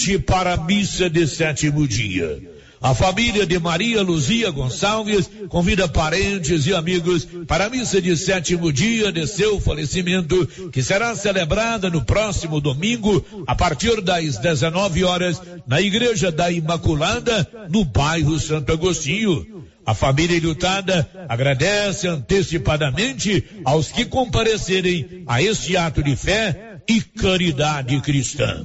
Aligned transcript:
convite 0.00 0.18
para 0.18 0.54
a 0.54 0.56
missa 0.56 1.10
de 1.10 1.26
sétimo 1.26 1.86
dia. 1.86 2.40
A 2.80 2.94
família 2.94 3.44
de 3.44 3.58
Maria 3.58 4.00
Luzia 4.00 4.50
Gonçalves 4.50 5.30
convida 5.50 5.86
parentes 5.86 6.66
e 6.66 6.74
amigos 6.74 7.28
para 7.46 7.66
a 7.66 7.68
missa 7.68 8.00
de 8.00 8.16
sétimo 8.16 8.72
dia 8.72 9.12
de 9.12 9.26
seu 9.26 9.60
falecimento, 9.60 10.46
que 10.72 10.82
será 10.82 11.14
celebrada 11.14 11.90
no 11.90 12.02
próximo 12.02 12.58
domingo, 12.58 13.22
a 13.46 13.54
partir 13.54 14.00
das 14.00 14.38
19 14.38 15.04
horas, 15.04 15.42
na 15.66 15.78
Igreja 15.82 16.32
da 16.32 16.50
Imaculada, 16.50 17.46
no 17.68 17.84
bairro 17.84 18.40
Santo 18.40 18.72
Agostinho. 18.72 19.66
A 19.84 19.92
família 19.92 20.36
ilhutada 20.36 21.06
agradece 21.28 22.08
antecipadamente 22.08 23.44
aos 23.64 23.92
que 23.92 24.06
comparecerem 24.06 25.24
a 25.26 25.42
este 25.42 25.76
ato 25.76 26.02
de 26.02 26.16
fé 26.16 26.80
e 26.88 27.02
caridade 27.02 28.00
cristã. 28.00 28.64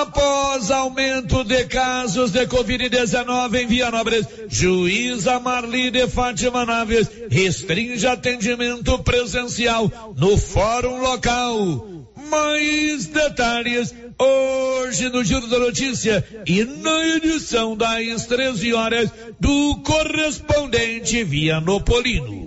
Após 0.00 0.70
aumento 0.70 1.42
de 1.42 1.64
casos 1.64 2.30
de 2.30 2.46
Covid-19 2.46 3.62
em 3.62 3.66
Vianópolis, 3.66 4.26
juíza 4.48 5.40
Marli 5.40 5.90
de 5.90 6.06
Fátima 6.06 6.64
Naves 6.64 7.10
restringe 7.28 8.06
atendimento 8.06 8.96
presencial 9.00 9.90
no 10.16 10.38
fórum 10.38 11.00
local. 11.00 12.06
Mais 12.30 13.06
detalhes 13.06 13.92
hoje 14.18 15.08
no 15.08 15.24
Giro 15.24 15.48
da 15.48 15.58
Notícia 15.58 16.24
e 16.46 16.64
na 16.64 17.16
edição 17.16 17.76
das 17.76 18.26
13 18.26 18.74
horas 18.74 19.10
do 19.40 19.80
correspondente 19.82 21.24
Vianopolino. 21.24 22.46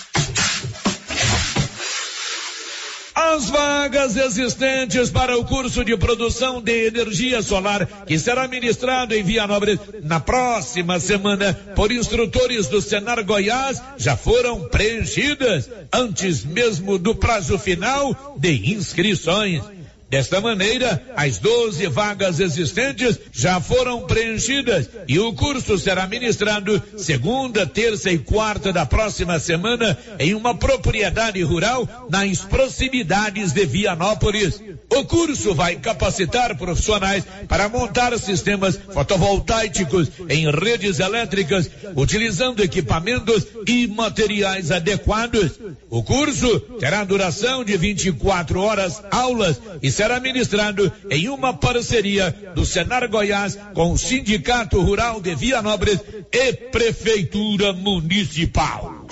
As 3.23 3.51
vagas 3.51 4.17
existentes 4.17 5.11
para 5.11 5.37
o 5.37 5.45
curso 5.45 5.85
de 5.85 5.95
produção 5.95 6.59
de 6.59 6.87
energia 6.87 7.43
solar, 7.43 7.85
que 8.07 8.17
será 8.17 8.47
ministrado 8.47 9.13
em 9.13 9.21
Vianópolis 9.21 9.79
na 10.01 10.19
próxima 10.19 10.99
semana 10.99 11.53
por 11.75 11.91
instrutores 11.91 12.67
do 12.67 12.81
Senar 12.81 13.23
Goiás, 13.23 13.79
já 13.95 14.17
foram 14.17 14.67
preenchidas 14.67 15.69
antes 15.93 16.43
mesmo 16.43 16.97
do 16.97 17.13
prazo 17.13 17.59
final 17.59 18.35
de 18.39 18.73
inscrições. 18.73 19.61
Desta 20.11 20.41
maneira, 20.41 21.01
as 21.15 21.37
12 21.37 21.87
vagas 21.87 22.41
existentes 22.41 23.17
já 23.31 23.61
foram 23.61 24.01
preenchidas 24.01 24.89
e 25.07 25.17
o 25.17 25.31
curso 25.31 25.77
será 25.77 26.05
ministrado 26.05 26.83
segunda, 26.97 27.65
terça 27.65 28.11
e 28.11 28.17
quarta 28.17 28.73
da 28.73 28.85
próxima 28.85 29.39
semana 29.39 29.97
em 30.19 30.33
uma 30.33 30.53
propriedade 30.53 31.41
rural 31.43 31.87
nas 32.09 32.41
proximidades 32.41 33.53
de 33.53 33.65
Vianópolis. 33.65 34.61
O 34.89 35.05
curso 35.05 35.55
vai 35.55 35.77
capacitar 35.77 36.57
profissionais 36.57 37.23
para 37.47 37.69
montar 37.69 38.19
sistemas 38.19 38.77
fotovoltaicos 38.93 40.09
em 40.27 40.51
redes 40.51 40.99
elétricas, 40.99 41.69
utilizando 41.95 42.61
equipamentos 42.61 43.47
e 43.65 43.87
materiais 43.87 44.71
adequados. 44.71 45.53
O 45.89 46.03
curso 46.03 46.59
terá 46.81 47.05
duração 47.05 47.63
de 47.63 47.77
24 47.77 48.59
horas, 48.59 49.01
aulas 49.09 49.61
e 49.81 49.89
será 50.01 50.19
ministrado 50.19 50.91
em 51.11 51.29
uma 51.29 51.53
parceria 51.53 52.31
do 52.55 52.65
Senar 52.65 53.07
Goiás 53.07 53.55
com 53.75 53.91
o 53.91 53.97
Sindicato 53.99 54.81
Rural 54.81 55.21
de 55.21 55.35
Vianópolis 55.35 55.99
e 56.31 56.53
Prefeitura 56.53 57.71
Municipal. 57.71 59.05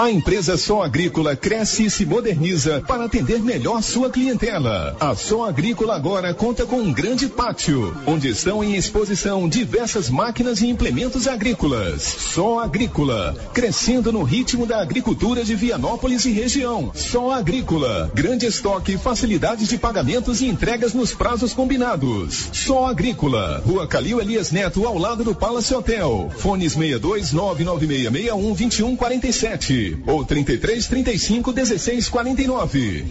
A 0.00 0.10
empresa 0.10 0.56
Só 0.56 0.82
Agrícola 0.82 1.36
cresce 1.36 1.84
e 1.84 1.90
se 1.90 2.06
moderniza 2.06 2.82
para 2.88 3.04
atender 3.04 3.42
melhor 3.42 3.82
sua 3.82 4.08
clientela. 4.08 4.96
A 4.98 5.14
Só 5.14 5.46
Agrícola 5.46 5.94
agora 5.94 6.32
conta 6.32 6.64
com 6.64 6.76
um 6.76 6.90
grande 6.90 7.28
pátio, 7.28 7.94
onde 8.06 8.26
estão 8.30 8.64
em 8.64 8.76
exposição 8.76 9.46
diversas 9.46 10.08
máquinas 10.08 10.62
e 10.62 10.68
implementos 10.68 11.28
agrícolas. 11.28 12.02
Só 12.02 12.60
Agrícola, 12.60 13.36
crescendo 13.52 14.10
no 14.10 14.22
ritmo 14.22 14.64
da 14.64 14.80
agricultura 14.80 15.44
de 15.44 15.54
Vianópolis 15.54 16.24
e 16.24 16.30
região. 16.30 16.90
Só 16.94 17.32
Agrícola, 17.32 18.10
grande 18.14 18.46
estoque, 18.46 18.96
facilidades 18.96 19.68
de 19.68 19.76
pagamentos 19.76 20.40
e 20.40 20.46
entregas 20.46 20.94
nos 20.94 21.12
prazos 21.12 21.52
combinados. 21.52 22.48
Só 22.54 22.86
Agrícola, 22.86 23.62
Rua 23.66 23.86
Calil 23.86 24.18
Elias 24.18 24.50
Neto, 24.50 24.86
ao 24.86 24.96
lado 24.96 25.22
do 25.22 25.34
Palace 25.34 25.74
Hotel. 25.74 26.30
Fones 26.38 26.72
62 26.72 27.34
99661 27.34 28.54
2147 28.54 29.89
ou 30.06 30.24
33 30.24 30.86
35 30.86 31.52
16 31.52 32.08
49. 32.08 33.06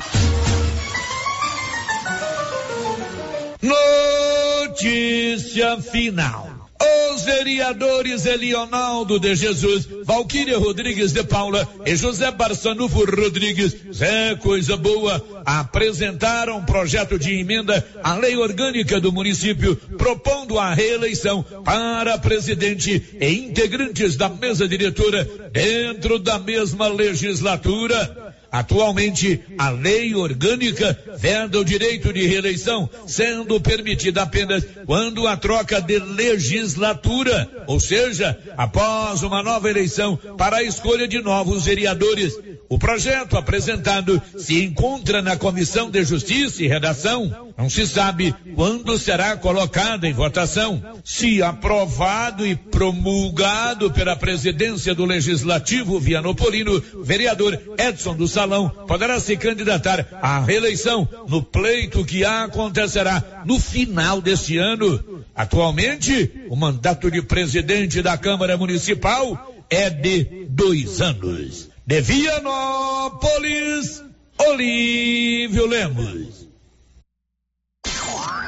Notícia 4.69 5.81
final. 5.81 6.59
Os 6.81 7.23
vereadores 7.23 8.25
Elionaldo 8.25 9.19
de 9.19 9.35
Jesus, 9.35 9.85
Valquíria 10.06 10.57
Rodrigues 10.57 11.12
de 11.12 11.23
Paula 11.23 11.67
e 11.85 11.94
José 11.95 12.31
Barçanufo 12.31 13.03
Rodrigues, 13.03 13.75
Zé 13.94 14.35
Coisa 14.35 14.78
Boa, 14.78 15.22
apresentaram 15.45 16.57
um 16.57 16.63
projeto 16.63 17.19
de 17.19 17.38
emenda 17.38 17.85
à 18.01 18.16
lei 18.16 18.38
orgânica 18.38 19.01
do 19.01 19.12
município, 19.12 19.75
propondo 19.97 20.57
a 20.57 20.73
reeleição 20.73 21.44
para 21.66 22.18
presidente 22.18 23.18
e 23.19 23.34
integrantes 23.34 24.16
da 24.16 24.29
mesa 24.29 24.66
diretora 24.66 25.28
dentro 25.51 26.18
da 26.18 26.39
mesma 26.39 26.88
legislatura. 26.88 28.28
Atualmente, 28.52 29.42
a 29.58 29.70
lei 29.70 30.16
orgânica 30.16 30.98
veda 31.18 31.60
o 31.60 31.66
direito 31.66 32.12
de 32.12 32.26
reeleição, 32.26 32.90
sendo 33.06 33.60
permitida 33.62 34.24
apenas 34.24 34.64
quando 34.86 35.28
a 35.28 35.38
troca 35.38 35.80
de 35.80 36.00
legislatura, 36.00 37.48
ou 37.68 37.80
seja, 37.80 38.38
após 38.58 39.22
uma 39.22 39.44
nova 39.44 39.69
eleição 39.69 40.18
para 40.38 40.57
a 40.57 40.63
escolha 40.63 41.07
de 41.07 41.22
novos 41.22 41.66
vereadores. 41.66 42.34
O 42.68 42.78
projeto 42.78 43.36
apresentado 43.36 44.22
se 44.38 44.63
encontra 44.63 45.22
na 45.22 45.36
Comissão 45.36 45.90
de 45.90 46.04
Justiça 46.04 46.63
e 46.63 46.68
Redação. 46.68 47.52
Não 47.57 47.68
se 47.68 47.88
sabe 47.88 48.34
quando 48.56 48.98
será 48.98 49.36
colocado 49.36 50.06
em 50.06 50.13
votação. 50.13 50.81
Se 51.04 51.42
aprovado 51.42 52.45
e 52.45 52.56
promulgado 52.56 53.92
pela 53.92 54.16
presidência 54.16 54.94
do 54.94 55.04
Legislativo 55.04 56.00
Vianopolino, 56.00 56.81
vereador 57.04 57.60
Edson 57.78 58.16
do 58.16 58.28
Salão 58.39 58.69
poderá 58.69 59.19
se 59.19 59.36
candidatar 59.36 60.07
à 60.21 60.39
reeleição 60.39 61.06
no 61.27 61.44
pleito 61.44 62.06
que 62.06 62.24
acontecerá 62.24 63.44
no 63.45 63.59
final 63.59 64.21
deste 64.21 64.57
ano. 64.57 65.25
Atualmente, 65.36 66.45
o 66.47 66.56
mandato 66.56 67.12
de 67.12 67.21
presidente 67.21 68.01
da 68.01 68.18
Câmara 68.18 68.56
Municipal 68.56 69.53
é 69.69 69.89
de 69.89 70.45
dois 70.47 71.01
anos. 71.01 71.68
De 71.86 72.00
Vianópolis, 72.00 74.01
Olívio 74.38 75.65
Lemos. 75.65 76.47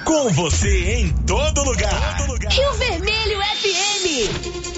Com 0.05 0.29
você 0.29 1.01
em 1.01 1.09
todo 1.25 1.65
lugar. 1.65 2.17
Todo 2.17 2.31
lugar. 2.31 2.53
Rio 2.53 2.73
Vermelho 2.75 3.39
FM. 3.41 4.70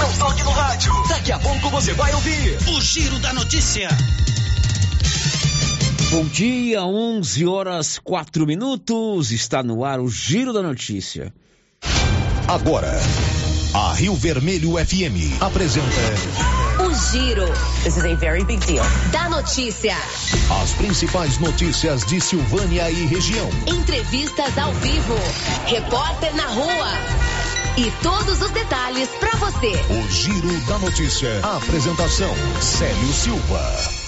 Não 0.00 0.12
toque 0.18 0.42
no 0.42 0.50
rádio. 0.50 0.92
Daqui 1.08 1.30
a 1.30 1.38
pouco 1.38 1.68
você 1.68 1.92
vai 1.92 2.14
ouvir 2.14 2.56
o 2.68 2.80
Giro 2.80 3.18
da 3.18 3.34
Notícia. 3.34 3.88
Bom 6.10 6.24
dia, 6.24 6.82
11 6.82 7.46
horas 7.46 7.98
4 7.98 8.46
minutos. 8.46 9.30
Está 9.30 9.62
no 9.62 9.84
ar 9.84 10.00
o 10.00 10.08
Giro 10.08 10.54
da 10.54 10.62
Notícia. 10.62 11.32
Agora, 12.48 12.98
a 13.74 13.92
Rio 13.92 14.14
Vermelho 14.14 14.72
FM 14.72 15.38
apresenta. 15.38 15.86
O 16.82 16.94
Giro. 17.12 17.46
This 17.84 17.98
is 17.98 18.04
a 18.04 18.14
very 18.14 18.42
big 18.42 18.64
deal. 18.66 18.84
Da 19.12 19.28
notícia. 19.28 19.94
As 20.62 20.72
principais 20.72 21.38
notícias 21.38 22.06
de 22.06 22.20
Silvânia 22.22 22.90
e 22.90 23.04
região. 23.04 23.50
Entrevistas 23.66 24.56
ao 24.56 24.72
vivo. 24.72 25.14
Repórter 25.66 26.34
na 26.34 26.46
rua. 26.46 27.39
E 27.76 27.90
todos 28.02 28.42
os 28.42 28.50
detalhes 28.50 29.08
para 29.20 29.36
você. 29.36 29.72
O 29.90 30.10
Giro 30.10 30.60
da 30.66 30.78
Notícia. 30.78 31.40
A 31.42 31.56
apresentação: 31.56 32.34
Célio 32.60 33.12
Silva. 33.12 34.00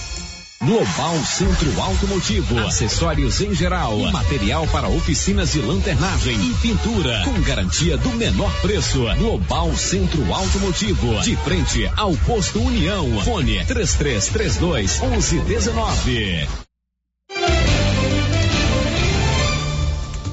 Global 0.61 1.17
Centro 1.25 1.81
Automotivo, 1.81 2.57
acessórios 2.59 3.41
em 3.41 3.53
geral, 3.53 3.97
material 4.11 4.65
para 4.67 4.87
oficinas 4.87 5.51
de 5.51 5.59
lanternagem 5.59 6.39
e 6.39 6.53
pintura, 6.55 7.21
com 7.25 7.41
garantia 7.41 7.97
do 7.97 8.09
menor 8.11 8.49
preço. 8.61 9.03
Global 9.17 9.75
Centro 9.75 10.33
Automotivo, 10.33 11.21
de 11.21 11.35
frente 11.37 11.91
ao 11.97 12.15
posto 12.17 12.61
União. 12.61 13.21
Fone 13.23 13.63
3332 13.65 15.01
1119. 15.01 16.47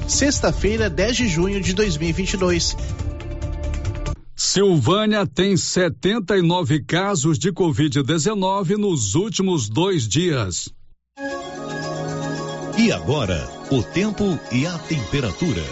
Sexta-feira, 0.07 0.91
10 0.91 1.17
de 1.17 1.29
junho 1.29 1.61
de 1.61 1.73
2022. 1.73 2.77
Silvânia 4.53 5.25
tem 5.25 5.57
79 5.57 6.83
casos 6.83 7.39
de 7.39 7.53
Covid-19 7.53 8.71
nos 8.71 9.15
últimos 9.15 9.69
dois 9.69 10.09
dias. 10.09 10.69
E 12.77 12.91
agora, 12.91 13.49
o 13.71 13.81
tempo 13.81 14.37
e 14.51 14.67
a 14.67 14.77
temperatura. 14.77 15.63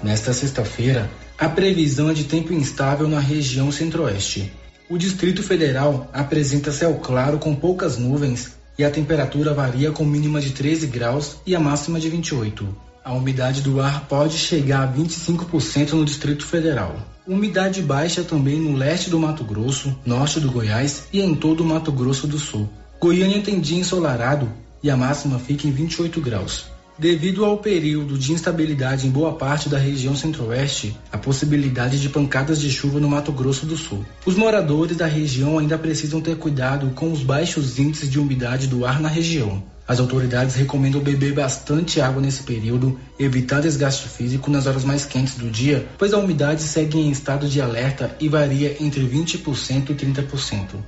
Nesta 0.00 0.32
sexta-feira, 0.32 1.10
a 1.36 1.48
previsão 1.48 2.08
é 2.08 2.14
de 2.14 2.22
tempo 2.22 2.52
instável 2.52 3.08
na 3.08 3.18
região 3.18 3.72
centro-oeste. 3.72 4.52
O 4.88 4.96
Distrito 4.96 5.42
Federal 5.42 6.08
apresenta 6.12 6.70
céu 6.70 7.00
claro 7.02 7.36
com 7.36 7.52
poucas 7.52 7.98
nuvens 7.98 8.52
e 8.78 8.84
a 8.84 8.90
temperatura 8.92 9.52
varia 9.52 9.90
com 9.90 10.04
mínima 10.04 10.40
de 10.40 10.52
13 10.52 10.86
graus 10.86 11.38
e 11.44 11.56
a 11.56 11.58
máxima 11.58 11.98
de 11.98 12.08
28. 12.08 12.76
A 13.04 13.12
umidade 13.12 13.60
do 13.60 13.80
ar 13.80 14.06
pode 14.06 14.38
chegar 14.38 14.84
a 14.84 14.92
25% 14.96 15.94
no 15.94 16.04
Distrito 16.04 16.46
Federal. 16.46 17.15
Umidade 17.26 17.82
baixa 17.82 18.22
também 18.22 18.60
no 18.60 18.76
leste 18.76 19.10
do 19.10 19.18
Mato 19.18 19.42
Grosso, 19.42 19.98
norte 20.06 20.38
do 20.38 20.48
Goiás 20.48 21.08
e 21.12 21.20
em 21.20 21.34
todo 21.34 21.64
o 21.64 21.66
Mato 21.66 21.90
Grosso 21.90 22.24
do 22.24 22.38
Sul. 22.38 22.68
Goiânia 23.00 23.42
tem 23.42 23.58
dia 23.58 23.80
ensolarado 23.80 24.48
e 24.80 24.88
a 24.88 24.96
máxima 24.96 25.36
fica 25.36 25.66
em 25.66 25.72
28 25.72 26.20
graus. 26.20 26.66
Devido 26.96 27.44
ao 27.44 27.58
período 27.58 28.16
de 28.16 28.32
instabilidade 28.32 29.08
em 29.08 29.10
boa 29.10 29.34
parte 29.34 29.68
da 29.68 29.76
região 29.76 30.14
centro-oeste, 30.14 30.96
a 31.10 31.18
possibilidade 31.18 32.00
de 32.00 32.08
pancadas 32.08 32.60
de 32.60 32.70
chuva 32.70 33.00
no 33.00 33.08
Mato 33.08 33.32
Grosso 33.32 33.66
do 33.66 33.76
Sul. 33.76 34.06
Os 34.24 34.36
moradores 34.36 34.96
da 34.96 35.06
região 35.06 35.58
ainda 35.58 35.76
precisam 35.76 36.20
ter 36.20 36.36
cuidado 36.36 36.92
com 36.94 37.10
os 37.10 37.24
baixos 37.24 37.76
índices 37.76 38.08
de 38.08 38.20
umidade 38.20 38.68
do 38.68 38.86
ar 38.86 39.00
na 39.00 39.08
região. 39.08 39.64
As 39.88 40.00
autoridades 40.00 40.56
recomendam 40.56 41.00
beber 41.00 41.32
bastante 41.32 42.00
água 42.00 42.20
nesse 42.20 42.42
período, 42.42 42.98
evitar 43.18 43.60
desgaste 43.60 44.08
físico 44.08 44.50
nas 44.50 44.66
horas 44.66 44.84
mais 44.84 45.04
quentes 45.04 45.36
do 45.36 45.48
dia, 45.48 45.86
pois 45.96 46.12
a 46.12 46.18
umidade 46.18 46.62
segue 46.62 46.98
em 46.98 47.08
estado 47.08 47.48
de 47.48 47.60
alerta 47.60 48.16
e 48.18 48.28
varia 48.28 48.76
entre 48.80 49.06
20% 49.06 49.90
e 49.90 49.94
30%. 49.94 50.82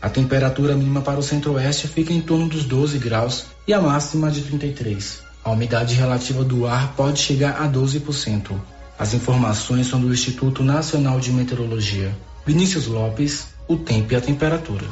A 0.00 0.08
temperatura 0.08 0.76
mínima 0.76 1.00
para 1.00 1.18
o 1.18 1.22
centro-oeste 1.22 1.88
fica 1.88 2.12
em 2.12 2.20
torno 2.20 2.48
dos 2.48 2.64
12 2.64 2.98
graus 2.98 3.46
e 3.66 3.72
a 3.72 3.80
máxima 3.80 4.30
de 4.30 4.42
33. 4.42 5.18
A 5.42 5.50
umidade 5.50 5.94
relativa 5.94 6.44
do 6.44 6.64
ar 6.64 6.94
pode 6.94 7.18
chegar 7.18 7.60
a 7.60 7.68
12%. 7.68 8.52
As 8.96 9.14
informações 9.14 9.88
são 9.88 10.00
do 10.00 10.12
Instituto 10.12 10.62
Nacional 10.62 11.18
de 11.18 11.32
Meteorologia. 11.32 12.16
Vinícius 12.46 12.86
Lopes, 12.86 13.48
o 13.66 13.76
tempo 13.76 14.12
e 14.12 14.16
a 14.16 14.20
temperatura 14.20 14.84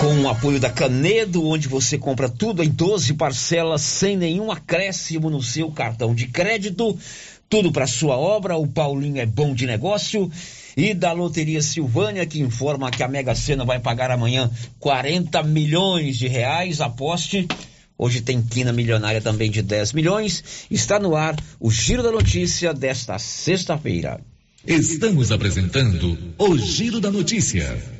com 0.00 0.18
o 0.22 0.28
apoio 0.30 0.58
da 0.58 0.70
Canedo, 0.70 1.46
onde 1.46 1.68
você 1.68 1.98
compra 1.98 2.26
tudo 2.26 2.62
em 2.62 2.70
12 2.70 3.12
parcelas 3.14 3.82
sem 3.82 4.16
nenhum 4.16 4.50
acréscimo 4.50 5.28
no 5.28 5.42
seu 5.42 5.70
cartão 5.70 6.14
de 6.14 6.26
crédito. 6.26 6.98
Tudo 7.50 7.70
para 7.70 7.86
sua 7.86 8.16
obra, 8.16 8.56
o 8.56 8.66
Paulinho 8.66 9.20
é 9.20 9.26
bom 9.26 9.54
de 9.54 9.66
negócio. 9.66 10.30
E 10.74 10.94
da 10.94 11.12
Loteria 11.12 11.60
Silvânia, 11.60 12.24
que 12.24 12.40
informa 12.40 12.90
que 12.90 13.02
a 13.02 13.08
Mega 13.08 13.34
Sena 13.34 13.62
vai 13.62 13.78
pagar 13.78 14.10
amanhã 14.10 14.50
40 14.78 15.42
milhões 15.42 16.16
de 16.16 16.26
reais. 16.28 16.80
Aposte. 16.80 17.46
Hoje 17.98 18.22
tem 18.22 18.40
quina 18.40 18.72
milionária 18.72 19.20
também 19.20 19.50
de 19.50 19.60
10 19.60 19.92
milhões. 19.92 20.42
Está 20.70 20.98
no 20.98 21.14
ar 21.14 21.36
o 21.60 21.70
Giro 21.70 22.02
da 22.02 22.10
Notícia 22.10 22.72
desta 22.72 23.18
sexta-feira. 23.18 24.18
Estamos 24.66 25.30
apresentando 25.30 26.16
o 26.38 26.56
Giro 26.56 27.00
da 27.00 27.10
Notícia. 27.10 27.99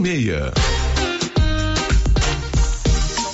46. 0.00 0.93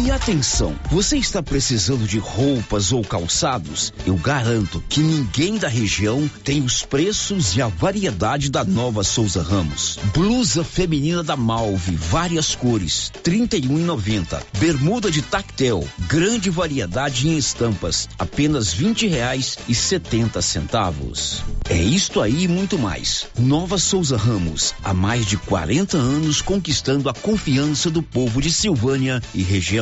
E 0.00 0.10
atenção, 0.10 0.74
você 0.90 1.18
está 1.18 1.42
precisando 1.42 2.06
de 2.06 2.18
roupas 2.18 2.92
ou 2.92 3.04
calçados? 3.04 3.92
Eu 4.06 4.16
garanto 4.16 4.82
que 4.88 5.00
ninguém 5.00 5.58
da 5.58 5.68
região 5.68 6.28
tem 6.42 6.62
os 6.62 6.82
preços 6.82 7.54
e 7.54 7.62
a 7.62 7.68
variedade 7.68 8.50
da 8.50 8.64
nova 8.64 9.04
Souza 9.04 9.42
Ramos. 9.42 9.98
Blusa 10.14 10.64
feminina 10.64 11.22
da 11.22 11.36
Malve, 11.36 11.94
várias 11.94 12.54
cores, 12.54 13.12
trinta 13.22 13.56
e 13.56 13.68
um 13.68 13.82
Bermuda 14.58 15.10
de 15.10 15.20
tactel, 15.20 15.86
grande 16.08 16.48
variedade 16.48 17.28
em 17.28 17.36
estampas, 17.36 18.08
apenas 18.18 18.72
vinte 18.72 19.06
reais 19.06 19.58
e 19.68 19.74
setenta 19.74 20.40
centavos. 20.40 21.42
É 21.68 21.76
isto 21.76 22.20
aí 22.20 22.44
e 22.44 22.48
muito 22.48 22.78
mais. 22.78 23.26
Nova 23.38 23.76
Souza 23.78 24.16
Ramos, 24.16 24.74
há 24.82 24.94
mais 24.94 25.26
de 25.26 25.36
40 25.36 25.96
anos 25.96 26.40
conquistando 26.40 27.08
a 27.08 27.14
confiança 27.14 27.90
do 27.90 28.02
povo 28.02 28.40
de 28.40 28.52
Silvânia 28.52 29.22
e 29.34 29.42
região 29.42 29.81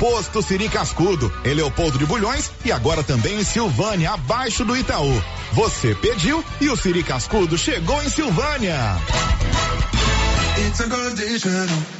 Posto 0.00 0.40
Siri 0.40 0.70
Cascudo, 0.70 1.30
em 1.44 1.52
Leopoldo 1.52 1.98
de 1.98 2.06
Bulhões 2.06 2.50
e 2.64 2.72
agora 2.72 3.02
também 3.02 3.38
em 3.38 3.44
Silvânia, 3.44 4.12
abaixo 4.12 4.64
do 4.64 4.74
Itaú. 4.74 5.22
Você 5.52 5.94
pediu 5.94 6.42
e 6.58 6.70
o 6.70 6.76
Siri 6.76 7.04
Cascudo 7.04 7.58
chegou 7.58 8.02
em 8.02 8.08
Silvânia. 8.08 8.96
It's 10.56 10.80
a 10.80 11.99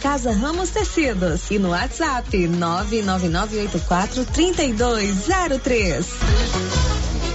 Casa 0.00 0.32
Ramos 0.32 0.70
Tecidos 0.70 1.50
e 1.50 1.58
no 1.58 1.70
WhatsApp 1.70 2.48
99984 2.48 4.24
3203. 4.24 6.79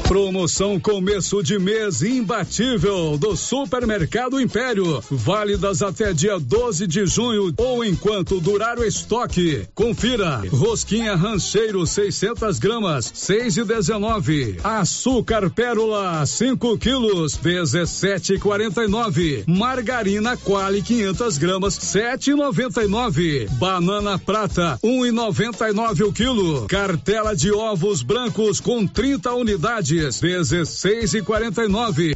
Promoção 0.07 0.79
começo 0.79 1.41
de 1.41 1.57
mês 1.57 2.03
imbatível 2.03 3.17
do 3.17 3.35
Supermercado 3.35 4.39
Império. 4.39 5.03
Válidas 5.09 5.81
até 5.81 6.13
dia 6.13 6.39
12 6.39 6.85
de 6.85 7.07
junho 7.07 7.51
ou 7.57 7.83
enquanto 7.83 8.39
durar 8.39 8.77
o 8.77 8.85
estoque. 8.85 9.67
Confira. 9.73 10.43
Rosquinha 10.51 11.15
rancheiro 11.15 11.87
600 11.87 12.59
gramas, 12.59 13.11
6 13.15 13.57
e 13.57 13.63
19. 13.63 14.59
Açúcar 14.63 15.49
pérola 15.49 16.23
5 16.23 16.77
quilos, 16.77 17.35
17,49. 17.37 19.43
Margarina 19.47 20.37
Quali 20.37 20.83
500 20.83 21.37
gramas, 21.39 21.79
7,99. 21.79 23.49
Banana 23.53 24.19
prata 24.19 24.77
1,99 24.83 26.07
o 26.07 26.13
quilo. 26.13 26.67
Cartela 26.67 27.35
de 27.35 27.51
ovos 27.51 28.03
brancos 28.03 28.59
com 28.59 28.85
30 28.85 29.33
unidades 29.33 29.94
unidades, 29.95 30.19
16 30.19 31.13
e 31.13 31.21
49. 31.21 32.13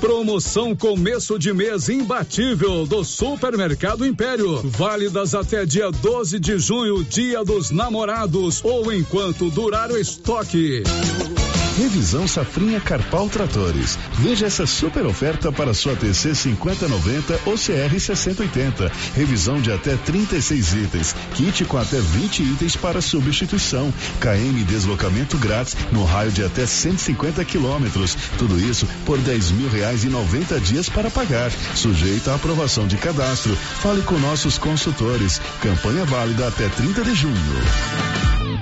Promoção 0.00 0.74
começo 0.76 1.38
de 1.38 1.52
mês 1.52 1.88
imbatível 1.88 2.86
do 2.86 3.04
Supermercado 3.04 4.04
Império. 4.04 4.60
Válidas 4.64 5.34
até 5.34 5.64
dia 5.64 5.90
12 5.90 6.38
de 6.38 6.58
junho, 6.58 7.02
dia 7.04 7.44
dos 7.44 7.70
namorados 7.70 8.62
ou 8.64 8.92
enquanto 8.92 9.50
durar 9.50 9.90
o 9.90 9.96
estoque. 9.96 10.82
Revisão 11.76 12.26
Safrinha 12.26 12.80
Carpal 12.80 13.28
Tratores. 13.28 13.98
Veja 14.14 14.46
essa 14.46 14.66
super 14.66 15.04
oferta 15.04 15.52
para 15.52 15.74
sua 15.74 15.94
TC 15.94 16.34
5090 16.34 17.40
ou 17.44 17.54
CR 17.54 18.00
6080. 18.00 18.90
Revisão 19.14 19.60
de 19.60 19.70
até 19.70 19.94
36 19.94 20.72
itens. 20.72 21.14
Kit 21.34 21.66
com 21.66 21.76
até 21.76 22.00
20 22.00 22.42
itens 22.42 22.76
para 22.76 23.02
substituição. 23.02 23.92
KM 24.20 24.64
deslocamento 24.64 25.36
grátis 25.36 25.76
no 25.92 26.02
raio 26.04 26.32
de 26.32 26.42
até 26.42 26.64
150 26.64 27.44
quilômetros. 27.44 28.16
Tudo 28.38 28.58
isso 28.58 28.88
por 29.04 29.18
10 29.18 29.50
mil 29.50 29.68
reais 29.68 30.02
e 30.02 30.08
90 30.08 30.58
dias 30.60 30.88
para 30.88 31.10
pagar. 31.10 31.50
Sujeito 31.74 32.30
à 32.30 32.36
aprovação 32.36 32.86
de 32.86 32.96
cadastro. 32.96 33.54
Fale 33.54 34.00
com 34.02 34.18
nossos 34.18 34.56
consultores. 34.56 35.42
Campanha 35.60 36.06
válida 36.06 36.48
até 36.48 36.70
30 36.70 37.04
de 37.04 37.14
junho. 37.14 38.35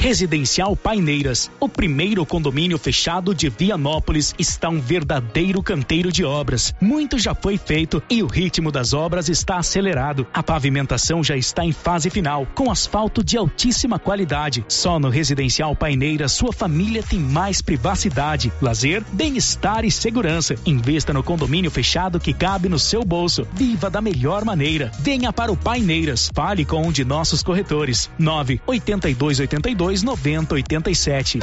Residencial 0.00 0.76
Paineiras, 0.76 1.50
o 1.58 1.68
primeiro 1.68 2.24
condomínio 2.24 2.78
fechado 2.78 3.34
de 3.34 3.48
Vianópolis, 3.48 4.32
está 4.38 4.68
um 4.68 4.80
verdadeiro 4.80 5.60
canteiro 5.60 6.12
de 6.12 6.24
obras. 6.24 6.72
Muito 6.80 7.18
já 7.18 7.34
foi 7.34 7.58
feito 7.58 8.00
e 8.08 8.22
o 8.22 8.28
ritmo 8.28 8.70
das 8.70 8.92
obras 8.94 9.28
está 9.28 9.56
acelerado. 9.58 10.24
A 10.32 10.40
pavimentação 10.40 11.22
já 11.22 11.36
está 11.36 11.64
em 11.64 11.72
fase 11.72 12.10
final, 12.10 12.46
com 12.54 12.70
asfalto 12.70 13.24
de 13.24 13.36
altíssima 13.36 13.98
qualidade. 13.98 14.64
Só 14.68 15.00
no 15.00 15.08
Residencial 15.08 15.74
Paineiras 15.74 16.30
sua 16.30 16.52
família 16.52 17.02
tem 17.02 17.18
mais 17.18 17.60
privacidade, 17.60 18.52
lazer, 18.62 19.02
bem-estar 19.12 19.84
e 19.84 19.90
segurança. 19.90 20.54
Investa 20.64 21.12
no 21.12 21.24
condomínio 21.24 21.72
fechado 21.72 22.20
que 22.20 22.32
cabe 22.32 22.68
no 22.68 22.78
seu 22.78 23.04
bolso. 23.04 23.46
Viva 23.52 23.90
da 23.90 24.00
melhor 24.00 24.44
maneira. 24.44 24.92
Venha 25.00 25.32
para 25.32 25.50
o 25.50 25.56
Paineiras. 25.56 26.30
Fale 26.32 26.64
com 26.64 26.86
um 26.86 26.92
de 26.92 27.04
nossos 27.04 27.42
corretores. 27.42 28.08
98282 28.16 29.87
dois 29.87 29.87
noventa 29.87 29.87
oitenta 30.54 30.90
e 30.90 30.94
sete. 30.94 31.38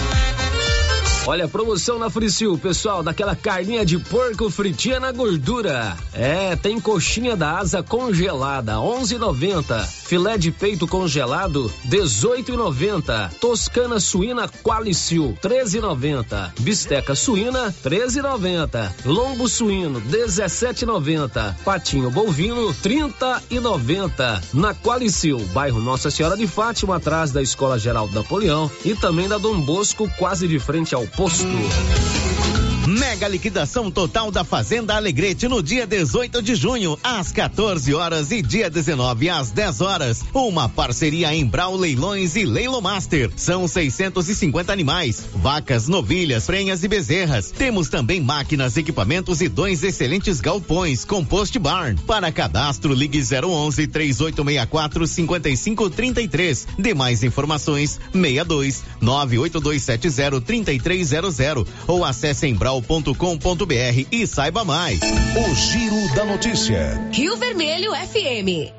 Olha, 1.27 1.47
promoção 1.47 1.97
na 1.97 2.07
Fricil, 2.07 2.55
pessoal, 2.55 3.01
daquela 3.01 3.35
carninha 3.35 3.83
de 3.83 3.97
porco 3.97 4.47
fritinha 4.47 4.99
na 4.99 5.11
gordura. 5.11 5.97
É, 6.13 6.55
tem 6.55 6.79
coxinha 6.79 7.35
da 7.35 7.57
asa 7.57 7.81
congelada, 7.81 8.73
11,90. 8.73 9.83
Filé 10.05 10.37
de 10.37 10.51
peito 10.51 10.87
congelado, 10.87 11.71
18,90. 11.89 13.31
Toscana 13.41 13.99
suína 13.99 14.47
Qualicil, 14.47 15.35
13,90. 15.41 16.51
Bisteca 16.59 17.15
suína, 17.15 17.73
13,90. 17.83 18.91
Lombo 19.05 19.49
suíno, 19.49 19.99
17,90. 20.01 21.55
Patinho 21.65 22.11
bovino, 22.11 22.71
30,90. 22.71 24.43
Na 24.53 24.75
Qualicil, 24.75 25.39
bairro 25.53 25.81
Nossa 25.81 26.11
Senhora 26.11 26.37
de 26.37 26.45
Fátima, 26.45 26.97
atrás 26.97 27.31
da 27.31 27.41
Escola 27.41 27.79
Geral 27.79 28.07
Napoleão 28.11 28.69
e 28.85 28.93
também 28.93 29.27
da 29.27 29.39
Dom 29.39 29.59
Bosco, 29.59 30.07
quase 30.19 30.47
de 30.47 30.59
frente 30.59 30.93
ao 30.93 31.07
posto. 31.15 32.64
Mega 32.87 33.27
liquidação 33.27 33.89
total 33.89 34.29
da 34.29 34.43
Fazenda 34.43 34.95
Alegrete 34.95 35.47
no 35.47 35.63
dia 35.63 35.87
18 35.87 36.39
de 36.39 36.53
junho, 36.53 36.99
às 37.03 37.31
14 37.31 37.91
horas 37.95 38.29
e 38.29 38.43
dia 38.43 38.69
19 38.69 39.27
às 39.27 39.49
10 39.49 39.81
horas. 39.81 40.23
Uma 40.31 40.69
parceria 40.69 41.33
em 41.33 41.43
Brau 41.43 41.75
Leilões 41.75 42.35
e 42.35 42.45
Leilo 42.45 42.79
Master. 42.79 43.31
São 43.35 43.67
650 43.67 44.71
animais, 44.71 45.23
vacas, 45.33 45.87
novilhas, 45.87 46.45
prenhas 46.45 46.83
e 46.83 46.87
bezerras. 46.87 47.49
Temos 47.49 47.89
também 47.89 48.21
máquinas, 48.21 48.77
equipamentos 48.77 49.41
e 49.41 49.49
dois 49.49 49.83
excelentes 49.83 50.39
galpões 50.39 51.03
com 51.03 51.25
post 51.25 51.57
barn. 51.57 51.97
Para 52.05 52.31
cadastro, 52.31 52.93
ligue 52.93 53.19
011 53.19 53.87
3864 53.87 55.07
5533. 55.07 56.67
Demais 56.77 57.23
informações 57.23 57.99
62 58.13 58.83
98270 59.01 60.41
3300 60.41 61.65
ou 61.87 62.05
acesse 62.05 62.45
em 62.45 62.53
Brau 62.81 62.81
jornal.com.br 62.81 64.07
e 64.11 64.27
saiba 64.27 64.63
mais. 64.63 64.99
O 64.99 65.55
Giro 65.55 66.15
da 66.15 66.25
Notícia. 66.25 67.09
Rio 67.11 67.37
Vermelho 67.37 67.91
FM. 67.91 68.73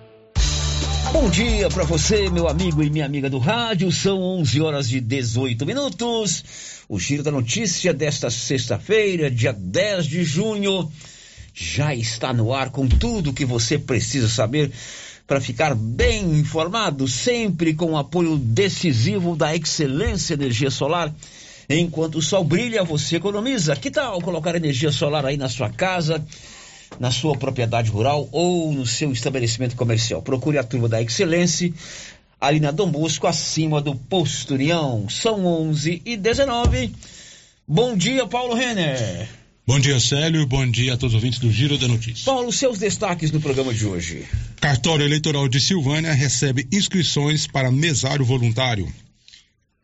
Bom 1.12 1.30
dia 1.30 1.68
para 1.68 1.84
você, 1.84 2.28
meu 2.28 2.48
amigo 2.48 2.82
e 2.82 2.90
minha 2.90 3.06
amiga 3.06 3.30
do 3.30 3.38
rádio. 3.38 3.90
São 3.92 4.20
11 4.20 4.60
horas 4.60 4.92
e 4.92 5.00
18 5.00 5.64
minutos. 5.64 6.44
O 6.88 6.98
Giro 6.98 7.22
da 7.22 7.30
Notícia 7.30 7.94
desta 7.94 8.30
sexta-feira, 8.30 9.30
dia 9.30 9.52
10 9.52 10.06
de 10.06 10.24
junho, 10.24 10.90
já 11.54 11.94
está 11.94 12.32
no 12.32 12.52
ar 12.52 12.70
com 12.70 12.86
tudo 12.86 13.32
que 13.32 13.44
você 13.44 13.78
precisa 13.78 14.28
saber 14.28 14.70
para 15.26 15.40
ficar 15.40 15.74
bem 15.74 16.38
informado, 16.38 17.08
sempre 17.08 17.74
com 17.74 17.92
o 17.92 17.96
apoio 17.96 18.36
decisivo 18.36 19.34
da 19.34 19.56
Excelência 19.56 20.34
Energia 20.34 20.70
Solar 20.70 21.12
Enquanto 21.68 22.16
o 22.16 22.22
sol 22.22 22.44
brilha, 22.44 22.84
você 22.84 23.16
economiza. 23.16 23.74
Que 23.76 23.90
tal 23.90 24.20
colocar 24.20 24.54
energia 24.54 24.92
solar 24.92 25.26
aí 25.26 25.36
na 25.36 25.48
sua 25.48 25.68
casa, 25.68 26.24
na 27.00 27.10
sua 27.10 27.36
propriedade 27.36 27.90
rural 27.90 28.28
ou 28.30 28.72
no 28.72 28.86
seu 28.86 29.12
estabelecimento 29.12 29.74
comercial? 29.74 30.22
Procure 30.22 30.58
a 30.58 30.64
turma 30.64 30.88
da 30.88 31.02
Excelência 31.02 31.72
ali 32.40 32.60
na 32.60 32.70
Dom 32.70 32.90
Bosco, 32.90 33.26
acima 33.26 33.80
do 33.80 33.94
Posto 33.94 34.54
União. 34.54 35.08
São 35.08 35.44
11 35.44 36.02
e 36.04 36.16
19. 36.16 36.92
Bom 37.66 37.96
dia, 37.96 38.26
Paulo 38.26 38.54
Renner. 38.54 39.28
Bom 39.66 39.80
dia, 39.80 39.98
Célio. 39.98 40.46
Bom 40.46 40.70
dia 40.70 40.94
a 40.94 40.96
todos 40.96 41.12
os 41.12 41.16
ouvintes 41.16 41.40
do 41.40 41.50
Giro 41.50 41.76
da 41.76 41.88
Notícia. 41.88 42.24
Paulo, 42.24 42.52
seus 42.52 42.78
destaques 42.78 43.32
no 43.32 43.40
programa 43.40 43.74
de 43.74 43.84
hoje. 43.84 44.24
Cartório 44.60 45.04
Eleitoral 45.04 45.48
de 45.48 45.60
Silvânia 45.60 46.12
recebe 46.12 46.68
inscrições 46.72 47.48
para 47.48 47.72
mesário 47.72 48.24
voluntário. 48.24 48.86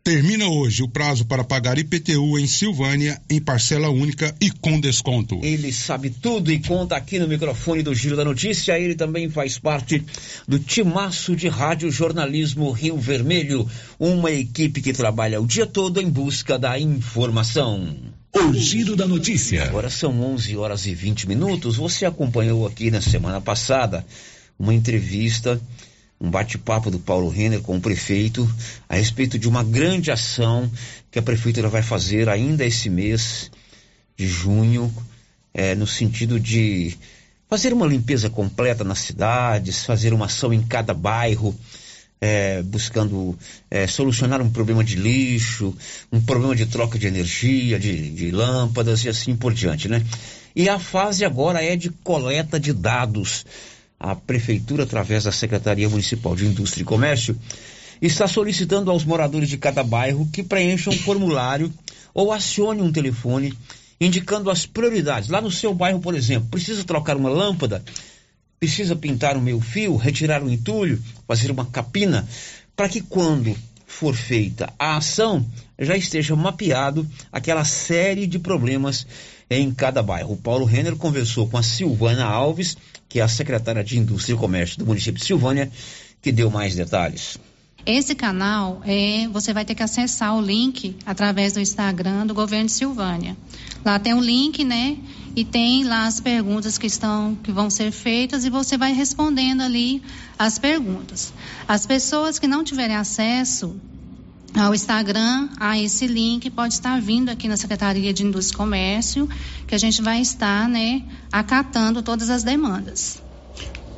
Termina 0.05 0.49
hoje 0.49 0.83
o 0.83 0.89
prazo 0.89 1.25
para 1.25 1.45
pagar 1.45 1.79
IPTU 1.79 2.37
em 2.37 2.45
Silvânia 2.49 3.23
em 3.31 3.41
parcela 3.41 3.89
única 3.89 4.35
e 4.41 4.51
com 4.51 4.81
desconto. 4.81 5.39
Ele 5.45 5.73
sabe 5.73 6.11
tudo 6.11 6.51
e 6.51 6.59
conta 6.59 6.97
aqui 6.97 7.21
no 7.21 7.29
microfone 7.29 7.85
do 7.85 7.95
Giro 7.95 8.17
da 8.17 8.25
Notícia. 8.25 8.77
Ele 8.77 8.97
também 8.97 9.31
faz 9.31 9.61
parte 9.61 10.05
do 10.49 10.59
timaço 10.59 11.37
de 11.37 11.47
rádio 11.47 11.89
jornalismo 11.89 12.73
Rio 12.73 12.99
Vermelho, 12.99 13.65
uma 13.97 14.33
equipe 14.33 14.83
que 14.83 14.93
trabalha 14.93 15.41
o 15.41 15.47
dia 15.47 15.67
todo 15.67 16.01
em 16.01 16.11
busca 16.11 16.59
da 16.59 16.77
informação. 16.77 17.97
O 18.35 18.53
Giro 18.55 18.97
da 18.97 19.07
Notícia. 19.07 19.63
Agora 19.63 19.89
são 19.89 20.21
11 20.21 20.57
horas 20.57 20.85
e 20.85 20.95
20 20.97 21.29
minutos. 21.29 21.77
Você 21.77 22.05
acompanhou 22.05 22.67
aqui 22.67 22.91
na 22.91 23.01
semana 23.01 23.41
passada 23.41 24.05
uma 24.59 24.75
entrevista 24.75 25.61
um 26.23 26.31
bate-papo 26.31 26.89
do 26.89 27.01
Paulo 27.01 27.29
Renner 27.29 27.61
com 27.61 27.77
o 27.77 27.81
prefeito 27.81 28.49
a 28.89 28.95
respeito 28.95 29.37
de 29.37 29.49
uma 29.49 29.65
grande 29.65 30.13
ação 30.13 30.71
que 31.11 31.19
a 31.19 31.23
prefeitura 31.23 31.69
vai 31.69 31.83
fazer 31.83 32.29
ainda 32.29 32.65
esse 32.65 32.89
mês 32.89 33.51
de 34.17 34.29
junho, 34.29 34.95
é, 35.53 35.75
no 35.75 35.87
sentido 35.87 36.39
de 36.39 36.97
fazer 37.51 37.73
uma 37.73 37.87
limpeza 37.87 38.31
completa 38.31 38.85
nas 38.85 39.01
cidades, 39.01 39.85
fazer 39.85 40.15
uma 40.15 40.27
ação 40.27 40.53
em 40.53 40.63
cada 40.63 40.95
bairro, 40.95 41.59
é, 42.21 42.63
buscando 42.63 43.37
é, 43.69 43.89
solucionar 43.89 44.41
um 44.41 44.49
problema 44.49 44.85
de 44.85 44.95
lixo, 44.95 45.77
um 46.13 46.21
problema 46.21 46.55
de 46.55 46.67
troca 46.67 47.01
de 47.01 47.09
energia, 47.09 47.81
de, 47.81 48.11
de 48.11 48.31
lâmpadas 48.31 49.05
e 49.05 49.09
assim 49.09 49.35
por 49.35 49.53
diante, 49.53 49.89
né? 49.89 50.01
E 50.55 50.69
a 50.69 50.79
fase 50.79 51.25
agora 51.25 51.65
é 51.65 51.75
de 51.75 51.91
coleta 51.91 52.61
de 52.61 52.73
dados 52.73 53.45
a 54.03 54.17
Prefeitura, 54.17 54.83
através 54.83 55.23
da 55.23 55.31
Secretaria 55.31 55.89
Municipal 55.89 56.35
de 56.35 56.45
Indústria 56.45 56.83
e 56.83 56.85
Comércio, 56.85 57.39
está 58.01 58.27
solicitando 58.27 58.91
aos 58.91 59.05
moradores 59.05 59.49
de 59.49 59.57
cada 59.57 59.85
bairro 59.85 60.29
que 60.33 60.43
preencham 60.43 60.93
um 60.93 60.99
formulário 60.99 61.73
ou 62.13 62.33
acione 62.33 62.83
um 62.83 62.91
telefone 62.91 63.57
indicando 64.01 64.51
as 64.51 64.67
prioridades. 64.67 65.29
Lá 65.29 65.41
no 65.41 65.53
seu 65.53 65.73
bairro, 65.73 66.01
por 66.01 66.17
exemplo, 66.17 66.49
precisa 66.51 66.83
trocar 66.83 67.17
uma 67.17 67.31
lâmpada, 67.31 67.81
precisa 68.59 68.97
pintar 68.97 69.37
o 69.37 69.41
meu 69.41 69.61
fio, 69.61 69.97
retirar 69.97 70.43
o 70.43 70.51
entulho, 70.51 71.01
fazer 71.29 71.53
uma 71.53 71.67
capina, 71.67 72.27
para 72.75 72.89
que 72.89 73.01
quando 73.01 73.57
for 73.87 74.17
feita 74.17 74.73
a 74.77 74.97
ação, 74.97 75.47
já 75.79 75.97
esteja 75.97 76.35
mapeado 76.35 77.07
aquela 77.31 77.65
série 77.65 78.27
de 78.27 78.41
problemas 78.41 79.07
em 79.49 79.71
cada 79.71 80.03
bairro. 80.03 80.33
O 80.33 80.37
Paulo 80.37 80.65
Renner 80.65 80.97
conversou 80.97 81.47
com 81.47 81.57
a 81.57 81.63
Silvana 81.63 82.25
Alves, 82.25 82.77
que 83.13 83.21
é 83.21 83.23
a 83.23 83.29
secretária 83.29 83.85
de 83.85 83.99
Indústria 83.99 84.33
e 84.35 84.39
Comércio 84.39 84.79
do 84.79 84.87
município 84.87 85.21
de 85.21 85.27
Silvânia, 85.27 85.71
que 86.23 86.33
deu 86.33 86.51
mais 86.51 86.75
detalhes. 86.75 87.37
Esse 87.85 88.15
canal 88.15 88.81
é, 88.87 89.29
você 89.29 89.53
vai 89.53 89.67
ter 89.67 89.75
que 89.75 89.83
acessar 89.83 90.35
o 90.35 90.41
link 90.41 90.97
através 91.05 91.53
do 91.53 91.61
Instagram 91.61 92.27
do 92.27 92.33
governo 92.33 92.67
de 92.67 92.73
Silvânia. 92.73 93.37
Lá 93.85 93.99
tem 93.99 94.15
um 94.15 94.21
link, 94.23 94.65
né? 94.65 94.97
E 95.37 95.45
tem 95.45 95.85
lá 95.85 96.07
as 96.07 96.21
perguntas 96.21 96.79
que 96.79 96.87
estão 96.87 97.35
que 97.35 97.53
vão 97.53 97.69
ser 97.69 97.91
feitas 97.91 98.47
e 98.47 98.51
você 98.51 98.79
vai 98.79 98.95
respondendo 98.95 99.61
ali 99.61 100.03
as 100.39 100.59
perguntas. 100.59 101.35
As 101.69 101.85
pessoas 101.85 102.39
que 102.39 102.47
não 102.47 102.65
tiverem 102.65 102.97
acesso 102.97 103.79
ao 104.55 104.75
Instagram, 104.75 105.49
a 105.59 105.79
esse 105.79 106.07
link, 106.07 106.51
pode 106.51 106.75
estar 106.75 107.01
vindo 107.01 107.31
aqui 107.31 107.49
na 107.49 107.57
Secretaria 107.57 108.13
de 108.13 108.23
Indústria 108.23 108.55
e 108.55 108.59
Comércio, 108.59 109.29
que 109.67 109.75
a 109.75 109.79
gente 109.79 110.03
vai 110.03 110.21
estar, 110.21 110.69
né, 110.69 111.03
acatando 111.31 112.03
todas 112.03 112.29
as 112.29 112.43
demandas. 112.43 113.23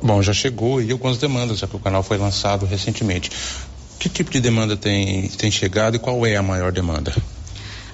Bom, 0.01 0.21
já 0.21 0.33
chegou 0.33 0.77
aí 0.77 0.91
algumas 0.91 1.17
demandas, 1.17 1.59
já 1.59 1.67
que 1.67 1.75
o 1.75 1.79
canal 1.79 2.03
foi 2.03 2.17
lançado 2.17 2.65
recentemente. 2.65 3.31
Que 3.99 4.09
tipo 4.09 4.29
de 4.29 4.39
demanda 4.39 4.77
tem, 4.77 5.29
tem 5.29 5.49
chegado 5.49 5.95
e 5.95 5.99
qual 5.99 6.25
é 6.25 6.35
a 6.35 6.43
maior 6.43 6.71
demanda? 6.71 7.13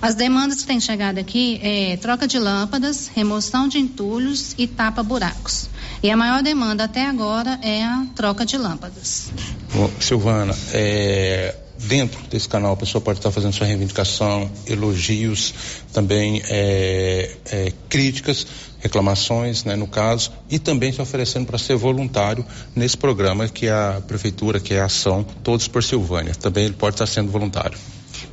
As 0.01 0.15
demandas 0.15 0.61
que 0.61 0.67
têm 0.67 0.79
chegado 0.79 1.19
aqui 1.19 1.59
é 1.61 1.95
troca 1.97 2.27
de 2.27 2.39
lâmpadas, 2.39 3.07
remoção 3.13 3.67
de 3.67 3.77
entulhos 3.77 4.55
e 4.57 4.65
tapa-buracos. 4.65 5.69
E 6.01 6.09
a 6.09 6.17
maior 6.17 6.41
demanda 6.41 6.85
até 6.85 7.05
agora 7.05 7.59
é 7.61 7.83
a 7.83 8.07
troca 8.15 8.43
de 8.43 8.57
lâmpadas. 8.57 9.31
Silvana, 9.99 10.55
é, 10.73 11.55
dentro 11.87 12.21
desse 12.29 12.47
canal 12.47 12.73
a 12.73 12.77
pessoa 12.77 13.01
pode 13.01 13.19
estar 13.19 13.31
fazendo 13.31 13.53
sua 13.53 13.67
reivindicação, 13.67 14.49
elogios, 14.67 15.53
também 15.93 16.41
é, 16.47 17.31
é, 17.51 17.73
críticas, 17.89 18.45
reclamações, 18.79 19.63
né, 19.63 19.75
no 19.75 19.87
caso, 19.87 20.31
e 20.49 20.57
também 20.59 20.91
se 20.91 21.01
oferecendo 21.01 21.45
para 21.45 21.57
ser 21.57 21.75
voluntário 21.75 22.45
nesse 22.75 22.97
programa 22.97 23.47
que 23.47 23.67
a 23.67 24.01
prefeitura, 24.07 24.59
que 24.59 24.73
é 24.73 24.81
a 24.81 24.85
ação 24.85 25.23
Todos 25.43 25.67
por 25.67 25.83
Silvânia. 25.83 26.33
Também 26.35 26.65
ele 26.65 26.73
pode 26.73 26.95
estar 26.95 27.05
sendo 27.05 27.31
voluntário. 27.31 27.77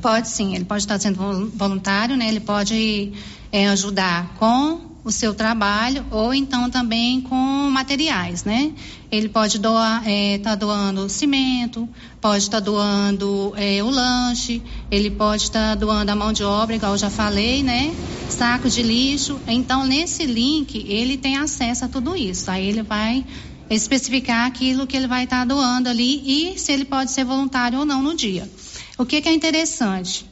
Pode 0.01 0.29
sim, 0.29 0.55
ele 0.55 0.65
pode 0.65 0.83
estar 0.83 0.99
sendo 0.99 1.51
voluntário, 1.55 2.15
né? 2.15 2.27
Ele 2.29 2.39
pode 2.39 3.13
é, 3.51 3.67
ajudar 3.67 4.35
com 4.39 4.88
o 5.09 5.11
seu 5.11 5.33
trabalho 5.33 6.05
ou 6.11 6.33
então 6.35 6.69
também 6.69 7.19
com 7.19 7.35
materiais, 7.35 8.43
né? 8.43 8.71
Ele 9.11 9.27
pode 9.27 9.57
doar, 9.57 10.07
é, 10.07 10.37
tá 10.37 10.53
doando 10.53 11.09
cimento, 11.09 11.89
pode 12.21 12.43
estar 12.43 12.57
tá 12.57 12.63
doando 12.63 13.51
é, 13.57 13.83
o 13.83 13.89
lanche, 13.89 14.61
ele 14.91 15.09
pode 15.09 15.43
estar 15.43 15.69
tá 15.69 15.75
doando 15.75 16.11
a 16.11 16.15
mão 16.15 16.31
de 16.31 16.43
obra, 16.43 16.75
igual 16.75 16.91
eu 16.91 16.97
já 16.97 17.09
falei, 17.09 17.63
né? 17.63 17.91
Saco 18.29 18.69
de 18.69 18.83
lixo. 18.83 19.39
Então, 19.47 19.83
nesse 19.83 20.25
link, 20.25 20.77
ele 20.87 21.17
tem 21.17 21.37
acesso 21.37 21.85
a 21.85 21.87
tudo 21.87 22.15
isso. 22.15 22.51
Aí 22.51 22.67
ele 22.67 22.83
vai 22.83 23.25
especificar 23.67 24.45
aquilo 24.45 24.85
que 24.85 24.95
ele 24.95 25.07
vai 25.07 25.23
estar 25.23 25.39
tá 25.39 25.45
doando 25.45 25.89
ali 25.89 26.53
e 26.53 26.59
se 26.59 26.71
ele 26.71 26.85
pode 26.85 27.09
ser 27.09 27.23
voluntário 27.23 27.79
ou 27.79 27.85
não 27.85 28.03
no 28.03 28.15
dia. 28.15 28.47
O 28.95 29.05
que, 29.07 29.21
que 29.21 29.29
é 29.29 29.33
interessante? 29.33 30.23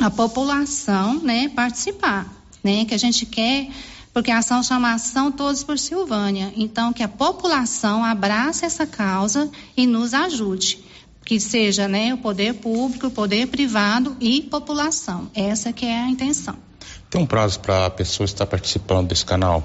A 0.00 0.10
população, 0.10 1.20
né, 1.22 1.48
participar 1.48 2.40
né? 2.62 2.84
Que 2.84 2.94
a 2.94 2.98
gente 2.98 3.26
quer, 3.26 3.68
porque 4.12 4.30
a 4.30 4.38
ação 4.38 4.62
chama 4.62 4.92
Ação 4.92 5.30
Todos 5.30 5.62
por 5.62 5.78
Silvânia. 5.78 6.52
Então, 6.56 6.92
que 6.92 7.02
a 7.02 7.08
população 7.08 8.04
abrace 8.04 8.64
essa 8.64 8.86
causa 8.86 9.50
e 9.76 9.86
nos 9.86 10.14
ajude. 10.14 10.84
Que 11.24 11.38
seja 11.38 11.86
né, 11.86 12.12
o 12.12 12.18
poder 12.18 12.54
público, 12.54 13.06
o 13.06 13.10
poder 13.10 13.46
privado 13.46 14.16
e 14.20 14.42
população. 14.42 15.30
Essa 15.34 15.72
que 15.72 15.86
é 15.86 16.00
a 16.00 16.08
intenção. 16.08 16.56
Tem 17.08 17.20
um 17.20 17.26
prazo 17.26 17.60
para 17.60 17.86
a 17.86 17.90
pessoa 17.90 18.24
estar 18.24 18.46
participando 18.46 19.08
desse 19.08 19.24
canal? 19.24 19.64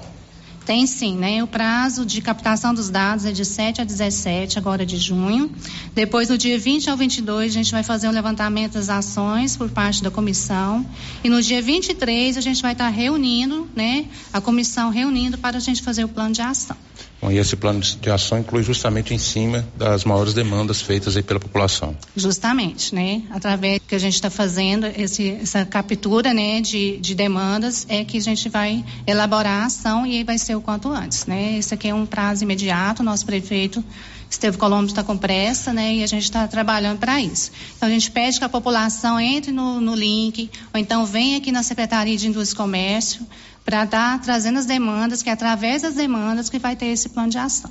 Tem 0.66 0.84
sim, 0.84 1.16
né? 1.16 1.44
O 1.44 1.46
prazo 1.46 2.04
de 2.04 2.20
captação 2.20 2.74
dos 2.74 2.90
dados 2.90 3.24
é 3.24 3.30
de 3.30 3.44
7 3.44 3.82
a 3.82 3.84
17, 3.84 4.58
agora 4.58 4.84
de 4.84 4.96
junho. 4.96 5.48
Depois, 5.94 6.26
do 6.26 6.36
dia 6.36 6.58
20 6.58 6.90
ao 6.90 6.96
22, 6.96 7.52
a 7.52 7.54
gente 7.54 7.70
vai 7.70 7.84
fazer 7.84 8.08
um 8.08 8.10
levantamento 8.10 8.72
das 8.72 8.88
ações 8.88 9.56
por 9.56 9.70
parte 9.70 10.02
da 10.02 10.10
comissão. 10.10 10.84
E 11.22 11.28
no 11.28 11.40
dia 11.40 11.62
23, 11.62 12.36
a 12.36 12.40
gente 12.40 12.60
vai 12.60 12.72
estar 12.72 12.88
reunindo, 12.88 13.70
né? 13.76 14.06
A 14.32 14.40
comissão 14.40 14.90
reunindo 14.90 15.38
para 15.38 15.56
a 15.56 15.60
gente 15.60 15.82
fazer 15.82 16.02
o 16.02 16.08
plano 16.08 16.34
de 16.34 16.42
ação. 16.42 16.76
Bom, 17.20 17.30
e 17.30 17.38
esse 17.38 17.56
plano 17.56 17.80
de 17.80 18.10
ação 18.10 18.38
inclui 18.38 18.62
justamente 18.62 19.14
em 19.14 19.18
cima 19.18 19.66
das 19.76 20.04
maiores 20.04 20.34
demandas 20.34 20.82
feitas 20.82 21.16
aí 21.16 21.22
pela 21.22 21.40
população. 21.40 21.96
Justamente, 22.14 22.94
né? 22.94 23.22
Através 23.30 23.80
que 23.86 23.94
a 23.94 23.98
gente 23.98 24.14
está 24.14 24.28
fazendo 24.28 24.86
esse, 24.86 25.30
essa 25.30 25.64
captura, 25.64 26.34
né, 26.34 26.60
de, 26.60 26.98
de 26.98 27.14
demandas, 27.14 27.86
é 27.88 28.04
que 28.04 28.18
a 28.18 28.20
gente 28.20 28.48
vai 28.48 28.84
elaborar 29.06 29.62
a 29.62 29.66
ação 29.66 30.06
e 30.06 30.18
aí 30.18 30.24
vai 30.24 30.38
ser 30.38 30.54
o 30.56 30.60
quanto 30.60 30.88
antes, 30.90 31.26
né? 31.26 31.56
Esse 31.56 31.72
aqui 31.72 31.88
é 31.88 31.94
um 31.94 32.04
prazo 32.04 32.44
imediato, 32.44 33.02
nosso 33.02 33.24
prefeito 33.24 33.82
Esteve 34.28 34.58
Colombo 34.58 34.86
está 34.86 35.04
com 35.04 35.16
pressa, 35.16 35.72
né? 35.72 35.94
E 35.94 36.02
a 36.02 36.06
gente 36.06 36.24
está 36.24 36.46
trabalhando 36.48 36.98
para 36.98 37.20
isso. 37.20 37.50
Então 37.76 37.88
a 37.88 37.92
gente 37.92 38.10
pede 38.10 38.38
que 38.38 38.44
a 38.44 38.48
população 38.48 39.20
entre 39.20 39.52
no, 39.52 39.80
no 39.80 39.94
link, 39.94 40.50
ou 40.74 40.80
então 40.80 41.06
venha 41.06 41.38
aqui 41.38 41.52
na 41.52 41.62
Secretaria 41.62 42.16
de 42.16 42.26
Indústria 42.26 42.54
e 42.54 42.56
Comércio, 42.56 43.26
para 43.66 43.82
estar 43.82 44.20
trazendo 44.20 44.60
as 44.60 44.64
demandas, 44.64 45.22
que 45.22 45.28
é 45.28 45.32
através 45.32 45.82
das 45.82 45.94
demandas 45.94 46.48
que 46.48 46.58
vai 46.58 46.76
ter 46.76 46.86
esse 46.86 47.08
plano 47.08 47.30
de 47.30 47.36
ação. 47.36 47.70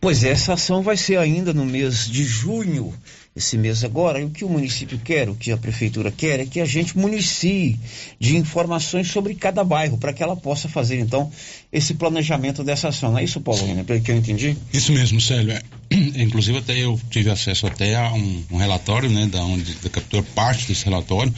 Pois 0.00 0.24
é, 0.24 0.30
essa 0.30 0.54
ação 0.54 0.82
vai 0.82 0.96
ser 0.96 1.18
ainda 1.18 1.52
no 1.52 1.64
mês 1.64 2.06
de 2.08 2.24
junho 2.24 2.92
esse 3.36 3.58
mês 3.58 3.82
agora, 3.82 4.20
e 4.20 4.24
o 4.24 4.30
que 4.30 4.44
o 4.44 4.48
município 4.48 4.96
quer, 4.96 5.28
o 5.28 5.34
que 5.34 5.50
a 5.50 5.56
prefeitura 5.56 6.10
quer, 6.12 6.38
é 6.38 6.46
que 6.46 6.60
a 6.60 6.64
gente 6.64 6.96
municie 6.96 7.78
de 8.18 8.36
informações 8.36 9.08
sobre 9.08 9.34
cada 9.34 9.64
bairro, 9.64 9.98
para 9.98 10.12
que 10.12 10.22
ela 10.22 10.36
possa 10.36 10.68
fazer, 10.68 11.00
então, 11.00 11.30
esse 11.72 11.94
planejamento 11.94 12.62
dessa 12.62 12.88
ação. 12.88 13.10
Não 13.10 13.18
é 13.18 13.24
isso, 13.24 13.40
Paulo, 13.40 13.66
né? 13.74 13.82
pelo 13.82 14.00
que 14.00 14.12
eu 14.12 14.16
entendi? 14.16 14.56
Isso 14.72 14.92
mesmo, 14.92 15.20
Célio. 15.20 15.50
É, 15.50 15.62
inclusive, 16.22 16.58
até 16.58 16.78
eu 16.78 16.98
tive 17.10 17.28
acesso 17.28 17.66
até 17.66 17.96
a 17.96 18.12
um, 18.12 18.44
um 18.52 18.56
relatório, 18.56 19.10
né, 19.10 19.26
da 19.26 19.42
onde 19.42 19.74
da 19.74 19.90
captou 19.90 20.22
parte 20.22 20.68
desse 20.68 20.84
relatório, 20.84 21.34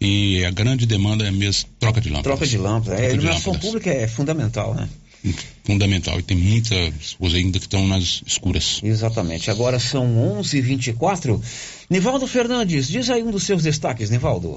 e 0.00 0.44
a 0.44 0.50
grande 0.50 0.86
demanda 0.86 1.26
é 1.26 1.30
mesmo 1.30 1.68
troca 1.78 2.00
de 2.00 2.08
lâmpadas. 2.08 2.38
Troca 2.38 2.46
de 2.46 2.58
lâmpadas. 2.58 3.00
É, 3.00 3.06
a 3.06 3.10
iluminação 3.12 3.58
pública 3.58 3.90
é 3.90 4.06
fundamental, 4.06 4.74
né? 4.74 4.88
fundamental 5.64 6.18
e 6.18 6.22
tem 6.22 6.36
muitas 6.36 7.16
ruas 7.18 7.34
ainda 7.34 7.58
que 7.58 7.64
estão 7.64 7.86
nas 7.86 8.22
escuras. 8.26 8.80
Exatamente. 8.82 9.50
Agora 9.50 9.78
são 9.78 10.06
11:24. 10.40 11.40
Nivaldo 11.90 12.26
Fernandes, 12.26 12.88
diz 12.88 13.10
aí 13.10 13.22
um 13.22 13.30
dos 13.30 13.44
seus 13.44 13.62
destaques, 13.62 14.10
Nivaldo. 14.10 14.56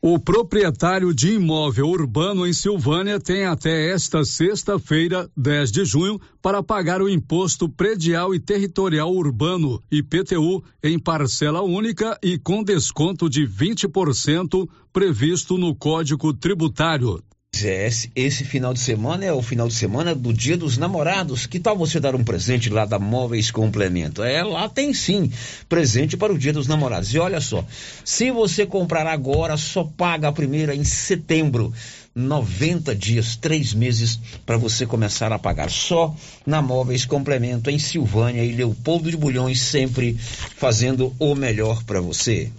O 0.00 0.18
proprietário 0.18 1.12
de 1.12 1.32
imóvel 1.32 1.88
urbano 1.88 2.46
em 2.46 2.52
Silvânia 2.52 3.18
tem 3.18 3.46
até 3.46 3.90
esta 3.90 4.24
sexta-feira, 4.24 5.28
10 5.34 5.72
de 5.72 5.84
junho, 5.86 6.20
para 6.42 6.62
pagar 6.62 7.00
o 7.00 7.08
imposto 7.08 7.66
predial 7.66 8.34
e 8.34 8.38
territorial 8.38 9.10
urbano, 9.10 9.82
IPTU, 9.90 10.62
em 10.84 10.98
parcela 10.98 11.62
única 11.62 12.16
e 12.22 12.38
com 12.38 12.62
desconto 12.62 13.28
de 13.28 13.48
20% 13.48 14.68
previsto 14.92 15.56
no 15.56 15.74
Código 15.74 16.32
Tributário. 16.32 17.22
Esse, 17.64 18.44
final 18.44 18.74
de 18.74 18.80
semana 18.80 19.24
é 19.24 19.32
o 19.32 19.42
final 19.42 19.68
de 19.68 19.74
semana 19.74 20.14
do 20.14 20.32
Dia 20.32 20.56
dos 20.56 20.76
Namorados. 20.76 21.46
Que 21.46 21.58
tal 21.58 21.76
você 21.76 21.98
dar 21.98 22.14
um 22.14 22.24
presente 22.24 22.68
lá 22.68 22.84
da 22.84 22.98
Móveis 22.98 23.50
Complemento? 23.50 24.22
É, 24.22 24.42
lá 24.42 24.68
tem 24.68 24.92
sim 24.92 25.30
presente 25.68 26.16
para 26.16 26.32
o 26.32 26.38
Dia 26.38 26.52
dos 26.52 26.66
Namorados. 26.66 27.12
E 27.14 27.18
olha 27.18 27.40
só, 27.40 27.64
se 28.04 28.30
você 28.30 28.66
comprar 28.66 29.06
agora, 29.06 29.56
só 29.56 29.84
paga 29.84 30.28
a 30.28 30.32
primeira 30.32 30.74
em 30.74 30.84
setembro. 30.84 31.72
90 32.16 32.94
dias, 32.94 33.36
três 33.36 33.74
meses 33.74 34.18
para 34.46 34.56
você 34.56 34.86
começar 34.86 35.32
a 35.32 35.38
pagar. 35.38 35.70
Só 35.70 36.16
na 36.46 36.62
Móveis 36.62 37.04
Complemento, 37.04 37.68
em 37.68 37.78
Silvânia 37.78 38.42
e 38.42 38.52
Leopoldo 38.52 39.10
de 39.10 39.16
Bulhões, 39.18 39.60
sempre 39.60 40.16
fazendo 40.56 41.14
o 41.18 41.34
melhor 41.34 41.84
para 41.84 42.00
você. 42.00 42.50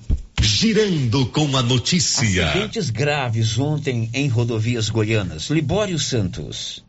Girando 0.60 1.28
com 1.28 1.56
a 1.56 1.62
notícia. 1.62 2.50
Acidentes 2.50 2.90
graves 2.90 3.60
ontem 3.60 4.10
em 4.12 4.28
rodovias 4.28 4.90
goianas. 4.90 5.52
Libório 5.52 6.00
Santos. 6.00 6.84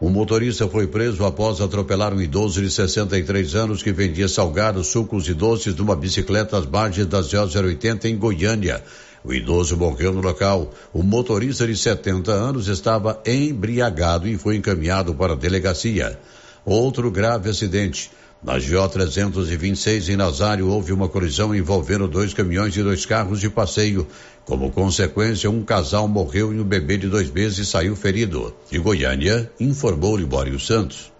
Um 0.00 0.08
motorista 0.08 0.66
foi 0.66 0.86
preso 0.86 1.22
após 1.26 1.60
atropelar 1.60 2.14
um 2.14 2.22
idoso 2.22 2.62
de 2.62 2.70
63 2.70 3.54
anos 3.56 3.82
que 3.82 3.92
vendia 3.92 4.26
salgados, 4.26 4.86
sucos 4.86 5.28
e 5.28 5.34
doces 5.34 5.74
numa 5.74 5.94
bicicleta 5.94 6.56
às 6.56 6.64
margens 6.64 7.08
da 7.08 7.20
080 7.20 8.08
em 8.08 8.16
Goiânia. 8.16 8.82
O 9.22 9.34
idoso 9.34 9.76
morreu 9.76 10.14
no 10.14 10.22
local. 10.22 10.72
O 10.90 11.02
motorista 11.02 11.66
de 11.66 11.76
70 11.76 12.32
anos 12.32 12.68
estava 12.68 13.22
embriagado 13.26 14.26
e 14.26 14.38
foi 14.38 14.56
encaminhado 14.56 15.14
para 15.14 15.34
a 15.34 15.36
delegacia. 15.36 16.18
Outro 16.64 17.10
grave 17.10 17.50
acidente. 17.50 18.10
Na 18.42 18.54
GO 18.54 18.88
326 18.88 20.08
em 20.08 20.16
Nazário 20.16 20.68
houve 20.68 20.94
uma 20.94 21.08
colisão 21.08 21.54
envolvendo 21.54 22.08
dois 22.08 22.32
caminhões 22.32 22.74
e 22.74 22.82
dois 22.82 23.04
carros 23.04 23.38
de 23.38 23.50
passeio. 23.50 24.06
Como 24.46 24.70
consequência, 24.70 25.50
um 25.50 25.62
casal 25.62 26.08
morreu 26.08 26.54
e 26.54 26.58
um 26.58 26.64
bebê 26.64 26.96
de 26.96 27.06
dois 27.06 27.30
meses 27.30 27.68
saiu 27.68 27.94
ferido. 27.94 28.54
De 28.70 28.78
Goiânia, 28.78 29.50
informou 29.60 30.16
Libório 30.16 30.58
Santos. 30.58 31.12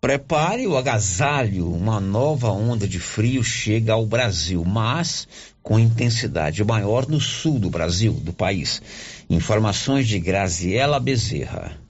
Prepare 0.00 0.66
o 0.66 0.76
agasalho, 0.76 1.70
uma 1.70 2.00
nova 2.00 2.50
onda 2.50 2.88
de 2.88 2.98
frio 2.98 3.42
chega 3.44 3.92
ao 3.92 4.04
Brasil, 4.04 4.64
mas 4.64 5.28
com 5.62 5.78
intensidade 5.78 6.62
maior 6.64 7.08
no 7.08 7.20
sul 7.20 7.58
do 7.58 7.70
Brasil, 7.70 8.12
do 8.12 8.32
país. 8.32 8.82
Informações 9.30 10.08
de 10.08 10.18
Graziela 10.18 10.98
Bezerra. 10.98 11.83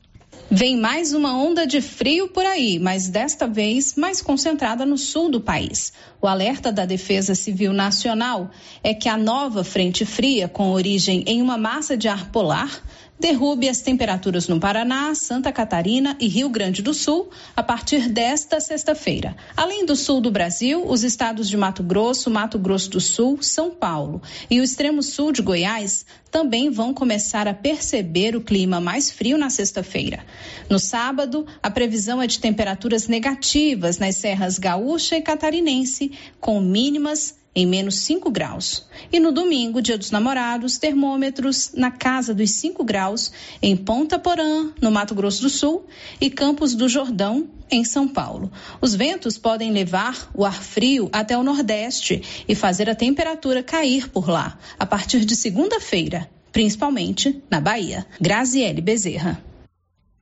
Vem 0.56 0.76
mais 0.76 1.12
uma 1.12 1.36
onda 1.36 1.66
de 1.66 1.80
frio 1.80 2.28
por 2.28 2.46
aí, 2.46 2.78
mas 2.78 3.08
desta 3.08 3.44
vez 3.44 3.96
mais 3.96 4.22
concentrada 4.22 4.86
no 4.86 4.96
sul 4.96 5.28
do 5.28 5.40
país. 5.40 5.92
O 6.22 6.28
alerta 6.28 6.70
da 6.70 6.86
Defesa 6.86 7.34
Civil 7.34 7.72
Nacional 7.72 8.48
é 8.80 8.94
que 8.94 9.08
a 9.08 9.16
nova 9.16 9.64
frente 9.64 10.06
fria, 10.06 10.46
com 10.46 10.70
origem 10.70 11.24
em 11.26 11.42
uma 11.42 11.58
massa 11.58 11.96
de 11.96 12.06
ar 12.06 12.30
polar, 12.30 12.70
derrube 13.18 13.68
as 13.68 13.80
temperaturas 13.80 14.48
no 14.48 14.58
Paraná, 14.58 15.14
Santa 15.14 15.52
Catarina 15.52 16.16
e 16.20 16.26
Rio 16.26 16.48
Grande 16.48 16.82
do 16.82 16.92
Sul 16.92 17.30
a 17.56 17.62
partir 17.62 18.08
desta 18.08 18.60
sexta-feira. 18.60 19.36
Além 19.56 19.86
do 19.86 19.96
sul 19.96 20.20
do 20.20 20.30
Brasil, 20.30 20.84
os 20.86 21.04
estados 21.04 21.48
de 21.48 21.56
Mato 21.56 21.82
Grosso, 21.82 22.30
Mato 22.30 22.58
Grosso 22.58 22.90
do 22.90 23.00
Sul, 23.00 23.42
São 23.42 23.70
Paulo 23.70 24.20
e 24.50 24.60
o 24.60 24.64
extremo 24.64 25.02
sul 25.02 25.32
de 25.32 25.42
Goiás 25.42 26.04
também 26.30 26.68
vão 26.68 26.92
começar 26.92 27.46
a 27.46 27.54
perceber 27.54 28.34
o 28.34 28.40
clima 28.40 28.80
mais 28.80 29.10
frio 29.10 29.38
na 29.38 29.48
sexta-feira. 29.48 30.24
No 30.68 30.80
sábado, 30.80 31.46
a 31.62 31.70
previsão 31.70 32.20
é 32.20 32.26
de 32.26 32.40
temperaturas 32.40 33.06
negativas 33.06 33.98
nas 33.98 34.16
serras 34.16 34.58
gaúcha 34.58 35.16
e 35.16 35.22
catarinense, 35.22 36.10
com 36.40 36.60
mínimas 36.60 37.36
em 37.54 37.66
menos 37.66 38.00
5 38.00 38.30
graus. 38.30 38.86
E 39.12 39.20
no 39.20 39.30
domingo, 39.30 39.80
dia 39.80 39.96
dos 39.96 40.10
namorados, 40.10 40.78
termômetros 40.78 41.72
na 41.74 41.90
casa 41.90 42.34
dos 42.34 42.50
5 42.50 42.82
graus 42.84 43.30
em 43.62 43.76
Ponta 43.76 44.18
Porã, 44.18 44.72
no 44.80 44.90
Mato 44.90 45.14
Grosso 45.14 45.42
do 45.42 45.48
Sul, 45.48 45.86
e 46.20 46.28
Campos 46.28 46.74
do 46.74 46.88
Jordão, 46.88 47.48
em 47.70 47.84
São 47.84 48.08
Paulo. 48.08 48.50
Os 48.80 48.94
ventos 48.94 49.38
podem 49.38 49.72
levar 49.72 50.30
o 50.34 50.44
ar 50.44 50.62
frio 50.62 51.08
até 51.12 51.36
o 51.36 51.42
Nordeste 51.42 52.22
e 52.48 52.54
fazer 52.54 52.90
a 52.90 52.94
temperatura 52.94 53.62
cair 53.62 54.08
por 54.08 54.28
lá, 54.28 54.58
a 54.78 54.84
partir 54.84 55.24
de 55.24 55.36
segunda-feira, 55.36 56.28
principalmente 56.52 57.42
na 57.50 57.60
Bahia. 57.60 58.06
Graziele 58.20 58.80
Bezerra. 58.80 59.42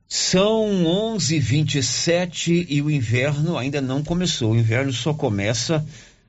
São 0.07 0.85
11:27 0.85 2.67
e 2.69 2.81
o 2.83 2.91
inverno 2.91 3.57
ainda 3.57 3.81
não 3.81 4.03
começou. 4.03 4.51
O 4.51 4.55
inverno 4.55 4.93
só 4.93 5.11
começa 5.11 5.83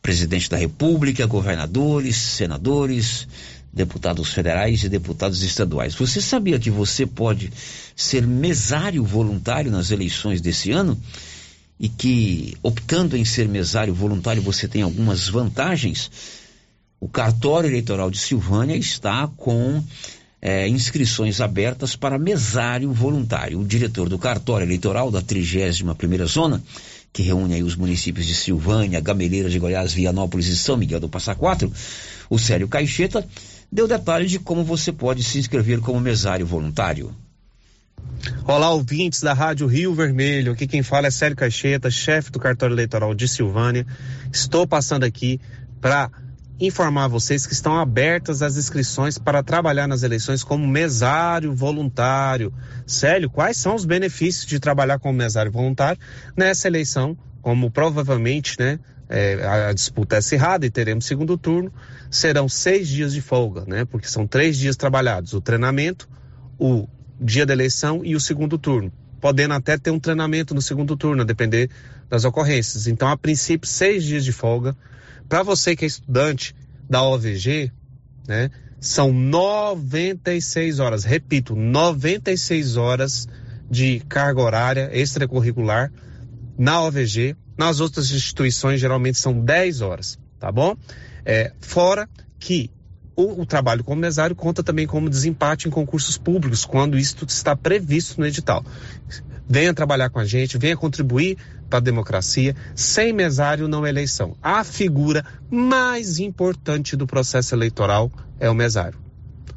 presidente 0.00 0.48
da 0.48 0.56
República, 0.56 1.26
governadores, 1.26 2.16
senadores, 2.16 3.26
deputados 3.72 4.32
federais 4.32 4.84
e 4.84 4.88
deputados 4.88 5.42
estaduais. 5.42 5.94
Você 5.94 6.20
sabia 6.20 6.58
que 6.58 6.70
você 6.70 7.04
pode 7.04 7.52
ser 7.96 8.26
mesário 8.26 9.04
voluntário 9.04 9.70
nas 9.70 9.90
eleições 9.90 10.40
desse 10.40 10.70
ano? 10.70 10.98
E 11.80 11.88
que, 11.88 12.58
optando 12.62 13.16
em 13.16 13.24
ser 13.24 13.48
mesário 13.48 13.94
voluntário, 13.94 14.42
você 14.42 14.68
tem 14.68 14.82
algumas 14.82 15.26
vantagens? 15.26 16.10
O 17.00 17.08
cartório 17.08 17.70
eleitoral 17.70 18.10
de 18.10 18.18
Silvânia 18.18 18.76
está 18.76 19.26
com 19.26 19.82
é, 20.42 20.68
inscrições 20.68 21.40
abertas 21.40 21.96
para 21.96 22.18
mesário 22.18 22.92
voluntário. 22.92 23.58
O 23.58 23.64
diretor 23.64 24.10
do 24.10 24.18
cartório 24.18 24.66
eleitoral 24.66 25.10
da 25.10 25.22
31ª 25.22 26.26
Zona, 26.26 26.62
que 27.14 27.22
reúne 27.22 27.54
aí 27.54 27.62
os 27.62 27.76
municípios 27.76 28.26
de 28.26 28.34
Silvânia, 28.34 29.00
Gameleiras 29.00 29.50
de 29.50 29.58
Goiás, 29.58 29.94
Vianópolis 29.94 30.48
e 30.48 30.58
São 30.58 30.76
Miguel 30.76 31.00
do 31.00 31.08
Passa 31.08 31.34
Quatro, 31.34 31.72
o 32.28 32.38
Célio 32.38 32.68
Caixeta, 32.68 33.26
deu 33.72 33.88
detalhes 33.88 34.30
de 34.30 34.38
como 34.38 34.62
você 34.62 34.92
pode 34.92 35.24
se 35.24 35.38
inscrever 35.38 35.80
como 35.80 35.98
mesário 35.98 36.44
voluntário. 36.44 37.16
Olá, 38.46 38.70
ouvintes 38.70 39.20
da 39.20 39.32
Rádio 39.32 39.66
Rio 39.66 39.94
Vermelho. 39.94 40.52
Aqui 40.52 40.66
quem 40.66 40.82
fala 40.82 41.06
é 41.06 41.10
Célio 41.10 41.36
Caixeta, 41.36 41.90
chefe 41.90 42.30
do 42.30 42.38
cartório 42.38 42.74
eleitoral 42.74 43.14
de 43.14 43.28
Silvânia. 43.28 43.86
Estou 44.32 44.66
passando 44.66 45.04
aqui 45.04 45.40
para 45.80 46.10
informar 46.60 47.08
vocês 47.08 47.46
que 47.46 47.54
estão 47.54 47.78
abertas 47.78 48.42
as 48.42 48.56
inscrições 48.56 49.16
para 49.16 49.42
trabalhar 49.42 49.86
nas 49.86 50.02
eleições 50.02 50.44
como 50.44 50.66
mesário 50.66 51.54
voluntário. 51.54 52.52
Célio, 52.86 53.30
quais 53.30 53.56
são 53.56 53.74
os 53.74 53.84
benefícios 53.84 54.44
de 54.44 54.60
trabalhar 54.60 54.98
como 54.98 55.16
mesário 55.16 55.50
voluntário 55.50 56.00
nessa 56.36 56.68
eleição? 56.68 57.16
Como 57.40 57.70
provavelmente, 57.70 58.56
né, 58.58 58.78
é, 59.08 59.68
a 59.68 59.72
disputa 59.72 60.16
é 60.16 60.18
acirrada 60.18 60.66
e 60.66 60.70
teremos 60.70 61.06
segundo 61.06 61.38
turno, 61.38 61.72
serão 62.10 62.48
seis 62.48 62.88
dias 62.88 63.14
de 63.14 63.20
folga, 63.20 63.64
né? 63.66 63.84
Porque 63.84 64.06
são 64.06 64.26
três 64.26 64.56
dias 64.58 64.76
trabalhados: 64.76 65.32
o 65.32 65.40
treinamento, 65.40 66.08
o 66.58 66.86
dia 67.20 67.44
da 67.44 67.52
eleição 67.52 68.04
e 68.04 68.16
o 68.16 68.20
segundo 68.20 68.58
turno. 68.58 68.92
Podendo 69.20 69.54
até 69.54 69.76
ter 69.76 69.90
um 69.90 70.00
treinamento 70.00 70.54
no 70.54 70.62
segundo 70.62 70.96
turno, 70.96 71.22
a 71.22 71.24
depender 71.24 71.68
das 72.08 72.24
ocorrências. 72.24 72.86
Então, 72.86 73.08
a 73.08 73.16
princípio, 73.16 73.68
seis 73.68 74.02
dias 74.02 74.24
de 74.24 74.32
folga 74.32 74.74
para 75.30 75.44
você 75.44 75.76
que 75.76 75.84
é 75.84 75.88
estudante 75.88 76.56
da 76.88 77.04
OVG, 77.04 77.70
né, 78.26 78.50
são 78.80 79.12
96 79.12 80.80
horas, 80.80 81.04
repito, 81.04 81.54
96 81.54 82.76
horas 82.76 83.28
de 83.70 84.00
carga 84.08 84.40
horária 84.40 84.90
extracurricular 84.92 85.92
na 86.58 86.82
OVG. 86.82 87.36
Nas 87.56 87.78
outras 87.78 88.10
instituições, 88.10 88.80
geralmente 88.80 89.18
são 89.18 89.38
10 89.38 89.82
horas, 89.82 90.18
tá 90.40 90.50
bom? 90.50 90.76
É, 91.24 91.52
fora 91.60 92.08
que 92.40 92.70
o, 93.20 93.42
o, 93.42 93.46
trabalho 93.46 93.84
como 93.84 94.00
mesário 94.00 94.34
conta 94.34 94.62
também 94.62 94.86
como 94.86 95.10
desempate 95.10 95.68
em 95.68 95.70
concursos 95.70 96.16
públicos, 96.16 96.64
quando 96.64 96.98
isso 96.98 97.16
está 97.26 97.54
previsto 97.54 98.20
no 98.20 98.26
edital. 98.26 98.64
Venha 99.48 99.74
trabalhar 99.74 100.10
com 100.10 100.18
a 100.18 100.24
gente, 100.24 100.56
venha 100.56 100.76
contribuir 100.76 101.36
para 101.68 101.78
a 101.78 101.82
democracia. 101.82 102.54
Sem 102.74 103.12
mesário 103.12 103.68
não 103.68 103.84
é 103.84 103.88
eleição. 103.88 104.36
A 104.42 104.62
figura 104.64 105.24
mais 105.50 106.18
importante 106.18 106.96
do 106.96 107.06
processo 107.06 107.54
eleitoral 107.54 108.10
é 108.38 108.48
o 108.48 108.54
mesário. 108.54 108.98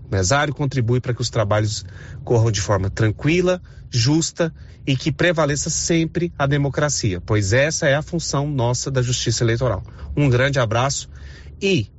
O 0.03 0.13
mesário 0.13 0.53
contribui 0.53 0.99
para 0.99 1.13
que 1.13 1.21
os 1.21 1.29
trabalhos 1.29 1.85
corram 2.23 2.51
de 2.51 2.61
forma 2.61 2.89
tranquila, 2.89 3.61
justa 3.89 4.53
e 4.85 4.95
que 4.95 5.11
prevaleça 5.11 5.69
sempre 5.69 6.33
a 6.37 6.45
democracia, 6.45 7.21
pois 7.21 7.53
essa 7.53 7.87
é 7.87 7.95
a 7.95 8.01
função 8.01 8.49
nossa 8.49 8.91
da 8.91 9.01
Justiça 9.01 9.43
Eleitoral. 9.43 9.83
Um 10.17 10.29
grande 10.29 10.59
abraço 10.59 11.09
e 11.61 11.92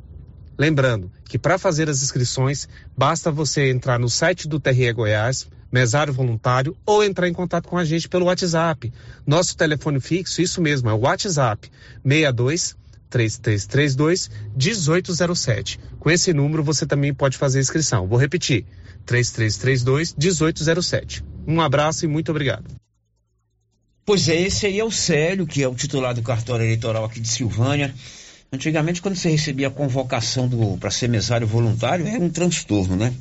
lembrando 0.58 1.10
que 1.24 1.38
para 1.38 1.58
fazer 1.58 1.88
as 1.88 2.02
inscrições 2.02 2.68
basta 2.96 3.30
você 3.30 3.70
entrar 3.70 3.98
no 3.98 4.08
site 4.08 4.48
do 4.48 4.60
TRE 4.60 4.92
Goiás, 4.92 5.48
mesário 5.70 6.12
voluntário, 6.12 6.76
ou 6.86 7.02
entrar 7.02 7.28
em 7.28 7.32
contato 7.32 7.68
com 7.68 7.76
a 7.76 7.84
gente 7.84 8.08
pelo 8.08 8.26
WhatsApp. 8.26 8.92
Nosso 9.26 9.56
telefone 9.56 10.00
fixo, 10.00 10.40
isso 10.40 10.62
mesmo, 10.62 10.88
é 10.88 10.92
o 10.92 11.00
WhatsApp 11.00 11.70
62 12.04 12.76
3332 13.10 14.30
1807. 14.56 15.80
Com 15.98 16.10
esse 16.10 16.32
número 16.32 16.64
você 16.64 16.84
também 16.84 17.14
pode 17.14 17.36
fazer 17.36 17.58
a 17.58 17.62
inscrição. 17.62 18.06
Vou 18.06 18.18
repetir: 18.18 18.64
3332 19.06 20.14
1807. 20.14 21.24
Um 21.46 21.60
abraço 21.60 22.04
e 22.04 22.08
muito 22.08 22.30
obrigado. 22.30 22.64
Pois 24.06 24.28
é, 24.28 24.40
esse 24.42 24.66
aí 24.66 24.78
é 24.78 24.84
o 24.84 24.90
Célio, 24.90 25.46
que 25.46 25.62
é 25.62 25.68
o 25.68 25.74
titular 25.74 26.14
do 26.14 26.22
cartório 26.22 26.64
eleitoral 26.64 27.04
aqui 27.04 27.20
de 27.20 27.28
Silvânia. 27.28 27.94
Antigamente, 28.54 29.02
quando 29.02 29.16
você 29.16 29.30
recebia 29.30 29.66
a 29.66 29.70
convocação 29.70 30.48
para 30.78 30.88
ser 30.88 31.08
mesário 31.08 31.44
voluntário, 31.44 32.06
era 32.06 32.22
um 32.22 32.30
transtorno, 32.30 32.94
né? 32.94 33.12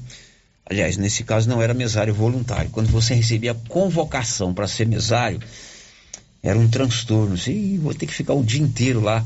Aliás, 0.63 0.95
nesse 0.95 1.23
caso 1.23 1.49
não 1.49 1.59
era 1.59 1.73
mesário 1.73 2.13
voluntário. 2.13 2.69
Quando 2.69 2.87
você 2.87 3.15
recebia 3.15 3.51
a 3.51 3.55
convocação 3.67 4.53
para 4.53 4.67
ser 4.67 4.85
mesário, 4.85 5.41
era 6.41 6.57
um 6.57 6.69
transtorno. 6.69 7.35
Sim, 7.35 7.79
vou 7.79 7.95
ter 7.95 8.05
que 8.05 8.13
ficar 8.13 8.35
o 8.35 8.43
dia 8.43 8.61
inteiro 8.61 9.01
lá. 9.01 9.25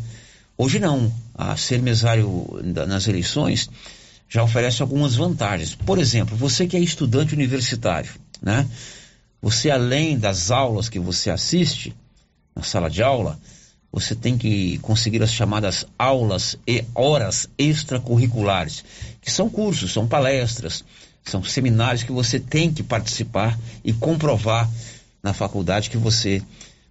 Hoje 0.58 0.80
não. 0.80 1.14
A 1.36 1.58
ser 1.58 1.82
mesário 1.82 2.48
nas 2.88 3.06
eleições 3.08 3.70
já 4.30 4.42
oferece 4.42 4.82
algumas 4.82 5.14
vantagens. 5.14 5.76
Por 5.76 6.00
exemplo, 6.00 6.38
você 6.38 6.66
que 6.66 6.78
é 6.78 6.80
estudante 6.80 7.34
universitário, 7.34 8.12
né? 8.42 8.66
Você 9.42 9.70
além 9.70 10.18
das 10.18 10.52
aulas 10.52 10.88
que 10.88 11.00
você 11.00 11.30
assiste 11.30 11.94
na 12.56 12.64
sala 12.64 12.90
de 12.90 13.04
aula, 13.04 13.38
você 13.92 14.16
tem 14.16 14.38
que 14.38 14.78
conseguir 14.80 15.24
as 15.24 15.32
chamadas 15.32 15.86
aulas 15.98 16.58
e 16.68 16.84
horas 16.94 17.50
extracurriculares, 17.58 18.84
que 19.22 19.32
são 19.32 19.50
cursos, 19.50 19.94
são 19.94 20.08
palestras, 20.08 20.84
são 21.24 21.44
seminários 21.44 22.04
que 22.04 22.12
você 22.12 22.40
tem 22.40 22.72
que 22.72 22.84
participar 22.84 23.58
e 23.84 23.94
comprovar 23.94 24.70
na 25.22 25.34
faculdade 25.34 25.90
que 25.90 25.98
você 25.98 26.42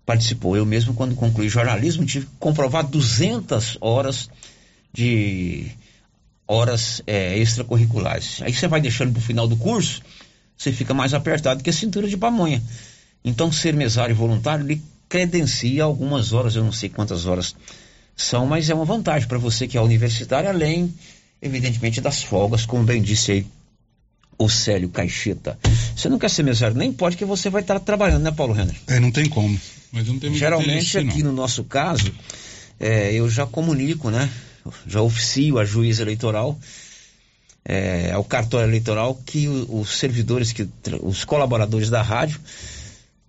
participou. 0.04 0.56
Eu 0.56 0.66
mesmo, 0.66 0.94
quando 0.94 1.14
concluí 1.14 1.48
jornalismo, 1.48 2.04
tive 2.04 2.26
que 2.26 2.32
comprovar 2.38 2.86
200 2.86 3.78
horas 3.80 4.28
de 4.92 5.70
horas 6.46 7.02
é, 7.06 7.36
extracurriculares. 7.38 8.40
Aí 8.42 8.52
você 8.52 8.68
vai 8.68 8.80
deixando 8.80 9.12
para 9.12 9.18
o 9.18 9.22
final 9.22 9.48
do 9.48 9.56
curso, 9.56 10.00
você 10.56 10.72
fica 10.72 10.94
mais 10.94 11.12
apertado 11.12 11.62
que 11.62 11.70
a 11.70 11.72
cintura 11.72 12.08
de 12.08 12.16
pamonha. 12.16 12.62
Então, 13.24 13.50
ser 13.50 13.74
mesário 13.74 14.14
voluntário 14.14 14.64
lhe 14.64 14.80
credencia 15.08 15.84
algumas 15.84 16.32
horas, 16.32 16.56
eu 16.56 16.64
não 16.64 16.72
sei 16.72 16.88
quantas 16.88 17.26
horas 17.26 17.54
são, 18.16 18.46
mas 18.46 18.70
é 18.70 18.74
uma 18.74 18.84
vantagem 18.84 19.28
para 19.28 19.38
você 19.38 19.68
que 19.68 19.76
é 19.76 19.80
universitário, 19.80 20.48
além, 20.48 20.92
evidentemente, 21.40 22.00
das 22.00 22.22
folgas, 22.22 22.64
como 22.64 22.82
bem 22.82 23.02
disse 23.02 23.32
aí 23.32 23.46
o 24.38 24.48
Célio 24.48 24.88
Caixeta. 24.88 25.58
Você 25.94 26.08
não 26.08 26.18
quer 26.18 26.30
ser 26.30 26.42
mesário, 26.42 26.76
nem 26.76 26.92
pode, 26.92 27.16
que 27.16 27.24
você 27.24 27.48
vai 27.48 27.62
estar 27.62 27.78
trabalhando, 27.80 28.22
né, 28.22 28.30
Paulo 28.30 28.52
Renner? 28.52 28.74
É, 28.86 29.00
não 29.00 29.10
tem 29.10 29.28
como. 29.28 29.58
Mas 29.92 30.06
não 30.06 30.18
tem 30.18 30.34
Geralmente, 30.34 30.98
aqui 30.98 31.22
no 31.22 31.32
nosso 31.32 31.64
caso, 31.64 32.12
é, 32.78 33.12
eu 33.12 33.30
já 33.30 33.46
comunico, 33.46 34.10
né? 34.10 34.30
Já 34.86 35.00
oficio 35.00 35.58
a 35.58 35.64
juíza 35.64 36.02
eleitoral, 36.02 36.58
é, 37.64 38.12
ao 38.12 38.24
cartório 38.24 38.68
eleitoral, 38.68 39.14
que 39.26 39.48
o, 39.48 39.80
os 39.80 39.98
servidores, 39.98 40.52
que, 40.52 40.68
os 41.02 41.24
colaboradores 41.24 41.88
da 41.88 42.02
rádio, 42.02 42.40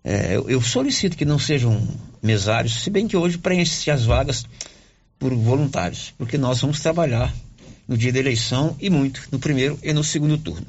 é, 0.10 0.38
eu, 0.38 0.50
eu, 0.50 0.62
solicito 0.62 1.18
que 1.18 1.26
não 1.26 1.38
sejam 1.38 1.86
mesários, 2.24 2.82
se 2.82 2.90
bem 2.90 3.10
que 3.10 3.18
hoje 3.18 3.38
preenche 3.38 3.92
as 3.92 4.06
vagas 4.06 4.46
por 5.20 5.36
voluntários, 5.36 6.14
porque 6.18 6.38
nós 6.38 6.62
vamos 6.62 6.80
trabalhar 6.80 7.36
no 7.86 7.98
dia 7.98 8.14
da 8.14 8.20
eleição 8.20 8.74
e 8.80 8.90
muito 8.90 9.28
no 9.34 9.38
primeiro 9.38 9.78
e 9.84 9.92
no 9.92 10.06
segundo 10.06 10.38
turno. 10.38 10.66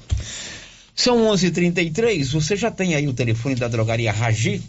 São 0.93 1.25
11:33. 1.29 2.33
Você 2.33 2.57
já 2.57 2.69
tem 2.69 2.97
aí 2.97 3.07
o 3.07 3.15
telefone 3.15 3.55
da 3.55 3.69
drogaria 3.69 4.11
Ragi 4.11 4.61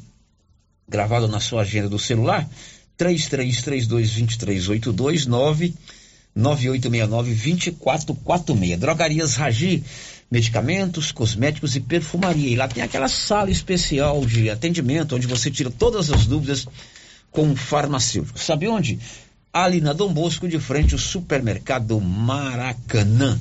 gravado 0.88 1.28
na 1.28 1.40
sua 1.40 1.64
agenda 1.64 1.90
do 1.90 1.98
celular? 1.98 2.48
33322382 2.96 5.74
99869-2446. 6.36 8.78
Drogarias 8.78 9.36
Ragi, 9.36 9.84
medicamentos, 10.30 11.12
cosméticos 11.12 11.76
e 11.76 11.80
perfumaria. 11.80 12.50
E 12.50 12.56
lá 12.56 12.68
tem 12.68 12.84
aquela 12.84 13.08
sala 13.08 13.50
especial 13.50 14.26
de 14.26 14.50
atendimento 14.50 15.16
onde 15.16 15.28
você 15.28 15.50
tira 15.50 15.70
todas 15.70 16.12
as 16.12 16.26
dúvidas 16.26 16.68
com 17.32 17.44
um 17.44 17.56
farmacêutico. 17.56 18.40
Sabe 18.40 18.68
onde? 18.68 19.00
ali 19.54 19.82
na 19.82 19.94
Dom 19.94 20.14
Bosco, 20.14 20.48
de 20.48 20.60
frente 20.60 20.94
ao 20.94 21.00
supermercado 21.00 22.00
Maracanã. 22.00 23.40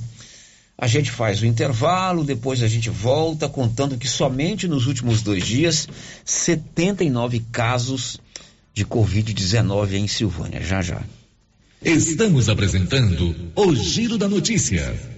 A 0.76 0.86
gente 0.86 1.10
faz 1.10 1.42
o 1.42 1.46
intervalo, 1.46 2.24
depois 2.24 2.62
a 2.62 2.68
gente 2.68 2.88
volta 2.88 3.48
contando 3.48 3.98
que 3.98 4.08
somente 4.08 4.68
nos 4.68 4.86
últimos 4.86 5.22
dois 5.22 5.44
dias, 5.44 5.88
79 6.24 7.40
casos 7.50 8.20
de 8.72 8.86
Covid-19 8.86 9.94
em 9.94 10.06
Silvânia. 10.06 10.62
Já 10.62 10.80
já. 10.80 11.02
Estamos 11.82 12.48
apresentando 12.48 13.34
o 13.54 13.74
Giro 13.74 14.16
da 14.16 14.28
Notícia. 14.28 15.17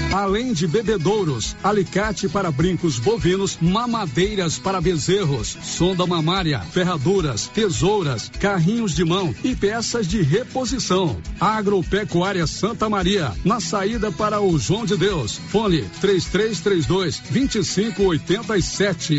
Além 0.11 0.51
de 0.51 0.67
bebedouros, 0.67 1.55
alicate 1.63 2.27
para 2.27 2.51
brincos 2.51 2.99
bovinos, 2.99 3.57
mamadeiras 3.61 4.59
para 4.59 4.81
bezerros, 4.81 5.57
sonda 5.63 6.05
mamária, 6.05 6.59
ferraduras, 6.59 7.47
tesouras, 7.47 8.29
carrinhos 8.39 8.93
de 8.93 9.05
mão 9.05 9.33
e 9.41 9.55
peças 9.55 10.05
de 10.05 10.21
reposição. 10.21 11.15
Agropecuária 11.39 12.45
Santa 12.45 12.89
Maria, 12.89 13.31
na 13.45 13.61
saída 13.61 14.11
para 14.11 14.41
o 14.41 14.59
João 14.59 14.85
de 14.85 14.97
Deus. 14.97 15.39
Fone 15.49 15.83
3332 16.01 17.21
2587. 17.29 19.17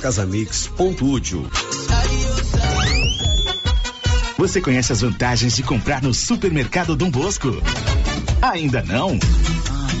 casamix.útil. 0.00 1.50
Você 4.38 4.60
conhece 4.60 4.92
as 4.92 5.00
vantagens 5.00 5.56
de 5.56 5.64
comprar 5.64 6.00
no 6.00 6.14
supermercado 6.14 6.94
Dom 6.94 7.10
Bosco? 7.10 7.60
Ainda 8.40 8.84
não? 8.84 9.18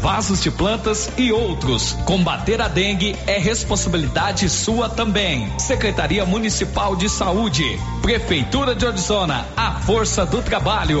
vasos 0.00 0.42
de 0.42 0.50
plantas 0.50 1.10
e 1.16 1.32
outros. 1.32 1.92
Combater 2.04 2.60
a 2.60 2.68
dengue 2.68 3.16
é 3.26 3.38
responsabilidade 3.38 4.48
sua 4.48 4.88
também. 4.88 5.52
Secretaria 5.58 6.24
Municipal 6.24 6.96
de 6.96 7.08
Saúde, 7.08 7.64
Prefeitura 8.02 8.74
de 8.74 8.86
Orizona, 8.86 9.46
a 9.56 9.72
força 9.80 10.24
do 10.24 10.42
trabalho. 10.42 11.00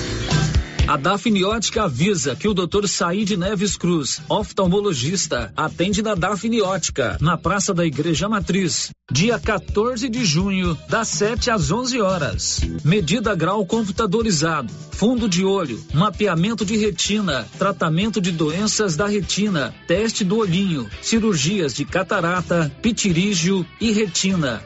A 0.91 0.97
Dafniótica 0.97 1.83
avisa 1.83 2.35
que 2.35 2.49
o 2.49 2.53
Dr. 2.53 2.85
Said 2.85 3.37
Neves 3.37 3.77
Cruz, 3.77 4.21
oftalmologista, 4.27 5.53
atende 5.55 6.01
na 6.01 6.15
Dafniótica, 6.15 7.17
na 7.21 7.37
Praça 7.37 7.73
da 7.73 7.85
Igreja 7.85 8.27
Matriz, 8.27 8.89
dia 9.09 9.39
14 9.39 10.09
de 10.09 10.25
junho, 10.25 10.77
das 10.89 11.07
7 11.07 11.49
às 11.49 11.71
11 11.71 12.01
horas. 12.01 12.59
Medida 12.83 13.33
grau 13.33 13.65
computadorizado, 13.65 14.69
fundo 14.91 15.29
de 15.29 15.45
olho, 15.45 15.81
mapeamento 15.93 16.65
de 16.65 16.75
retina, 16.75 17.47
tratamento 17.57 18.19
de 18.19 18.33
doenças 18.33 18.97
da 18.97 19.07
retina, 19.07 19.73
teste 19.87 20.25
do 20.25 20.39
olhinho, 20.39 20.89
cirurgias 21.01 21.73
de 21.73 21.85
catarata, 21.85 22.69
pitirígio 22.81 23.65
e 23.79 23.93
retina. 23.93 24.61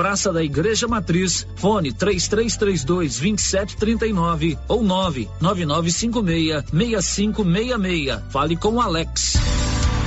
Praça 0.00 0.32
da 0.32 0.42
Igreja 0.42 0.88
Matriz, 0.88 1.46
fone 1.56 1.92
3332 1.92 3.18
2739 3.18 4.58
ou 4.66 4.82
99956 4.82 6.64
6566. 6.72 8.18
Fale 8.30 8.56
com 8.56 8.80
Alex. 8.80 9.34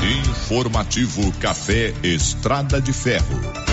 Informativo 0.02 1.32
Café 1.34 1.94
Estrada 2.02 2.82
de 2.82 2.92
Ferro. 2.92 3.73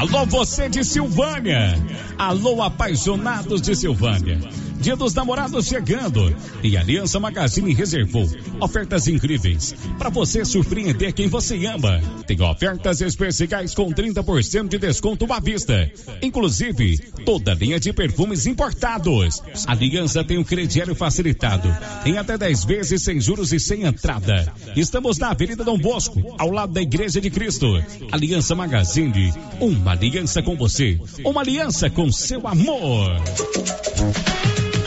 Alô, 0.00 0.24
você 0.24 0.66
de 0.66 0.82
Silvânia. 0.82 1.74
Alô, 2.16 2.62
apaixonados 2.62 3.60
de 3.60 3.76
Silvânia. 3.76 4.38
Dia 4.80 4.96
dos 4.96 5.12
Namorados 5.12 5.66
chegando 5.66 6.34
e 6.62 6.74
Aliança 6.74 7.20
Magazine 7.20 7.74
reservou 7.74 8.26
ofertas 8.62 9.06
incríveis 9.06 9.74
para 9.98 10.08
você 10.08 10.42
surpreender 10.42 11.12
quem 11.12 11.28
você 11.28 11.66
ama. 11.66 12.00
Tem 12.26 12.40
ofertas 12.40 13.02
especiais 13.02 13.74
com 13.74 13.92
30% 13.92 14.68
de 14.68 14.78
desconto 14.78 15.30
à 15.30 15.38
vista, 15.38 15.92
inclusive 16.22 17.09
toda 17.24 17.54
linha 17.54 17.78
de 17.78 17.92
perfumes 17.92 18.46
importados. 18.46 19.42
A 19.66 19.72
Aliança 19.72 20.24
tem 20.24 20.38
um 20.38 20.44
crediário 20.44 20.94
facilitado 20.94 21.68
em 22.04 22.18
até 22.18 22.36
10 22.36 22.64
vezes 22.64 23.02
sem 23.02 23.20
juros 23.20 23.52
e 23.52 23.60
sem 23.60 23.84
entrada. 23.84 24.52
Estamos 24.76 25.18
na 25.18 25.30
Avenida 25.30 25.64
Dom 25.64 25.78
Bosco, 25.78 26.34
ao 26.38 26.50
lado 26.50 26.72
da 26.72 26.82
Igreja 26.82 27.20
de 27.20 27.30
Cristo. 27.30 27.66
Aliança 28.10 28.54
Magazine, 28.54 29.32
uma 29.60 29.92
aliança 29.92 30.42
com 30.42 30.56
você, 30.56 30.98
uma 31.24 31.40
aliança 31.40 31.90
com 31.90 32.10
seu 32.12 32.46
amor. 32.46 33.10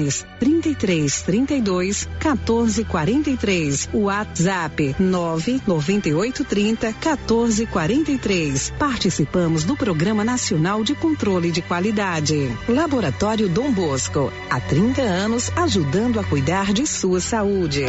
Fones 0.00 0.26
33 0.38 1.22
32 1.22 2.08
14 2.18 2.84
43. 2.84 3.88
WhatsApp 3.92 4.96
9 4.98 5.62
98 5.66 6.44
30 6.44 6.92
14 6.94 7.66
43. 7.66 8.72
Participamos 8.78 9.64
do 9.64 9.76
Programa 9.76 10.24
Nacional 10.24 10.82
de 10.82 10.94
Controle 10.94 11.50
de 11.50 11.60
Qualidade. 11.60 12.56
Laboratório 12.68 13.48
Dom 13.48 13.70
Bosco, 13.72 14.32
há 14.48 14.60
30 14.60 15.02
anos 15.02 15.50
ajudando 15.56 16.18
a 16.18 16.24
cuidar 16.24 16.72
de 16.72 16.86
sua 16.86 17.20
saúde. 17.20 17.84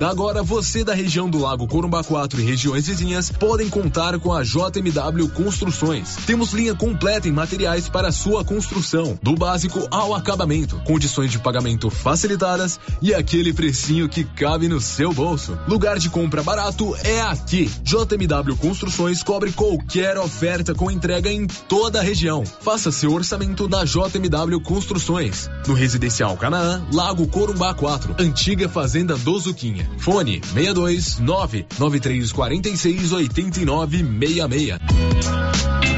Agora 0.00 0.44
você 0.44 0.84
da 0.84 0.94
região 0.94 1.28
do 1.28 1.38
Lago 1.38 1.66
Corumbá 1.66 2.04
4 2.04 2.40
e 2.40 2.44
regiões 2.44 2.86
vizinhas 2.86 3.30
podem 3.30 3.68
contar 3.68 4.16
com 4.20 4.32
a 4.32 4.44
JMW 4.44 5.28
Construções. 5.30 6.14
Temos 6.24 6.52
linha 6.52 6.72
completa 6.72 7.28
em 7.28 7.32
materiais 7.32 7.88
para 7.88 8.12
sua 8.12 8.44
construção, 8.44 9.18
do 9.20 9.34
básico 9.34 9.88
ao 9.90 10.14
acabamento, 10.14 10.80
condições 10.84 11.17
de 11.26 11.38
pagamento 11.38 11.90
facilitadas 11.90 12.78
e 13.00 13.14
aquele 13.14 13.52
precinho 13.52 14.08
que 14.08 14.22
cabe 14.22 14.68
no 14.68 14.80
seu 14.80 15.12
bolso. 15.12 15.58
Lugar 15.66 15.98
de 15.98 16.10
compra 16.10 16.42
barato 16.42 16.94
é 17.02 17.22
aqui. 17.22 17.70
JMW 17.82 18.56
Construções 18.56 19.22
cobre 19.22 19.52
qualquer 19.52 20.18
oferta 20.18 20.74
com 20.74 20.90
entrega 20.90 21.32
em 21.32 21.46
toda 21.46 22.00
a 22.00 22.02
região. 22.02 22.44
Faça 22.44 22.92
seu 22.92 23.12
orçamento 23.12 23.68
na 23.68 23.84
JMW 23.84 24.60
Construções. 24.60 25.48
No 25.66 25.74
Residencial 25.74 26.36
Canaã, 26.36 26.86
Lago 26.92 27.26
Corumbá 27.26 27.74
4, 27.74 28.16
antiga 28.18 28.68
Fazenda 28.68 29.16
do 29.16 29.38
Zuquinha. 29.38 29.90
Fone 29.98 30.40
62 30.52 31.18
99346 31.18 33.12
8966. 33.12 35.97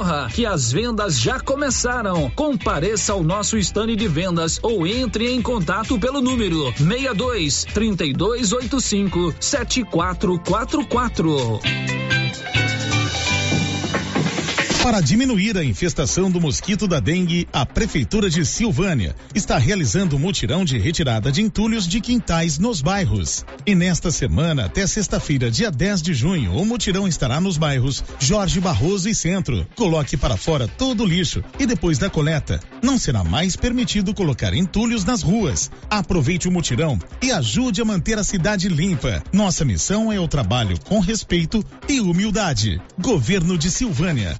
corra 0.01 0.27
que 0.33 0.47
as 0.47 0.71
vendas 0.71 1.19
já 1.19 1.39
começaram. 1.39 2.27
Compareça 2.31 3.13
ao 3.13 3.21
nosso 3.21 3.55
estande 3.55 3.95
de 3.95 4.07
vendas 4.07 4.59
ou 4.63 4.87
entre 4.87 5.31
em 5.31 5.43
contato 5.43 5.99
pelo 5.99 6.19
número 6.21 6.73
62 6.75 7.65
3285 7.65 9.35
7444. 9.39 12.00
Para 14.83 14.99
diminuir 14.99 15.55
a 15.59 15.63
infestação 15.63 16.29
do 16.31 16.41
mosquito 16.41 16.87
da 16.87 16.99
dengue, 16.99 17.47
a 17.53 17.63
Prefeitura 17.63 18.31
de 18.31 18.43
Silvânia 18.43 19.15
está 19.33 19.59
realizando 19.59 20.15
um 20.15 20.19
mutirão 20.19 20.65
de 20.65 20.79
retirada 20.79 21.31
de 21.31 21.39
entulhos 21.39 21.87
de 21.87 22.01
quintais 22.01 22.57
nos 22.57 22.81
bairros. 22.81 23.45
E 23.63 23.75
nesta 23.75 24.09
semana, 24.09 24.65
até 24.65 24.87
sexta-feira, 24.87 25.51
dia 25.51 25.69
10 25.69 26.01
de 26.01 26.15
junho, 26.15 26.53
o 26.55 26.65
mutirão 26.65 27.07
estará 27.07 27.39
nos 27.39 27.57
bairros 27.57 28.03
Jorge 28.19 28.59
Barroso 28.59 29.07
e 29.07 29.13
Centro. 29.13 29.67
Coloque 29.75 30.17
para 30.17 30.35
fora 30.35 30.67
todo 30.67 31.03
o 31.03 31.07
lixo 31.07 31.43
e 31.59 31.67
depois 31.67 31.99
da 31.99 32.09
coleta, 32.09 32.59
não 32.81 32.97
será 32.97 33.23
mais 33.23 33.55
permitido 33.55 34.15
colocar 34.15 34.51
entulhos 34.51 35.05
nas 35.05 35.21
ruas. 35.21 35.69
Aproveite 35.91 36.47
o 36.47 36.51
mutirão 36.51 36.97
e 37.21 37.31
ajude 37.31 37.81
a 37.81 37.85
manter 37.85 38.17
a 38.17 38.23
cidade 38.23 38.67
limpa. 38.67 39.23
Nossa 39.31 39.63
missão 39.63 40.11
é 40.11 40.19
o 40.19 40.27
trabalho 40.27 40.77
com 40.85 40.99
respeito 40.99 41.63
e 41.87 42.01
humildade. 42.01 42.81
Governo 42.99 43.59
de 43.59 43.69
Silvânia 43.69 44.39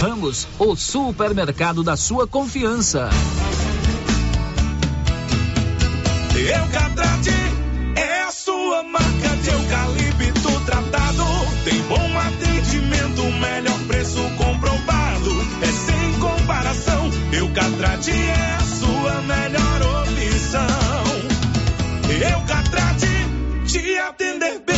Ramos, 0.00 0.46
o 0.60 0.76
supermercado 0.76 1.82
da 1.82 1.96
sua 1.96 2.26
confiança. 2.26 3.10
Eucatrate 6.36 7.34
é 7.96 8.22
a 8.22 8.30
sua 8.30 8.84
marca 8.84 9.28
de 9.42 9.50
eucalipto 9.50 10.60
tratado. 10.66 11.24
Tem 11.64 11.82
bom 11.82 12.18
atendimento, 12.18 13.22
melhor 13.40 13.78
preço 13.88 14.20
comprovado. 14.36 15.30
É 15.62 15.66
sem 15.66 16.20
comparação. 16.20 17.10
Eucatrate 17.32 18.12
é 18.12 18.54
a 18.54 18.60
sua 18.60 19.20
melhor 19.22 20.02
opção. 20.02 20.88
Eucatrate 22.08 23.08
te 23.66 23.98
atender 23.98 24.60
bem, 24.60 24.77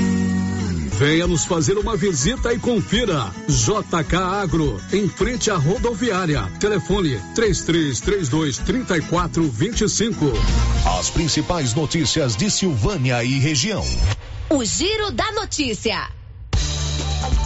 Venha 1.01 1.25
nos 1.25 1.45
fazer 1.45 1.79
uma 1.79 1.97
visita 1.97 2.53
e 2.53 2.59
confira. 2.59 3.33
JK 3.47 4.17
Agro, 4.17 4.79
em 4.93 5.09
frente 5.09 5.49
à 5.49 5.55
rodoviária. 5.55 6.43
Telefone 6.59 7.19
3332 7.33 8.59
3425. 8.59 10.31
As 10.99 11.09
principais 11.09 11.73
notícias 11.73 12.35
de 12.35 12.51
Silvânia 12.51 13.23
e 13.23 13.39
região. 13.39 13.83
O 14.47 14.63
Giro 14.63 15.09
da 15.09 15.31
Notícia. 15.31 16.07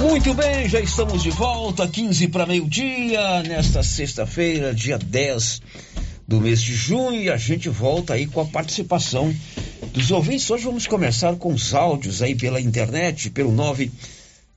Muito 0.01 0.33
bem, 0.33 0.67
já 0.67 0.81
estamos 0.81 1.23
de 1.23 1.29
volta, 1.29 1.87
15 1.87 2.27
para 2.27 2.45
meio-dia, 2.45 3.41
nesta 3.43 3.81
sexta-feira, 3.81 4.73
dia 4.73 4.97
10 4.97 5.61
do 6.27 6.41
mês 6.41 6.61
de 6.61 6.75
junho, 6.75 7.21
e 7.21 7.29
a 7.29 7.37
gente 7.37 7.69
volta 7.69 8.15
aí 8.15 8.27
com 8.27 8.41
a 8.41 8.45
participação 8.45 9.33
dos 9.95 10.11
ouvintes. 10.11 10.47
Hoje 10.49 10.65
vamos 10.65 10.85
começar 10.85 11.33
com 11.37 11.53
os 11.53 11.73
áudios 11.73 12.21
aí 12.21 12.35
pela 12.35 12.59
internet, 12.59 13.29
pelo 13.29 13.53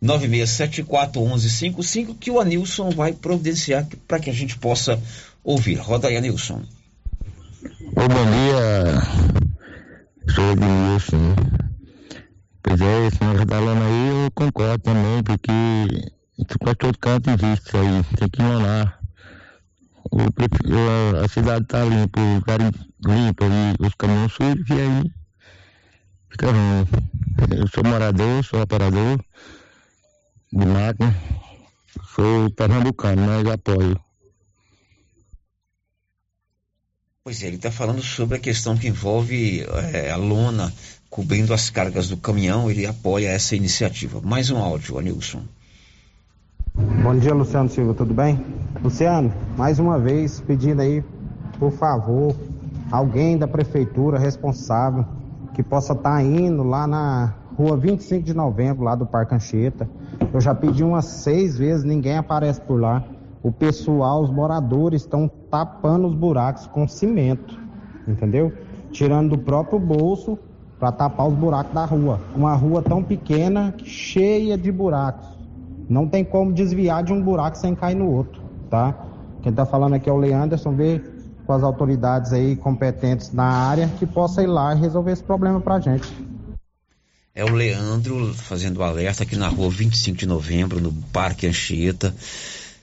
996741155, 0.03 2.17
que 2.19 2.29
o 2.31 2.41
Anilson 2.41 2.91
vai 2.91 3.13
providenciar 3.13 3.87
para 4.07 4.19
que 4.19 4.31
a 4.31 4.33
gente 4.33 4.59
possa 4.59 5.01
ouvir. 5.45 5.77
Roda 5.77 6.09
aí, 6.09 6.17
Anilson. 6.17 6.65
Oi, 7.63 8.09
bom 8.09 8.27
dia. 8.27 9.01
Sou 10.35 10.45
o 10.45 10.53
Edmilson. 10.53 11.37
Pois 12.61 12.81
é, 12.81 13.07
esse 13.07 13.23
negócio 13.23 13.47
da 13.47 13.61
lona 13.61 13.87
aí 13.87 14.25
eu 14.25 14.31
concordo 14.33 14.83
também, 14.83 15.23
porque 15.23 15.53
quase 16.59 16.77
todo 16.77 16.99
canto 16.99 17.31
existe 17.31 17.69
isso 17.69 17.77
aí, 17.77 18.03
tem 18.17 18.29
que 18.29 18.43
lonar. 18.43 18.99
O, 20.11 20.19
a 21.25 21.29
cidade 21.29 21.63
está 21.63 21.85
limpa, 21.85 22.21
o 22.21 22.35
lugar 22.35 22.59
limpo 22.61 23.45
e 23.45 23.77
os 23.87 23.95
caminhões 23.95 24.33
sujos, 24.33 24.69
e 24.69 24.73
aí 24.73 25.05
Fica 26.31 26.51
ruim. 26.51 26.87
Eu 27.57 27.69
sou 27.69 27.85
morador, 27.85 28.45
sou 28.45 28.61
operador 28.61 29.19
de 30.53 30.67
máquina. 30.67 31.15
Sou 32.15 32.51
pernambucano, 32.51 33.23
mas 33.23 33.47
apoio. 33.47 33.99
Pois 37.25 37.43
é, 37.43 37.47
ele 37.47 37.57
está 37.57 37.71
falando 37.71 38.03
sobre 38.03 38.37
a 38.37 38.41
questão 38.41 38.77
que 38.77 38.89
envolve 38.89 39.65
é, 39.93 40.11
a 40.11 40.17
lona 40.17 40.73
cobrindo 41.11 41.53
as 41.53 41.71
cargas 41.71 42.09
do 42.09 42.17
caminhão. 42.17 42.71
Ele 42.71 42.87
apoia 42.87 43.29
essa 43.29 43.55
iniciativa. 43.55 44.21
Mais 44.21 44.51
um 44.51 44.59
áudio, 44.59 44.99
Anilson. 44.99 45.43
Bom 47.03 47.19
dia, 47.19 47.35
Luciano 47.35 47.69
Silva, 47.69 47.95
tudo 47.95 48.15
bem? 48.15 48.45
Luciano, 48.83 49.33
mais 49.57 49.79
uma 49.79 49.99
vez 49.99 50.41
pedindo 50.41 50.81
aí, 50.81 51.03
por 51.59 51.73
favor, 51.73 52.37
alguém 52.91 53.37
da 53.37 53.49
prefeitura 53.49 54.19
responsável 54.19 55.05
que 55.59 55.63
possa 55.65 55.93
estar 55.93 56.19
tá 56.19 56.23
indo 56.23 56.63
lá 56.63 56.87
na 56.87 57.35
rua 57.57 57.77
25 57.77 58.23
de 58.23 58.33
novembro, 58.33 58.85
lá 58.85 58.95
do 58.95 59.05
Parque 59.05 59.35
Anchieta. 59.35 59.91
Eu 60.33 60.41
já 60.41 60.55
pedi 60.55 60.85
umas 60.85 61.07
seis 61.07 61.59
vezes, 61.59 61.83
ninguém 61.83 62.17
aparece 62.17 62.61
por 62.61 62.81
lá. 62.81 63.03
O 63.43 63.51
pessoal, 63.51 64.23
os 64.23 64.31
moradores 64.31 65.03
estão 65.03 65.29
tapando 65.51 66.07
os 66.07 66.15
buracos 66.15 66.69
com 66.69 66.87
cimento, 66.87 67.59
entendeu? 68.07 68.53
Tirando 68.93 69.31
do 69.31 69.39
próprio 69.39 69.81
bolso 69.81 70.39
para 70.79 70.93
tapar 70.93 71.27
os 71.27 71.35
buracos 71.35 71.75
da 71.75 71.85
rua. 71.85 72.21
Uma 72.37 72.55
rua 72.55 72.81
tão 72.81 73.03
pequena, 73.03 73.75
cheia 73.83 74.57
de 74.57 74.71
buracos. 74.71 75.27
Não 75.89 76.07
tem 76.07 76.25
como 76.25 76.53
desviar 76.53 77.03
de 77.03 77.13
um 77.13 77.21
buraco 77.21 77.59
sem 77.59 77.75
cair 77.75 77.97
no 77.97 78.09
outro, 78.09 78.41
tá? 78.71 78.95
Quem 79.43 79.51
está 79.51 79.67
falando 79.67 79.95
aqui 79.95 80.09
é 80.09 80.13
o 80.13 80.19
Leanderson, 80.19 80.71
vê 80.77 81.03
com 81.49 81.55
as 81.55 81.63
autoridades 81.63 82.31
aí 82.35 82.55
competentes 82.57 83.33
na 83.33 83.47
área 83.47 83.89
que 83.99 84.05
possa 84.05 84.43
ir 84.43 84.47
lá 84.47 84.75
e 84.75 84.79
resolver 84.79 85.13
esse 85.13 85.23
problema 85.23 85.59
para 85.59 85.77
a 85.77 85.81
gente. 85.81 86.07
É 87.35 87.43
o 87.43 87.55
Leandro 87.55 88.35
fazendo 88.35 88.83
alerta 88.83 89.23
aqui 89.23 89.35
na 89.35 89.49
rua 89.49 89.71
25 89.71 90.19
de 90.19 90.27
novembro, 90.27 90.79
no 90.79 90.93
Parque 91.11 91.47
Anchieta. 91.47 92.15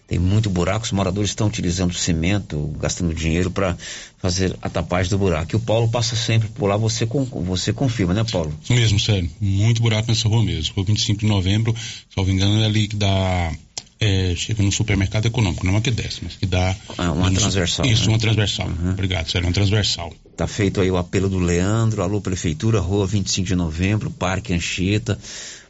Tem 0.07 0.17
muito 0.17 0.49
buraco, 0.49 0.83
os 0.83 0.91
moradores 0.91 1.29
estão 1.29 1.45
utilizando 1.45 1.93
cimento, 1.93 2.73
gastando 2.79 3.13
dinheiro 3.13 3.51
para 3.51 3.77
fazer 4.17 4.57
a 4.63 4.69
tapagem 4.69 5.11
do 5.11 5.19
buraco. 5.19 5.53
E 5.53 5.57
o 5.57 5.59
Paulo 5.59 5.87
passa 5.89 6.15
sempre 6.15 6.47
por 6.49 6.67
lá, 6.67 6.75
você, 6.75 7.05
você 7.05 7.71
confirma, 7.71 8.15
né, 8.15 8.23
Paulo? 8.23 8.51
Isso 8.63 8.73
mesmo, 8.73 8.99
sério. 8.99 9.29
Muito 9.39 9.79
buraco 9.79 10.07
nessa 10.07 10.27
rua 10.27 10.43
mesmo. 10.43 10.73
Rua 10.75 10.85
25 10.85 11.19
de 11.19 11.27
novembro, 11.27 11.75
se 11.75 12.17
não 12.17 12.25
me 12.25 12.31
engano, 12.31 12.63
é 12.63 12.65
ali 12.65 12.87
que 12.87 12.95
dá 12.95 13.51
é, 13.99 14.33
chega 14.35 14.61
no 14.61 14.71
supermercado 14.71 15.25
econômico, 15.25 15.65
não 15.65 15.73
é 15.73 15.75
uma 15.75 15.81
que 15.81 15.91
desce, 15.91 16.19
mas 16.23 16.35
que 16.35 16.45
dá. 16.45 16.75
Ah, 16.97 17.11
uma 17.11 17.31
transversal. 17.31 17.85
Isso, 17.85 18.03
né? 18.03 18.09
uma 18.09 18.19
transversal. 18.19 18.67
Uhum. 18.67 18.91
Obrigado, 18.91 19.29
Sérgio, 19.29 19.47
uma 19.47 19.53
transversal. 19.53 20.13
Tá 20.35 20.47
feito 20.47 20.81
aí 20.81 20.91
o 20.91 20.97
apelo 20.97 21.29
do 21.29 21.39
Leandro, 21.39 22.01
alô 22.01 22.19
Prefeitura, 22.19 22.79
Rua 22.79 23.07
25 23.07 23.47
de 23.47 23.55
Novembro, 23.55 24.11
Parque 24.11 24.53
Anchieta, 24.53 25.17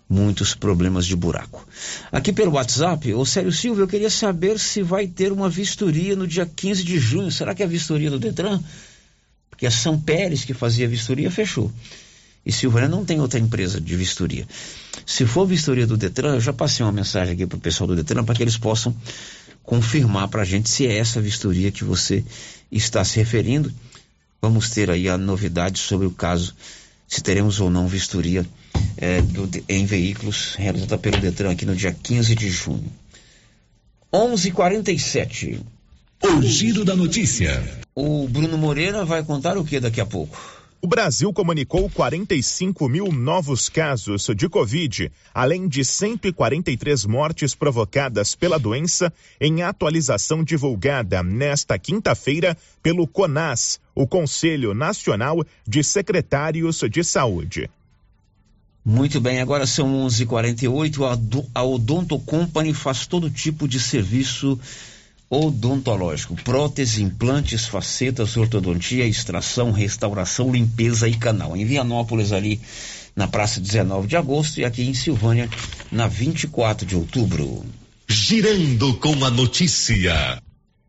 muitos 0.10 0.56
problemas 0.56 1.06
de 1.06 1.16
buraco. 1.16 1.68
Aqui 2.12 2.34
pelo 2.34 2.54
WhatsApp, 2.54 3.14
ô 3.14 3.26
Sérgio 3.26 3.52
Silva, 3.52 3.82
eu 3.82 3.88
queria 3.88 4.10
saber 4.10 4.60
se 4.60 4.82
vai 4.82 5.08
ter 5.08 5.32
uma 5.32 5.50
vistoria 5.50 6.16
no 6.16 6.28
dia 6.28 6.46
15 6.46 6.84
de 6.84 6.98
junho. 6.98 7.32
Será 7.32 7.54
que 7.54 7.62
é 7.62 7.66
a 7.66 7.70
vistoria 7.70 8.10
do 8.10 8.18
Detran? 8.18 8.60
Porque 9.50 9.68
a 9.68 9.72
São 9.72 10.00
Pérez 10.00 10.44
que 10.44 10.54
fazia 10.54 10.86
a 10.86 10.90
vistoria 10.90 11.30
fechou. 11.30 11.72
E 12.46 12.52
Silvânia 12.52 12.90
não 12.90 13.04
tem 13.04 13.20
outra 13.20 13.40
empresa 13.40 13.82
de 13.82 13.96
vistoria. 13.96 14.48
Se 15.06 15.26
for 15.26 15.46
vistoria 15.46 15.88
do 15.88 15.98
Detran, 15.98 16.36
eu 16.36 16.41
já 16.41 16.54
passei 16.54 16.86
uma 16.86 16.91
mensagem 16.91 17.34
aqui 17.34 17.46
para 17.46 17.58
o 17.58 17.62
pessoal 17.62 17.88
do 17.88 17.96
Detran 17.96 18.24
para 18.24 18.36
que 18.36 18.43
eles 18.43 18.58
possam 18.58 18.96
confirmar 19.64 20.28
para 20.28 20.43
a 20.43 20.46
gente 20.46 20.70
se 20.70 20.86
é 20.86 20.98
essa 20.98 21.20
vistoria 21.20 21.72
que 21.72 21.84
você 21.84 22.24
está 22.72 23.04
se 23.04 23.18
referindo. 23.18 23.74
Vamos 24.41 24.70
ter 24.70 24.91
aí 24.91 25.10
a 25.10 25.18
novidade 25.18 25.80
sobre 25.80 26.06
o 26.06 26.12
caso, 26.12 26.56
se 27.08 27.22
teremos 27.22 27.60
ou 27.60 27.70
não 27.70 27.88
vistoria 27.88 28.46
é, 28.98 29.22
do, 29.22 29.50
em 29.68 29.86
veículos 29.86 30.56
realizada 30.56 30.98
pelo 30.98 31.18
Detran 31.18 31.52
aqui 31.52 31.66
no 31.66 31.76
dia 31.76 31.91
15 31.91 32.36
de 32.36 32.50
junho. 32.50 32.91
11:47. 34.14 35.60
O 36.24 36.41
giro 36.41 36.86
da 36.86 36.96
notícia. 36.96 37.62
O 37.93 38.28
Bruno 38.28 38.58
Moreira 38.58 39.04
vai 39.04 39.24
contar 39.24 39.58
o 39.58 39.66
que 39.66 39.80
daqui 39.80 40.00
a 40.00 40.06
pouco? 40.06 40.64
O 40.82 40.88
Brasil 40.88 41.34
comunicou 41.34 41.90
45 41.90 42.88
mil 42.88 43.12
novos 43.12 43.70
casos 43.70 44.28
de 44.36 44.48
Covid, 44.48 45.12
além 45.34 45.68
de 45.68 45.84
143 45.84 47.06
mortes 47.06 47.56
provocadas 47.56 48.36
pela 48.36 48.60
doença, 48.60 49.12
em 49.42 49.64
atualização 49.64 50.44
divulgada 50.44 51.24
nesta 51.24 51.80
quinta-feira 51.80 52.56
pelo 52.84 53.08
CONAS, 53.08 53.80
o 53.96 54.06
Conselho 54.06 54.74
Nacional 54.74 55.44
de 55.68 55.84
Secretários 55.84 56.82
de 56.90 57.04
Saúde. 57.04 57.70
Muito 58.84 59.20
bem, 59.20 59.42
agora 59.42 59.66
são 59.66 60.06
11:48. 60.06 61.50
A 61.56 61.64
Odonto 61.64 62.20
Company 62.20 62.72
faz 62.72 63.08
todo 63.08 63.32
tipo 63.32 63.68
de 63.68 63.80
serviço 63.80 64.60
odontológico, 65.30 66.36
prótese, 66.36 67.02
implantes, 67.02 67.66
facetas, 67.66 68.38
ortodontia, 68.38 69.08
extração, 69.08 69.72
restauração, 69.72 70.52
limpeza 70.52 71.08
e 71.08 71.16
canal. 71.16 71.56
Em 71.56 71.66
Vianópolis 71.66 72.32
ali 72.32 72.62
na 73.16 73.28
praça 73.28 73.60
19 73.60 74.08
de 74.08 74.16
agosto 74.16 74.60
e 74.60 74.66
aqui 74.66 74.84
em 74.84 74.94
Silvânia 74.94 75.50
na 75.92 76.08
24 76.08 76.86
de 76.86 76.96
outubro. 76.96 77.66
Girando 78.08 78.94
com 78.96 79.24
a 79.26 79.32
notícia. 79.32 80.42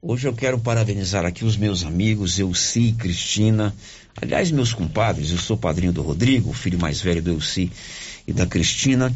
Hoje 0.02 0.28
eu 0.28 0.34
quero 0.34 0.58
parabenizar 0.58 1.24
aqui 1.24 1.44
os 1.44 1.56
meus 1.56 1.82
amigos 1.82 2.38
Elci 2.38 2.88
e 2.88 2.92
Cristina, 2.92 3.74
aliás 4.20 4.50
meus 4.50 4.72
compadres, 4.72 5.30
eu 5.30 5.38
sou 5.38 5.56
padrinho 5.56 5.92
do 5.92 6.02
Rodrigo, 6.02 6.52
filho 6.52 6.78
mais 6.78 7.00
velho 7.00 7.22
do 7.22 7.30
Elci 7.32 7.72
e 8.26 8.32
da 8.32 8.46
Cristina, 8.46 9.12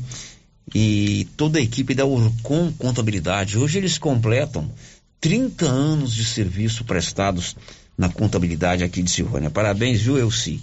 e 0.74 1.28
toda 1.36 1.58
a 1.58 1.62
equipe 1.62 1.94
da 1.94 2.06
Urcon 2.06 2.72
Contabilidade. 2.72 3.58
Hoje 3.58 3.78
eles 3.78 3.98
completam 3.98 4.70
30 5.20 5.66
anos 5.66 6.14
de 6.14 6.24
serviço 6.24 6.84
prestados 6.84 7.56
na 7.96 8.08
contabilidade 8.08 8.82
aqui 8.82 9.02
de 9.02 9.10
Silvânia. 9.10 9.50
Parabéns, 9.50 10.00
viu, 10.00 10.18
Elci? 10.18 10.60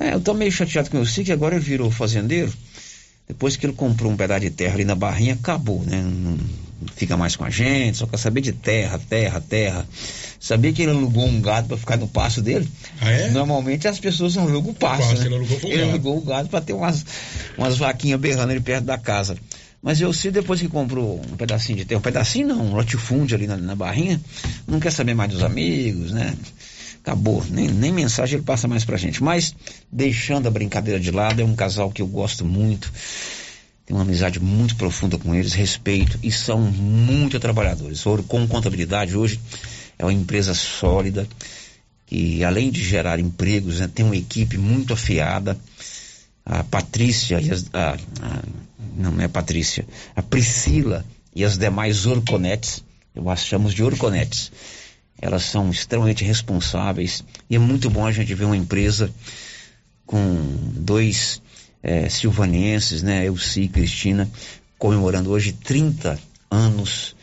É, 0.00 0.14
eu 0.14 0.20
tô 0.20 0.34
meio 0.34 0.50
chateado 0.50 0.90
com 0.90 0.98
o 0.98 1.00
Elci, 1.00 1.24
que 1.24 1.32
agora 1.32 1.54
ele 1.54 1.64
virou 1.64 1.90
fazendeiro. 1.90 2.52
Depois 3.28 3.56
que 3.56 3.64
ele 3.64 3.72
comprou 3.72 4.12
um 4.12 4.16
pedaço 4.16 4.40
de 4.42 4.50
terra 4.50 4.74
ali 4.74 4.84
na 4.84 4.94
Barrinha, 4.94 5.34
acabou, 5.34 5.82
né? 5.82 6.02
Não, 6.02 6.36
fica 6.94 7.16
mais 7.16 7.36
com 7.36 7.44
a 7.44 7.50
gente, 7.50 7.96
só 7.96 8.06
quer 8.06 8.18
saber 8.18 8.40
de 8.40 8.52
terra, 8.52 8.98
terra, 8.98 9.40
terra. 9.40 9.86
Sabia 10.38 10.72
que 10.72 10.82
ele 10.82 10.90
alugou 10.90 11.24
um 11.24 11.40
gado 11.40 11.68
para 11.68 11.76
ficar 11.76 11.96
no 11.96 12.06
pasto 12.06 12.42
dele? 12.42 12.68
Ah, 13.00 13.10
é? 13.10 13.30
Normalmente 13.30 13.88
as 13.88 13.98
pessoas 13.98 14.34
não 14.34 14.42
alugam 14.42 14.72
o 14.72 14.74
pasto, 14.74 15.08
pasto, 15.08 15.20
né? 15.20 15.26
ele 15.26 15.34
alugou 15.36 15.58
Ele 15.62 15.82
alugou 15.82 16.18
o 16.18 16.20
gado 16.20 16.48
para 16.50 16.60
ter 16.60 16.74
umas, 16.74 17.04
umas 17.56 17.78
vaquinhas 17.78 18.20
berrando 18.20 18.50
ali 18.50 18.60
perto 18.60 18.84
da 18.84 18.98
casa. 18.98 19.36
Mas 19.84 20.00
eu 20.00 20.10
sei 20.14 20.30
depois 20.30 20.60
que 20.62 20.68
comprou 20.68 21.20
um 21.30 21.36
pedacinho 21.36 21.76
de 21.76 21.84
terra, 21.84 21.98
um 21.98 22.02
pedacinho 22.02 22.48
não, 22.48 22.68
um 22.68 22.74
latifúndio 22.74 23.36
ali 23.36 23.46
na, 23.46 23.58
na 23.58 23.74
barrinha, 23.76 24.18
não 24.66 24.80
quer 24.80 24.90
saber 24.90 25.12
mais 25.12 25.30
dos 25.30 25.42
amigos, 25.42 26.10
né? 26.10 26.34
Acabou, 27.02 27.44
nem, 27.50 27.68
nem 27.68 27.92
mensagem 27.92 28.36
ele 28.38 28.46
passa 28.46 28.66
mais 28.66 28.82
pra 28.82 28.96
gente. 28.96 29.22
Mas, 29.22 29.54
deixando 29.92 30.48
a 30.48 30.50
brincadeira 30.50 30.98
de 30.98 31.10
lado, 31.10 31.42
é 31.42 31.44
um 31.44 31.54
casal 31.54 31.90
que 31.90 32.00
eu 32.00 32.06
gosto 32.06 32.46
muito. 32.46 32.90
Tenho 33.84 33.98
uma 33.98 34.06
amizade 34.06 34.40
muito 34.40 34.74
profunda 34.76 35.18
com 35.18 35.34
eles, 35.34 35.52
respeito 35.52 36.18
e 36.22 36.32
são 36.32 36.62
muito 36.62 37.38
trabalhadores. 37.38 38.06
Ouro 38.06 38.22
com 38.22 38.48
contabilidade 38.48 39.14
hoje 39.14 39.38
é 39.98 40.04
uma 40.06 40.14
empresa 40.14 40.54
sólida 40.54 41.28
que 42.06 42.42
além 42.42 42.70
de 42.70 42.82
gerar 42.82 43.20
empregos, 43.20 43.80
né, 43.80 43.90
tem 43.94 44.02
uma 44.02 44.16
equipe 44.16 44.56
muito 44.56 44.94
afiada. 44.94 45.58
A 46.46 46.62
Patrícia 46.62 47.38
e 47.40 47.50
as, 47.50 47.66
a, 47.72 47.92
a- 47.92 48.42
não, 48.96 49.20
é 49.20 49.28
Patrícia, 49.28 49.86
a 50.14 50.22
Priscila 50.22 51.04
e 51.34 51.44
as 51.44 51.58
demais 51.58 52.06
Orconetes, 52.06 52.82
eu 53.14 53.28
as 53.28 53.40
chamo 53.44 53.68
de 53.68 53.82
Orconetes. 53.82 54.50
Elas 55.20 55.44
são 55.44 55.70
extremamente 55.70 56.24
responsáveis 56.24 57.24
e 57.48 57.56
é 57.56 57.58
muito 57.58 57.88
bom 57.88 58.06
a 58.06 58.12
gente 58.12 58.34
ver 58.34 58.44
uma 58.44 58.56
empresa 58.56 59.10
com 60.04 60.36
dois 60.76 61.40
eh, 61.82 62.08
silvanenses, 62.08 63.02
né, 63.02 63.24
Elci 63.24 63.62
e 63.62 63.68
Cristina, 63.68 64.28
comemorando 64.78 65.30
hoje 65.30 65.52
30 65.52 66.18
anos 66.50 67.14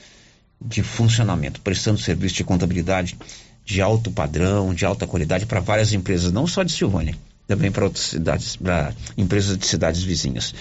de 0.59 0.81
funcionamento, 0.83 1.61
prestando 1.61 1.99
serviço 1.99 2.35
de 2.35 2.43
contabilidade 2.43 3.17
de 3.65 3.81
alto 3.81 4.11
padrão, 4.11 4.73
de 4.73 4.85
alta 4.85 5.07
qualidade 5.07 5.45
para 5.45 5.59
várias 5.59 5.93
empresas, 5.93 6.31
não 6.31 6.47
só 6.47 6.63
de 6.63 6.71
Silvânia, 6.71 7.15
também 7.47 7.71
para 7.71 7.85
outras 7.85 8.05
cidades, 8.05 8.55
para 8.55 8.93
empresas 9.17 9.57
de 9.57 9.65
cidades 9.65 10.03
vizinhas. 10.03 10.53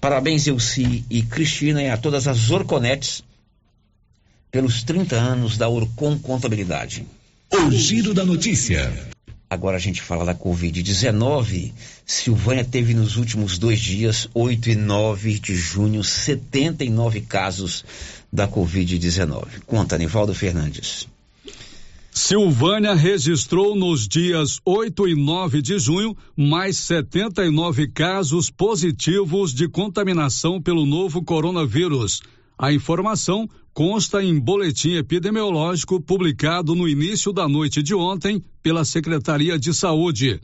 Parabéns, 0.00 0.46
Elci 0.46 1.04
e 1.10 1.22
Cristina, 1.22 1.82
e 1.82 1.90
a 1.90 1.96
todas 1.96 2.28
as 2.28 2.50
Orconetes 2.50 3.24
pelos 4.50 4.82
30 4.82 5.16
anos 5.16 5.58
da 5.58 5.68
Orcon 5.68 6.18
Contabilidade. 6.18 7.04
O 7.52 7.70
giro 7.70 8.14
da 8.14 8.24
notícia. 8.24 8.92
Agora 9.50 9.76
a 9.76 9.80
gente 9.80 10.02
fala 10.02 10.24
da 10.24 10.34
Covid-19. 10.34 11.72
Silvânia 12.04 12.64
teve 12.64 12.94
nos 12.94 13.16
últimos 13.16 13.58
dois 13.58 13.80
dias, 13.80 14.28
8 14.34 14.70
e 14.70 14.74
9 14.74 15.38
de 15.38 15.54
junho, 15.54 16.04
79 16.04 17.22
casos 17.22 17.84
da 18.32 18.46
Covid-19. 18.46 19.62
Conta, 19.66 19.96
Nivaldo 19.96 20.34
Fernandes. 20.34 21.08
Silvânia 22.18 22.94
registrou 22.94 23.76
nos 23.76 24.08
dias 24.08 24.60
8 24.64 25.06
e 25.06 25.14
9 25.14 25.62
de 25.62 25.78
junho 25.78 26.16
mais 26.36 26.76
79 26.78 27.86
casos 27.86 28.50
positivos 28.50 29.54
de 29.54 29.68
contaminação 29.68 30.60
pelo 30.60 30.84
novo 30.84 31.22
coronavírus. 31.22 32.20
A 32.58 32.72
informação 32.72 33.48
consta 33.72 34.20
em 34.20 34.36
boletim 34.36 34.94
epidemiológico 34.96 36.00
publicado 36.00 36.74
no 36.74 36.88
início 36.88 37.32
da 37.32 37.48
noite 37.48 37.84
de 37.84 37.94
ontem 37.94 38.42
pela 38.64 38.84
Secretaria 38.84 39.56
de 39.56 39.72
Saúde. 39.72 40.40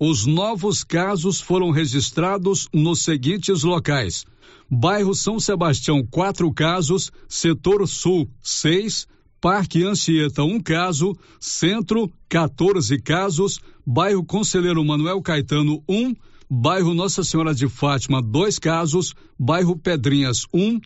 Os 0.00 0.24
novos 0.24 0.82
casos 0.82 1.42
foram 1.42 1.70
registrados 1.70 2.68
nos 2.72 3.02
seguintes 3.02 3.64
locais: 3.64 4.24
Bairro 4.68 5.14
São 5.14 5.38
Sebastião, 5.38 6.02
quatro 6.10 6.50
casos, 6.50 7.12
Setor 7.28 7.86
Sul, 7.86 8.30
seis, 8.42 9.06
Parque 9.40 9.84
Anchieta, 9.84 10.42
um 10.42 10.60
caso, 10.60 11.16
Centro, 11.38 12.10
14 12.28 12.98
casos, 13.00 13.60
Bairro 13.86 14.24
Conselheiro 14.24 14.84
Manuel 14.84 15.22
Caetano, 15.22 15.82
um, 15.88 16.14
Bairro 16.50 16.92
Nossa 16.92 17.22
Senhora 17.22 17.54
de 17.54 17.68
Fátima, 17.68 18.20
dois 18.20 18.58
casos, 18.58 19.14
Bairro 19.38 19.76
Pedrinhas, 19.76 20.46
um, 20.52 20.80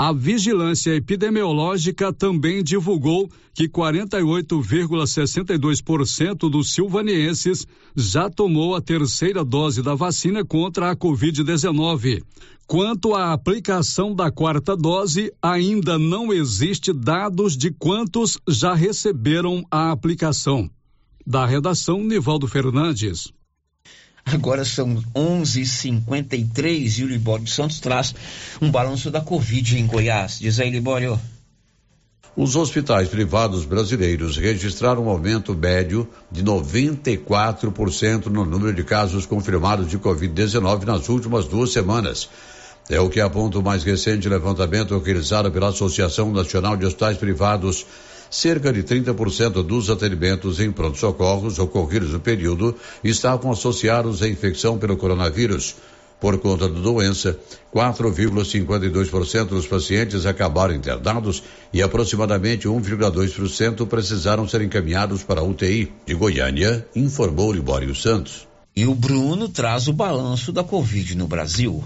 A 0.00 0.12
vigilância 0.12 0.94
epidemiológica 0.94 2.12
também 2.12 2.62
divulgou 2.62 3.28
que 3.52 3.68
48,62% 3.68 6.48
dos 6.48 6.72
silvanienses 6.72 7.66
já 7.96 8.30
tomou 8.30 8.76
a 8.76 8.80
terceira 8.80 9.44
dose 9.44 9.82
da 9.82 9.96
vacina 9.96 10.44
contra 10.44 10.92
a 10.92 10.96
Covid-19. 10.96 12.22
Quanto 12.64 13.16
à 13.16 13.32
aplicação 13.32 14.14
da 14.14 14.30
quarta 14.30 14.76
dose, 14.76 15.32
ainda 15.42 15.98
não 15.98 16.32
existe 16.32 16.92
dados 16.92 17.56
de 17.56 17.72
quantos 17.72 18.38
já 18.46 18.74
receberam 18.74 19.64
a 19.68 19.90
aplicação. 19.90 20.70
Da 21.26 21.44
redação, 21.44 22.04
Nivaldo 22.04 22.46
Fernandes. 22.46 23.32
Agora 24.32 24.64
são 24.64 25.02
11h53 25.14 26.98
e 26.98 27.04
o 27.04 27.08
Libório 27.08 27.44
de 27.44 27.50
Santos 27.50 27.80
traz 27.80 28.14
um 28.60 28.70
balanço 28.70 29.10
da 29.10 29.20
Covid 29.20 29.78
em 29.78 29.86
Goiás. 29.86 30.38
Diz 30.38 30.60
aí, 30.60 30.70
Libório. 30.70 31.18
Os 32.36 32.54
hospitais 32.54 33.08
privados 33.08 33.64
brasileiros 33.64 34.36
registraram 34.36 35.06
um 35.06 35.08
aumento 35.08 35.56
médio 35.56 36.08
de 36.30 36.44
94% 36.44 38.26
no 38.26 38.44
número 38.44 38.72
de 38.72 38.84
casos 38.84 39.26
confirmados 39.26 39.88
de 39.88 39.98
Covid-19 39.98 40.84
nas 40.84 41.08
últimas 41.08 41.46
duas 41.46 41.72
semanas. 41.72 42.28
É 42.88 43.00
o 43.00 43.10
que 43.10 43.20
aponta 43.20 43.58
o 43.58 43.62
mais 43.62 43.82
recente 43.82 44.28
levantamento 44.28 44.96
realizado 44.98 45.50
pela 45.50 45.68
Associação 45.70 46.30
Nacional 46.32 46.76
de 46.76 46.86
Hospitais 46.86 47.18
Privados 47.18 47.84
cerca 48.30 48.72
de 48.72 48.82
30% 48.82 49.62
dos 49.62 49.90
atendimentos 49.90 50.60
em 50.60 50.70
pronto-socorros 50.70 51.58
ocorridos 51.58 52.12
no 52.12 52.20
período 52.20 52.74
estavam 53.02 53.52
associados 53.52 54.22
à 54.22 54.28
infecção 54.28 54.78
pelo 54.78 54.96
coronavírus. 54.96 55.76
Por 56.20 56.36
conta 56.38 56.68
da 56.68 56.80
doença, 56.80 57.38
4,52% 57.72 59.44
dos 59.44 59.66
pacientes 59.66 60.26
acabaram 60.26 60.74
internados 60.74 61.42
e 61.72 61.80
aproximadamente 61.80 62.66
1,2% 62.66 63.86
precisaram 63.86 64.48
ser 64.48 64.62
encaminhados 64.62 65.22
para 65.22 65.40
a 65.40 65.44
UTI. 65.44 65.92
De 66.04 66.14
Goiânia, 66.14 66.84
informou 66.96 67.52
Libório 67.52 67.94
Santos. 67.94 68.48
E 68.74 68.84
o 68.86 68.94
Bruno 68.94 69.48
traz 69.48 69.86
o 69.86 69.92
balanço 69.92 70.52
da 70.52 70.64
Covid 70.64 71.16
no 71.16 71.28
Brasil. 71.28 71.84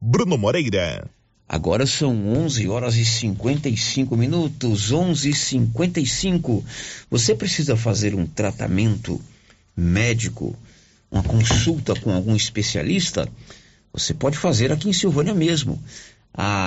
Bruno 0.00 0.36
Moreira. 0.36 1.08
Agora 1.48 1.86
são 1.86 2.28
11 2.36 2.68
horas 2.68 2.96
e 2.96 3.04
55 3.04 4.16
minutos, 4.16 4.92
11 4.92 5.30
e 5.30 5.34
55. 5.34 6.64
Você 7.10 7.34
precisa 7.34 7.76
fazer 7.76 8.14
um 8.14 8.26
tratamento 8.26 9.20
médico, 9.74 10.54
uma 11.10 11.22
consulta 11.22 11.94
com 11.94 12.12
algum 12.12 12.36
especialista? 12.36 13.26
Você 13.92 14.12
pode 14.12 14.36
fazer 14.36 14.70
aqui 14.70 14.88
em 14.90 14.92
Silvânia 14.92 15.32
mesmo. 15.32 15.82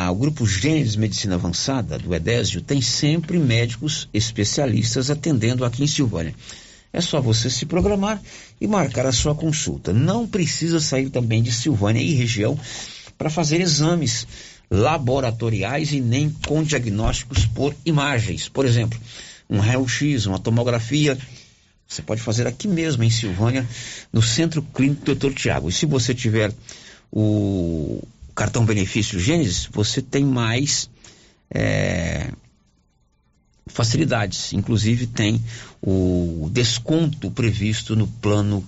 o 0.09 0.15
grupo 0.15 0.47
Gênesis 0.47 0.95
Medicina 0.95 1.35
Avançada 1.35 1.99
do 1.99 2.15
Edésio 2.15 2.61
tem 2.61 2.81
sempre 2.81 3.37
médicos 3.37 4.09
especialistas 4.11 5.11
atendendo 5.11 5.63
aqui 5.63 5.83
em 5.83 5.87
Silvânia. 5.87 6.33
É 6.91 6.99
só 7.01 7.21
você 7.21 7.51
se 7.51 7.67
programar 7.67 8.19
e 8.59 8.65
marcar 8.65 9.05
a 9.05 9.11
sua 9.11 9.35
consulta. 9.35 9.93
Não 9.93 10.27
precisa 10.27 10.79
sair 10.79 11.11
também 11.11 11.43
de 11.43 11.51
Silvânia 11.51 12.01
e 12.01 12.15
região 12.15 12.57
para 13.19 13.29
fazer 13.29 13.59
exames 13.59 14.25
laboratoriais 14.71 15.91
e 15.91 15.99
nem 15.99 16.29
com 16.47 16.63
diagnósticos 16.63 17.45
por 17.45 17.75
imagens. 17.85 18.47
Por 18.47 18.65
exemplo, 18.65 18.97
um 19.49 19.59
raio-x, 19.59 20.25
uma 20.25 20.39
tomografia. 20.39 21.17
Você 21.85 22.01
pode 22.01 22.21
fazer 22.21 22.47
aqui 22.47 22.65
mesmo 22.67 23.03
em 23.03 23.09
Silvânia, 23.09 23.67
no 24.13 24.21
Centro 24.21 24.61
Clínico 24.61 25.13
Dr. 25.13 25.33
Tiago. 25.33 25.67
E 25.67 25.73
se 25.73 25.85
você 25.85 26.15
tiver 26.15 26.53
o 27.11 28.01
cartão 28.33 28.65
benefício 28.65 29.19
Gênesis, 29.19 29.67
você 29.69 30.01
tem 30.01 30.23
mais 30.23 30.89
é, 31.51 32.31
facilidades. 33.67 34.53
Inclusive 34.53 35.07
tem 35.07 35.43
o 35.81 36.49
desconto 36.53 37.29
previsto 37.31 37.97
no 37.97 38.07
plano 38.07 38.63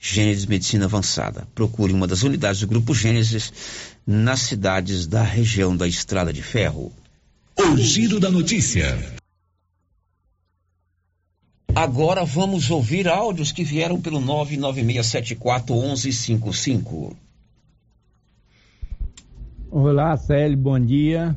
Gênesis 0.00 0.46
Medicina 0.46 0.84
Avançada. 0.84 1.48
Procure 1.54 1.92
uma 1.92 2.06
das 2.06 2.22
unidades 2.22 2.60
do 2.60 2.66
Grupo 2.66 2.94
Gênesis 2.94 3.52
nas 4.06 4.40
cidades 4.40 5.06
da 5.06 5.22
região 5.22 5.76
da 5.76 5.88
Estrada 5.88 6.32
de 6.32 6.42
Ferro. 6.42 6.92
O 7.58 7.76
Giro 7.76 8.20
da 8.20 8.30
Notícia. 8.30 8.98
Agora 11.74 12.24
vamos 12.24 12.70
ouvir 12.70 13.08
áudios 13.08 13.50
que 13.50 13.64
vieram 13.64 14.00
pelo 14.00 14.20
996741155. 14.20 17.16
Olá, 19.70 20.16
Célio, 20.16 20.56
bom 20.56 20.78
dia. 20.78 21.36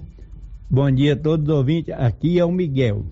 Bom 0.70 0.92
dia 0.92 1.14
a 1.14 1.16
todos 1.16 1.48
os 1.48 1.56
ouvintes. 1.56 1.92
Aqui 1.98 2.38
é 2.38 2.46
o 2.46 2.52
Miguel. 2.52 3.04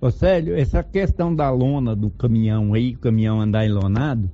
Ô 0.00 0.10
Célio, 0.10 0.56
essa 0.56 0.82
questão 0.82 1.34
da 1.34 1.50
lona 1.50 1.94
do 1.94 2.08
caminhão 2.08 2.72
aí, 2.72 2.94
o 2.94 2.98
caminhão 2.98 3.38
andar 3.40 3.66
enlonado, 3.66 4.30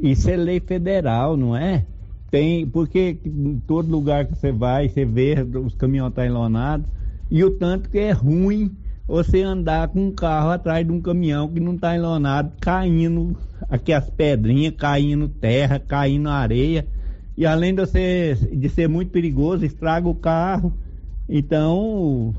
isso 0.00 0.28
é 0.30 0.36
lei 0.36 0.60
federal, 0.60 1.36
não 1.36 1.56
é? 1.56 1.84
Tem, 2.30 2.66
porque 2.66 3.16
em 3.24 3.60
todo 3.66 3.90
lugar 3.90 4.26
que 4.26 4.34
você 4.34 4.52
vai, 4.52 4.88
você 4.88 5.04
vê 5.04 5.34
os 5.64 5.74
caminhões 5.74 6.12
tá 6.12 6.26
enlonados, 6.26 6.86
e 7.30 7.42
o 7.42 7.50
tanto 7.50 7.88
que 7.88 7.98
é 7.98 8.12
ruim 8.12 8.70
você 9.06 9.42
andar 9.42 9.88
com 9.88 10.08
um 10.08 10.12
carro 10.12 10.50
atrás 10.50 10.86
de 10.86 10.92
um 10.92 11.00
caminhão 11.00 11.48
que 11.48 11.58
não 11.58 11.74
está 11.74 11.96
enlonado, 11.96 12.52
caindo 12.60 13.34
aqui 13.70 13.92
as 13.92 14.08
pedrinhas, 14.10 14.74
caindo 14.76 15.28
terra, 15.28 15.78
caindo 15.78 16.28
areia. 16.28 16.86
E 17.34 17.46
além 17.46 17.74
de, 17.74 17.80
você, 17.80 18.36
de 18.52 18.68
ser 18.68 18.88
muito 18.88 19.10
perigoso, 19.10 19.64
estraga 19.64 20.06
o 20.08 20.14
carro. 20.14 20.72
Então, 21.26 22.34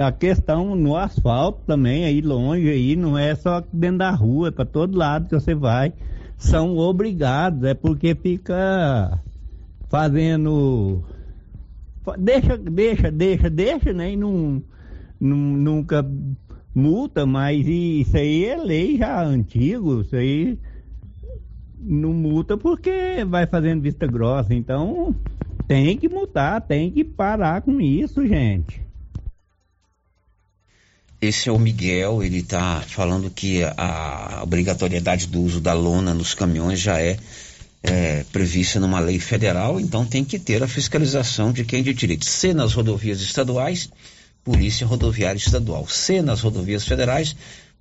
a 0.00 0.12
questão 0.12 0.76
no 0.76 0.96
asfalto 0.96 1.62
também, 1.66 2.04
aí 2.04 2.20
longe, 2.20 2.68
aí 2.68 2.94
não 2.94 3.18
é 3.18 3.34
só 3.34 3.62
dentro 3.72 3.98
da 3.98 4.10
rua, 4.10 4.48
é 4.48 4.50
para 4.52 4.64
todo 4.64 4.96
lado 4.96 5.28
que 5.28 5.34
você 5.34 5.54
vai 5.54 5.92
são 6.42 6.76
obrigados, 6.76 7.62
é 7.64 7.72
porque 7.72 8.14
fica 8.14 9.20
fazendo. 9.88 11.02
Deixa, 12.18 12.58
deixa, 12.58 13.10
deixa, 13.10 13.48
deixa, 13.48 13.92
né? 13.92 14.12
E 14.12 14.16
não, 14.16 14.62
não, 15.20 15.36
nunca 15.36 16.04
multa, 16.74 17.24
mas 17.24 17.66
isso 17.66 18.16
aí 18.16 18.44
é 18.44 18.56
lei 18.56 18.98
já 18.98 19.22
antigo, 19.22 20.00
isso 20.00 20.16
aí 20.16 20.58
não 21.78 22.12
multa 22.12 22.56
porque 22.56 23.24
vai 23.26 23.46
fazendo 23.46 23.82
vista 23.82 24.06
grossa. 24.06 24.52
Então 24.52 25.14
tem 25.68 25.96
que 25.96 26.08
multar, 26.08 26.60
tem 26.60 26.90
que 26.90 27.04
parar 27.04 27.62
com 27.62 27.80
isso, 27.80 28.26
gente. 28.26 28.82
Esse 31.22 31.48
é 31.48 31.52
o 31.52 31.58
Miguel, 31.58 32.20
ele 32.20 32.38
está 32.38 32.80
falando 32.80 33.30
que 33.30 33.62
a 33.62 34.40
obrigatoriedade 34.42 35.28
do 35.28 35.40
uso 35.40 35.60
da 35.60 35.72
lona 35.72 36.12
nos 36.12 36.34
caminhões 36.34 36.80
já 36.80 37.00
é, 37.00 37.16
é, 37.80 38.24
prevista 38.32 38.80
numa 38.80 38.98
lei 38.98 39.20
federal, 39.20 39.78
então 39.78 40.04
tem 40.04 40.24
que 40.24 40.36
ter 40.36 40.60
a 40.64 40.66
fiscalização 40.66 41.52
de 41.52 41.64
quem 41.64 41.80
de 41.80 41.94
direito. 41.94 42.24
Se 42.24 42.52
nas 42.52 42.72
rodovias 42.72 43.20
estaduais, 43.20 43.88
Polícia 44.42 44.84
Rodoviária 44.84 45.38
Estadual. 45.38 45.86
Se 45.86 46.20
nas 46.20 46.40
rodovias 46.40 46.84
federais, 46.84 47.36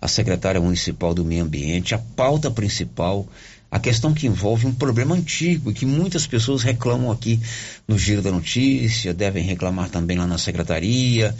a 0.00 0.08
secretária 0.08 0.60
municipal 0.60 1.12
do 1.12 1.22
Meio 1.22 1.44
Ambiente. 1.44 1.94
A 1.94 1.98
pauta 1.98 2.50
principal 2.50 3.28
a 3.70 3.78
questão 3.78 4.14
que 4.14 4.26
envolve 4.26 4.66
um 4.66 4.72
problema 4.72 5.14
antigo 5.14 5.70
e 5.70 5.74
que 5.74 5.84
muitas 5.84 6.26
pessoas 6.26 6.62
reclamam 6.62 7.10
aqui 7.10 7.38
no 7.86 7.98
Giro 7.98 8.22
da 8.22 8.30
Notícia, 8.30 9.12
devem 9.12 9.44
reclamar 9.44 9.90
também 9.90 10.16
lá 10.16 10.26
na 10.26 10.38
secretaria, 10.38 11.34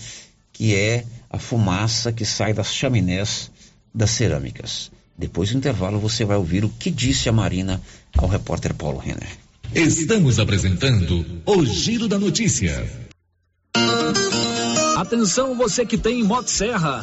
que 0.57 0.75
é 0.75 1.05
a 1.29 1.39
fumaça 1.39 2.11
que 2.11 2.25
sai 2.25 2.55
das 2.55 2.73
chaminés 2.73 3.51
das 3.95 4.11
cerâmicas. 4.11 4.91
Depois 5.17 5.51
do 5.51 5.59
intervalo 5.59 5.99
você 5.99 6.25
vai 6.25 6.39
ouvir 6.39 6.65
o 6.65 6.71
que 6.71 6.91
disse 6.91 7.29
a 7.29 7.33
Marina 7.33 7.79
ao 8.17 8.27
repórter 8.27 8.73
Paulo 8.73 8.99
Renner. 8.99 9.29
Estamos 9.75 10.39
apresentando 10.39 11.43
o 11.45 11.67
Giro 11.67 12.09
da 12.09 12.19
Notícia. 12.19 12.91
Atenção 14.97 15.55
você 15.55 15.85
que 15.85 15.99
tem 15.99 16.25
Motosserra. 16.25 17.03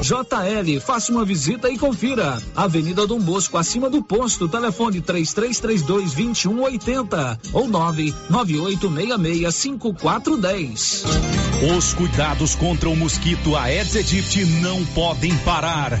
JL, 0.00 0.80
faça 0.80 1.12
uma 1.12 1.24
visita 1.24 1.68
e 1.68 1.78
confira. 1.78 2.40
Avenida 2.56 3.06
Dom 3.06 3.20
Bosco, 3.20 3.58
acima 3.58 3.90
do 3.90 4.02
posto, 4.02 4.48
telefone 4.48 5.00
3332 5.00 6.14
2180 6.14 7.40
ou 7.52 7.68
99866 7.68 9.54
5410. 9.54 11.04
Os 11.76 11.92
cuidados 11.94 12.54
contra 12.54 12.88
o 12.88 12.96
mosquito 12.96 13.54
Aedes 13.56 13.94
aegypti 13.94 14.44
não 14.44 14.84
podem 14.86 15.36
parar. 15.38 16.00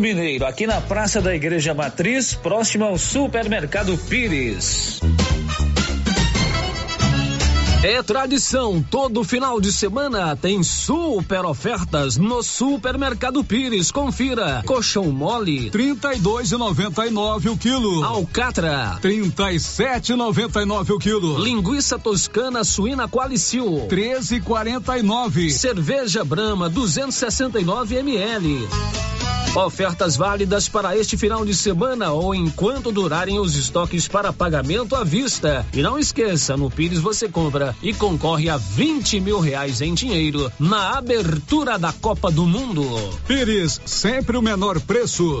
Mineiro, 0.00 0.46
aqui 0.46 0.66
na 0.66 0.80
Praça 0.80 1.20
da 1.20 1.34
Igreja 1.34 1.74
Matriz, 1.74 2.34
próximo 2.34 2.84
ao 2.84 2.96
Supermercado 2.96 3.96
Pires. 4.08 5.00
É 7.82 8.02
tradição, 8.02 8.84
todo 8.90 9.24
final 9.24 9.58
de 9.58 9.72
semana 9.72 10.36
tem 10.36 10.62
super 10.62 11.46
ofertas 11.46 12.18
no 12.18 12.42
Supermercado 12.42 13.42
Pires. 13.42 13.90
Confira. 13.90 14.62
Colchão 14.66 15.10
mole, 15.10 15.70
32,99 15.70 17.50
o 17.50 17.56
quilo. 17.56 18.04
Alcatra, 18.04 18.98
37,99 19.02 20.90
o 20.90 20.98
quilo. 20.98 21.42
linguiça 21.42 21.98
toscana 21.98 22.64
suína 22.64 23.08
Qualicil, 23.08 23.86
13,49. 23.88 25.50
cerveja 25.50 26.22
Brahma 26.22 26.68
269 26.68 27.96
ml. 27.96 28.68
Ofertas 29.54 30.16
válidas 30.16 30.68
para 30.68 30.96
este 30.96 31.16
final 31.16 31.44
de 31.44 31.54
semana 31.54 32.12
ou 32.12 32.32
enquanto 32.32 32.92
durarem 32.92 33.40
os 33.40 33.56
estoques 33.56 34.06
para 34.06 34.32
pagamento 34.32 34.94
à 34.94 35.02
vista. 35.02 35.66
E 35.72 35.82
não 35.82 35.98
esqueça, 35.98 36.56
no 36.56 36.70
Pires 36.70 37.00
você 37.00 37.28
compra 37.28 37.74
e 37.82 37.92
concorre 37.92 38.48
a 38.48 38.56
20 38.56 39.20
mil 39.20 39.40
reais 39.40 39.80
em 39.80 39.92
dinheiro 39.92 40.50
na 40.58 40.96
abertura 40.96 41.76
da 41.78 41.92
Copa 41.92 42.30
do 42.30 42.46
Mundo. 42.46 42.84
Pires, 43.26 43.80
sempre 43.84 44.36
o 44.36 44.42
menor 44.42 44.80
preço. 44.80 45.40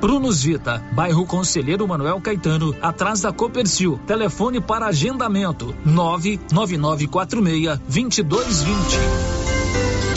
Prunus 0.00 0.42
Vita, 0.42 0.82
bairro 0.92 1.26
Conselheiro 1.26 1.86
Manuel 1.86 2.20
Caetano, 2.20 2.74
atrás 2.80 3.20
da 3.20 3.32
Copercil. 3.32 4.00
Telefone 4.06 4.60
para 4.60 4.86
agendamento: 4.86 5.74
99946 5.84 7.78
2220. 7.86 9.59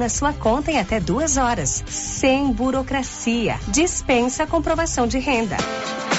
na 0.00 0.08
sua 0.08 0.32
conta 0.32 0.72
em 0.72 0.78
até 0.78 0.98
duas 0.98 1.36
horas, 1.36 1.84
sem 1.86 2.50
burocracia. 2.52 3.60
Dispensa 3.68 4.46
comprovação 4.46 5.06
de 5.06 5.18
renda. 5.18 5.58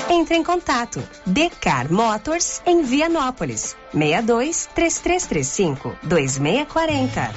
Entre 0.08 0.36
em 0.36 0.44
contato. 0.44 1.02
Decar 1.26 1.92
Motors 1.92 2.62
em 2.64 2.84
Vianópolis. 2.84 3.76
62 3.92 4.70
3335 4.76 5.98
2640. 6.04 7.32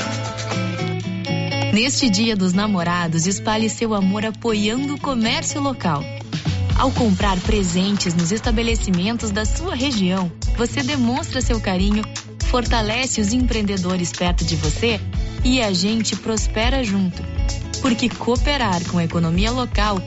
Neste 1.73 2.11
Dia 2.11 2.37
dos 2.37 2.53
Namorados, 2.53 3.27
espalhe 3.27 3.71
seu 3.71 3.95
amor 3.95 4.27
apoiando 4.27 4.97
o 4.97 5.01
comércio 5.01 5.63
local. 5.63 6.05
Ao 6.79 6.91
comprar 6.91 7.41
presentes 7.41 8.13
nos 8.15 8.33
estabelecimentos 8.33 9.31
da 9.31 9.47
sua 9.47 9.75
região, 9.75 10.31
você 10.59 10.83
demonstra 10.83 11.41
seu 11.41 11.59
carinho, 11.59 12.05
fortalece 12.51 13.21
os 13.21 13.33
empreendedores 13.33 14.13
perto 14.13 14.45
de 14.45 14.57
você 14.57 15.01
e 15.45 15.61
a 15.63 15.73
gente 15.73 16.17
prospera 16.17 16.83
junto. 16.83 17.23
Porque 17.83 18.09
cooperar 18.09 18.83
com 18.89 18.99
a 18.99 19.05
economia 19.05 19.51
local 19.51 20.01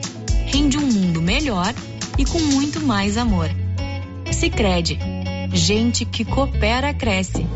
rende 0.46 0.76
um 0.76 0.86
mundo 0.86 1.22
melhor 1.22 1.72
e 2.18 2.24
com 2.24 2.40
muito 2.40 2.80
mais 2.80 3.16
amor. 3.16 3.48
Sicredi, 4.32 4.98
gente 5.52 6.04
que 6.04 6.24
coopera 6.24 6.92
cresce. 6.92 7.46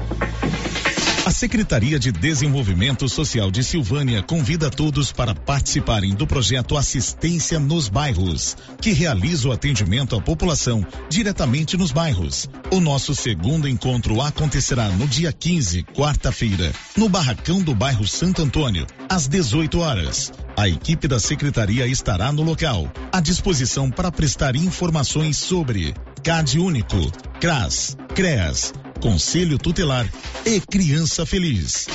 A 1.25 1.31
Secretaria 1.31 2.01
de 2.01 2.11
Desenvolvimento 2.11 3.09
Social 3.09 3.49
de 3.49 3.63
Silvânia 3.63 4.25
convida 4.25 4.69
todos 4.69 5.13
para 5.13 5.33
participarem 5.33 6.17
do 6.17 6.27
projeto 6.27 6.77
Assistência 6.77 7.61
nos 7.61 7.89
Bairros, 7.89 8.57
que 8.81 8.93
realiza 8.93 9.49
o 9.49 9.53
atendimento 9.53 10.17
à 10.17 10.21
população 10.21 10.85
diretamente 11.09 11.77
nos 11.77 11.93
bairros. 11.93 12.51
O 12.73 12.81
nosso 12.81 13.15
segundo 13.15 13.69
encontro 13.69 14.21
acontecerá 14.21 14.89
no 14.89 15.07
dia 15.07 15.33
15, 15.33 15.85
quarta-feira, 15.95 16.73
no 16.97 17.09
Barracão 17.09 17.63
do 17.63 17.73
bairro 17.73 18.07
Santo 18.07 18.43
Antônio, 18.43 18.85
às 19.09 19.29
18 19.29 19.79
horas. 19.79 20.33
A 20.57 20.69
equipe 20.69 21.07
da 21.07 21.21
secretaria 21.21 21.87
estará 21.87 22.33
no 22.33 22.43
local, 22.43 22.93
à 23.13 23.21
disposição 23.21 23.89
para 23.89 24.11
prestar 24.11 24.57
informações 24.57 25.37
sobre 25.37 25.95
CAD 26.25 26.59
Único, 26.59 27.13
CRAS, 27.39 27.97
CREAS, 28.13 28.73
Conselho 29.03 29.59
Tutelar 29.59 30.09
e 30.47 30.61
Criança 30.61 31.27
Feliz. 31.27 31.89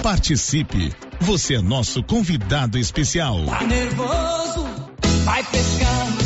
Participe, 0.00 0.92
você 1.20 1.56
é 1.56 1.60
nosso 1.60 2.04
convidado 2.04 2.78
especial. 2.78 3.40
nervoso, 3.66 4.64
vai 5.24 5.42
pescando. 5.42 6.25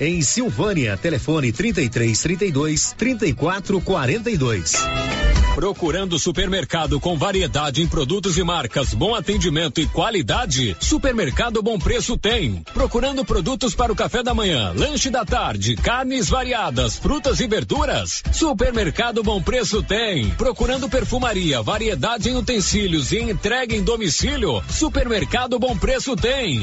em 0.00 0.22
Silvânia. 0.22 0.96
Telefone 0.96 1.52
33 1.52 2.20
32 2.20 2.92
34 2.96 3.80
42. 3.80 4.72
Procurando 5.54 6.18
supermercado 6.18 6.98
com 6.98 7.16
variedade 7.18 7.82
em 7.82 7.86
produtos 7.86 8.38
e 8.38 8.42
marcas, 8.42 8.94
bom 8.94 9.14
atendimento 9.14 9.82
e 9.82 9.86
qualidade? 9.86 10.74
Supermercado 10.80 11.62
Bom 11.62 11.78
Preço 11.78 12.16
tem. 12.16 12.62
Procurando 12.72 13.22
produtos 13.22 13.74
para 13.74 13.92
o 13.92 13.96
café 13.96 14.22
da 14.22 14.32
manhã, 14.32 14.72
lanche 14.74 15.10
da 15.10 15.26
tarde, 15.26 15.76
carnes 15.76 16.30
variadas, 16.30 16.96
frutas 16.96 17.38
e 17.38 17.46
verduras? 17.46 18.22
Supermercado 18.32 19.22
Bom 19.22 19.42
Preço 19.42 19.82
tem. 19.82 20.30
Procurando 20.30 20.88
perfumaria, 20.88 21.60
variedade 21.60 22.30
em 22.30 22.36
utensílios 22.36 23.12
e 23.12 23.18
entrega 23.18 23.76
em 23.76 23.82
domicílio? 23.82 24.62
Supermercado 24.70 25.58
Bom 25.58 25.76
Preço 25.76 26.16
tem. 26.16 26.62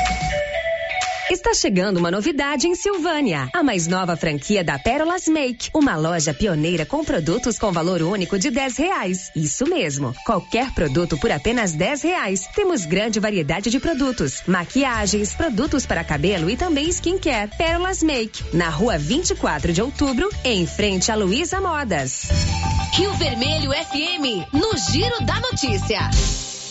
Está 1.31 1.53
chegando 1.53 1.95
uma 1.95 2.11
novidade 2.11 2.67
em 2.67 2.75
Silvânia. 2.75 3.47
A 3.53 3.63
mais 3.63 3.87
nova 3.87 4.17
franquia 4.17 4.65
da 4.65 4.77
Pérolas 4.77 5.29
Make. 5.29 5.69
Uma 5.73 5.95
loja 5.95 6.33
pioneira 6.33 6.85
com 6.85 7.05
produtos 7.05 7.57
com 7.57 7.71
valor 7.71 8.01
único 8.01 8.37
de 8.37 8.51
10 8.51 8.75
reais. 8.75 9.31
Isso 9.33 9.63
mesmo. 9.65 10.13
Qualquer 10.25 10.71
produto 10.71 11.17
por 11.17 11.31
apenas 11.31 11.71
10 11.71 12.01
reais. 12.01 12.45
Temos 12.53 12.85
grande 12.85 13.17
variedade 13.17 13.69
de 13.69 13.79
produtos. 13.79 14.41
Maquiagens, 14.45 15.31
produtos 15.31 15.85
para 15.85 16.03
cabelo 16.03 16.49
e 16.49 16.57
também 16.57 16.89
skincare. 16.89 17.49
Pérolas 17.57 18.03
Make. 18.03 18.53
Na 18.53 18.67
rua 18.67 18.97
24 18.97 19.71
de 19.71 19.81
outubro, 19.81 20.29
em 20.43 20.67
frente 20.67 21.13
a 21.13 21.15
Luísa 21.15 21.61
Modas. 21.61 22.27
Rio 22.91 23.13
Vermelho 23.13 23.71
FM, 23.71 24.51
no 24.51 24.77
Giro 24.91 25.25
da 25.25 25.39
Notícia. 25.39 26.09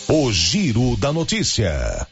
O 0.07 0.31
Giro 0.31 0.95
da 0.97 1.11
Notícia. 1.11 2.05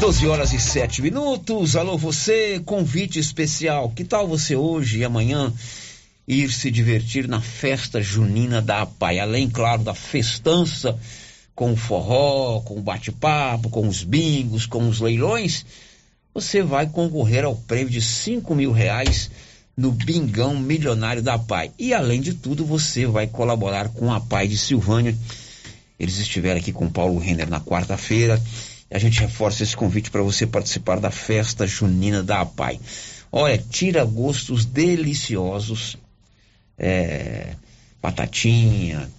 12 0.00 0.26
horas 0.28 0.52
e 0.52 0.60
7 0.60 1.00
minutos. 1.00 1.74
Alô, 1.74 1.96
você, 1.96 2.60
convite 2.60 3.18
especial. 3.18 3.90
Que 3.90 4.04
tal 4.04 4.28
você 4.28 4.54
hoje 4.54 4.98
e 4.98 5.04
amanhã 5.04 5.50
ir 6.28 6.52
se 6.52 6.70
divertir 6.70 7.26
na 7.26 7.40
festa 7.40 8.02
junina 8.02 8.60
da 8.60 8.82
APAI? 8.82 9.18
Além, 9.18 9.48
claro, 9.48 9.82
da 9.82 9.94
festança 9.94 10.98
com 11.54 11.72
o 11.72 11.76
forró, 11.76 12.60
com 12.60 12.76
o 12.76 12.82
bate-papo, 12.82 13.70
com 13.70 13.88
os 13.88 14.04
bingos, 14.04 14.66
com 14.66 14.86
os 14.86 15.00
leilões, 15.00 15.64
você 16.34 16.62
vai 16.62 16.86
concorrer 16.86 17.44
ao 17.46 17.56
prêmio 17.56 17.88
de 17.88 18.02
5 18.02 18.54
mil 18.54 18.72
reais 18.72 19.30
no 19.74 19.90
Bingão 19.90 20.58
Milionário 20.58 21.22
da 21.22 21.34
APAI. 21.34 21.72
E, 21.78 21.94
além 21.94 22.20
de 22.20 22.34
tudo, 22.34 22.66
você 22.66 23.06
vai 23.06 23.26
colaborar 23.26 23.88
com 23.88 24.12
a 24.12 24.16
APAI 24.16 24.46
de 24.46 24.58
Silvânia. 24.58 25.16
Eles 25.98 26.18
estiveram 26.18 26.60
aqui 26.60 26.70
com 26.70 26.90
Paulo 26.90 27.18
Renner 27.18 27.48
na 27.48 27.60
quarta-feira 27.60 28.38
a 28.90 28.98
gente 28.98 29.20
reforça 29.20 29.62
esse 29.62 29.76
convite 29.76 30.10
para 30.10 30.22
você 30.22 30.46
participar 30.46 31.00
da 31.00 31.10
festa 31.10 31.66
junina 31.66 32.22
da 32.22 32.40
APAI. 32.40 32.80
Olha, 33.32 33.58
tira 33.58 34.04
gostos 34.04 34.64
deliciosos, 34.64 35.96
é, 36.78 37.54
batatinha, 38.00 39.10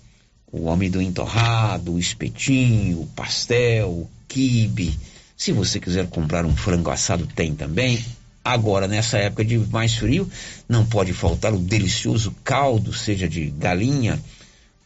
o 0.51 0.69
amendoim 0.69 1.11
torrado, 1.11 1.93
o 1.93 1.99
espetinho, 1.99 3.01
o 3.01 3.07
pastel, 3.07 3.89
o 3.89 4.09
quibe. 4.27 4.97
Se 5.35 5.51
você 5.51 5.79
quiser 5.79 6.07
comprar 6.07 6.45
um 6.45 6.55
frango 6.55 6.89
assado, 6.89 7.27
tem 7.27 7.53
também. 7.53 8.03
Agora, 8.43 8.87
nessa 8.87 9.17
época 9.17 9.43
de 9.43 9.57
mais 9.57 9.95
frio, 9.95 10.29
não 10.69 10.85
pode 10.85 11.11
faltar 11.11 11.53
o 11.53 11.59
delicioso 11.59 12.33
caldo, 12.45 12.93
seja 12.93 13.27
de 13.27 13.49
galinha 13.51 14.19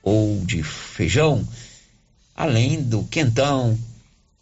ou 0.02 0.44
de 0.44 0.64
feijão, 0.64 1.48
além 2.36 2.82
do 2.82 3.04
quentão, 3.04 3.78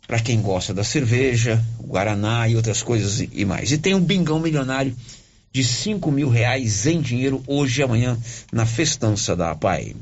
para 0.10 0.20
quem 0.20 0.42
gosta 0.42 0.74
da 0.74 0.84
cerveja, 0.84 1.64
o 1.78 1.86
Guaraná 1.86 2.48
e 2.50 2.56
outras 2.56 2.82
coisas 2.82 3.20
e 3.32 3.46
mais. 3.46 3.72
E 3.72 3.78
tem 3.78 3.94
um 3.94 4.02
bingão 4.02 4.40
milionário 4.40 4.96
de 5.54 5.64
5 5.64 6.12
mil 6.12 6.30
reais 6.30 6.88
em 6.88 7.00
dinheiro 7.00 7.44
hoje 7.46 7.80
e 7.80 7.84
amanhã 7.84 8.18
na 8.52 8.66
festança 8.66 9.36
da 9.36 9.52
APAI. 9.52 9.96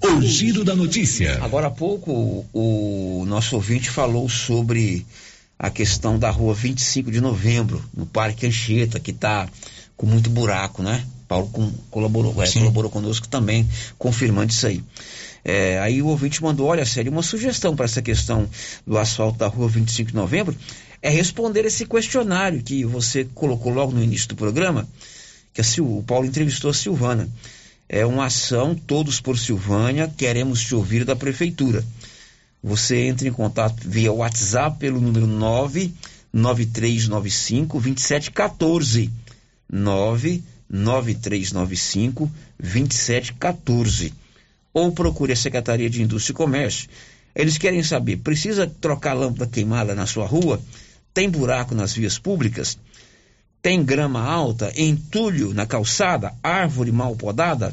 O 0.00 0.22
giro 0.22 0.62
da 0.62 0.76
notícia. 0.76 1.42
Agora 1.42 1.66
há 1.66 1.70
pouco 1.72 2.12
o, 2.52 3.22
o 3.22 3.26
nosso 3.26 3.56
ouvinte 3.56 3.90
falou 3.90 4.28
sobre 4.28 5.04
a 5.58 5.68
questão 5.70 6.20
da 6.20 6.30
rua 6.30 6.54
25 6.54 7.10
de 7.10 7.20
novembro, 7.20 7.84
no 7.92 8.06
Parque 8.06 8.46
Anchieta, 8.46 9.00
que 9.00 9.10
está 9.10 9.48
com 9.96 10.06
muito 10.06 10.30
buraco, 10.30 10.84
né? 10.84 11.04
Paulo 11.26 11.48
com, 11.48 11.68
colaborou, 11.90 12.40
é, 12.40 12.48
colaborou 12.48 12.90
conosco 12.92 13.26
também, 13.26 13.68
confirmando 13.98 14.52
isso 14.52 14.68
aí. 14.68 14.84
É, 15.44 15.80
aí 15.80 16.00
o 16.00 16.06
ouvinte 16.06 16.40
mandou, 16.42 16.68
olha, 16.68 16.86
sério, 16.86 17.10
uma 17.10 17.22
sugestão 17.22 17.74
para 17.74 17.84
essa 17.84 18.00
questão 18.00 18.48
do 18.86 18.96
asfalto 18.96 19.38
da 19.38 19.48
rua 19.48 19.68
25 19.68 20.10
de 20.10 20.16
novembro 20.16 20.56
é 21.00 21.10
responder 21.10 21.64
esse 21.64 21.84
questionário 21.84 22.62
que 22.62 22.84
você 22.84 23.24
colocou 23.34 23.72
logo 23.72 23.90
no 23.92 24.00
início 24.02 24.28
do 24.28 24.36
programa, 24.36 24.88
que 25.52 25.60
a 25.60 25.64
Sil, 25.66 25.82
o 25.84 26.04
Paulo 26.04 26.26
entrevistou 26.26 26.70
a 26.70 26.74
Silvana. 26.74 27.28
É 27.88 28.06
uma 28.06 28.26
ação, 28.26 28.72
todos 28.74 29.20
por 29.20 29.36
Silvânia, 29.36 30.08
queremos 30.16 30.62
te 30.62 30.76
ouvir 30.76 31.04
da 31.04 31.16
prefeitura. 31.16 31.84
Você 32.62 33.06
entra 33.06 33.26
em 33.26 33.32
contato 33.32 33.82
via 33.84 34.12
WhatsApp 34.12 34.78
pelo 34.78 35.00
número 35.00 35.26
99395 35.26 37.80
2714. 37.80 39.10
99395 39.68 42.30
2714 42.60 44.21
ou 44.72 44.92
procure 44.92 45.32
a 45.32 45.36
Secretaria 45.36 45.90
de 45.90 46.02
Indústria 46.02 46.32
e 46.32 46.36
Comércio. 46.36 46.88
Eles 47.34 47.58
querem 47.58 47.82
saber: 47.82 48.18
precisa 48.18 48.64
trocar 48.66 49.14
lâmpada 49.14 49.50
queimada 49.50 49.94
na 49.94 50.06
sua 50.06 50.26
rua? 50.26 50.60
Tem 51.12 51.28
buraco 51.28 51.74
nas 51.74 51.92
vias 51.92 52.18
públicas? 52.18 52.78
Tem 53.60 53.84
grama 53.84 54.20
alta, 54.20 54.72
entulho 54.76 55.52
na 55.54 55.66
calçada, 55.66 56.32
árvore 56.42 56.90
mal 56.90 57.14
podada, 57.14 57.72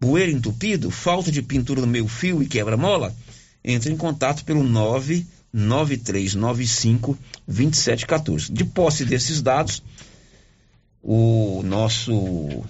bueiro 0.00 0.32
entupido, 0.32 0.90
falta 0.90 1.30
de 1.30 1.40
pintura 1.40 1.80
no 1.80 1.86
meio 1.86 2.08
fio 2.08 2.42
e 2.42 2.46
quebra-mola? 2.46 3.14
Entre 3.62 3.92
em 3.92 3.96
contato 3.96 4.44
pelo 4.44 4.64
99395 4.64 7.16
2714. 7.46 8.52
De 8.52 8.64
posse 8.64 9.04
desses 9.04 9.40
dados, 9.40 9.80
o 11.00 11.62
nosso 11.64 12.64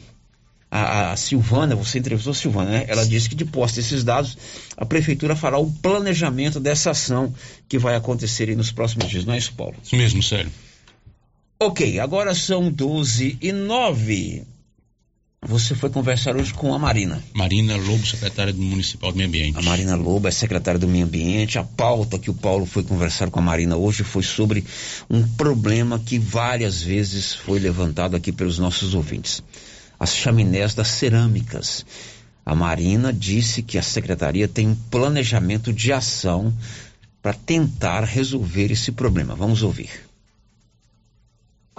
a, 0.74 1.12
a, 1.12 1.16
Silvana, 1.16 1.76
você 1.76 2.00
entrevistou 2.00 2.32
a 2.32 2.34
Silvana, 2.34 2.70
né? 2.70 2.84
Ela 2.88 3.06
disse 3.06 3.28
que 3.28 3.36
de 3.36 3.44
posse 3.44 3.76
desses 3.76 4.02
dados, 4.02 4.36
a 4.76 4.84
prefeitura 4.84 5.36
fará 5.36 5.56
o 5.56 5.70
planejamento 5.70 6.58
dessa 6.58 6.90
ação 6.90 7.32
que 7.68 7.78
vai 7.78 7.94
acontecer 7.94 8.54
nos 8.56 8.72
próximos 8.72 9.08
dias, 9.08 9.24
não 9.24 9.34
é 9.34 9.38
isso, 9.38 9.52
Paulo? 9.52 9.76
Isso 9.80 9.94
mesmo, 9.94 10.20
sério. 10.20 10.50
Ok, 11.60 12.00
agora 12.00 12.34
são 12.34 12.72
12 12.72 13.38
e 13.40 13.52
9. 13.52 14.42
Você 15.46 15.76
foi 15.76 15.90
conversar 15.90 16.34
hoje 16.34 16.52
com 16.52 16.74
a 16.74 16.78
Marina. 16.78 17.22
Marina 17.32 17.76
Lobo, 17.76 18.04
secretária 18.04 18.52
do 18.52 18.60
Municipal 18.60 19.12
do 19.12 19.18
Meio 19.18 19.28
Ambiente. 19.28 19.58
A 19.58 19.62
Marina 19.62 19.94
Lobo 19.94 20.26
é 20.26 20.32
secretária 20.32 20.80
do 20.80 20.88
Meio 20.88 21.04
Ambiente. 21.04 21.56
A 21.56 21.62
pauta 21.62 22.18
que 22.18 22.30
o 22.30 22.34
Paulo 22.34 22.66
foi 22.66 22.82
conversar 22.82 23.30
com 23.30 23.38
a 23.38 23.42
Marina 23.42 23.76
hoje 23.76 24.02
foi 24.02 24.24
sobre 24.24 24.64
um 25.08 25.22
problema 25.36 26.00
que 26.00 26.18
várias 26.18 26.82
vezes 26.82 27.32
foi 27.32 27.60
levantado 27.60 28.16
aqui 28.16 28.32
pelos 28.32 28.58
nossos 28.58 28.94
ouvintes 28.94 29.40
as 30.04 30.14
chaminés 30.14 30.74
das 30.74 30.88
cerâmicas. 30.88 31.84
A 32.44 32.54
Marina 32.54 33.10
disse 33.10 33.62
que 33.62 33.78
a 33.78 33.82
secretaria 33.82 34.46
tem 34.46 34.68
um 34.68 34.74
planejamento 34.90 35.72
de 35.72 35.92
ação 35.92 36.52
para 37.22 37.32
tentar 37.32 38.04
resolver 38.04 38.70
esse 38.70 38.92
problema. 38.92 39.34
Vamos 39.34 39.62
ouvir. 39.62 39.88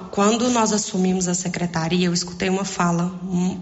Quando 0.09 0.49
nós 0.49 0.73
assumimos 0.73 1.27
a 1.27 1.35
secretaria, 1.35 2.07
eu 2.07 2.13
escutei 2.13 2.49
uma 2.49 2.65
fala 2.65 3.13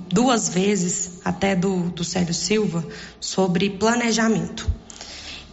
duas 0.09 0.47
vezes, 0.47 1.19
até 1.25 1.55
do, 1.55 1.89
do 1.89 2.03
Célio 2.03 2.33
Silva, 2.33 2.87
sobre 3.19 3.69
planejamento. 3.69 4.65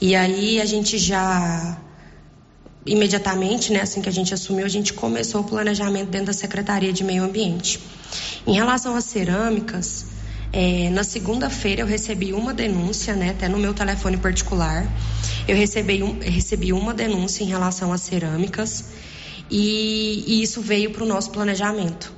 E 0.00 0.14
aí 0.14 0.60
a 0.60 0.64
gente 0.64 0.96
já 0.98 1.76
imediatamente, 2.84 3.72
né, 3.72 3.80
assim 3.82 4.00
que 4.00 4.08
a 4.08 4.12
gente 4.12 4.32
assumiu, 4.32 4.64
a 4.64 4.68
gente 4.68 4.92
começou 4.92 5.42
o 5.42 5.44
planejamento 5.44 6.08
dentro 6.08 6.28
da 6.28 6.32
Secretaria 6.32 6.92
de 6.92 7.04
Meio 7.04 7.24
Ambiente. 7.24 7.80
Em 8.46 8.54
relação 8.54 8.96
às 8.96 9.04
cerâmicas, 9.04 10.06
é, 10.52 10.90
na 10.90 11.04
segunda-feira 11.04 11.82
eu 11.82 11.86
recebi 11.86 12.32
uma 12.32 12.52
denúncia, 12.52 13.14
né, 13.14 13.30
até 13.30 13.48
no 13.48 13.58
meu 13.58 13.74
telefone 13.74 14.16
particular. 14.16 14.86
Eu 15.46 15.56
recebi, 15.56 16.02
um, 16.02 16.18
recebi 16.18 16.72
uma 16.72 16.94
denúncia 16.94 17.44
em 17.44 17.46
relação 17.46 17.92
às 17.92 18.00
cerâmicas 18.00 18.86
e, 19.50 20.24
e 20.26 20.42
isso 20.42 20.60
veio 20.60 20.90
para 20.90 21.04
o 21.04 21.06
nosso 21.06 21.30
planejamento, 21.30 22.12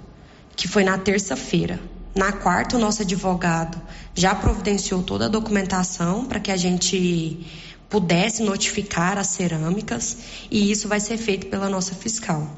que 0.55 0.69
foi 0.69 0.85
na 0.85 0.97
terça-feira. 0.97 1.81
Na 2.15 2.31
quarta, 2.31 2.77
o 2.77 2.79
nosso 2.79 3.03
advogado 3.03 3.81
já 4.15 4.35
providenciou 4.35 5.03
toda 5.03 5.25
a 5.25 5.29
documentação 5.29 6.27
para 6.27 6.39
que 6.39 6.51
a 6.51 6.57
gente 6.57 7.47
pudesse 7.93 8.43
notificar 8.43 9.19
as 9.19 9.27
cerâmicas 9.27 10.17
e 10.51 10.73
isso 10.73 10.89
vai 10.89 10.99
ser 10.99 11.19
feito 11.19 11.49
pela 11.49 11.69
nossa 11.69 11.95
fiscal. 11.95 12.51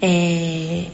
É, 0.00 0.86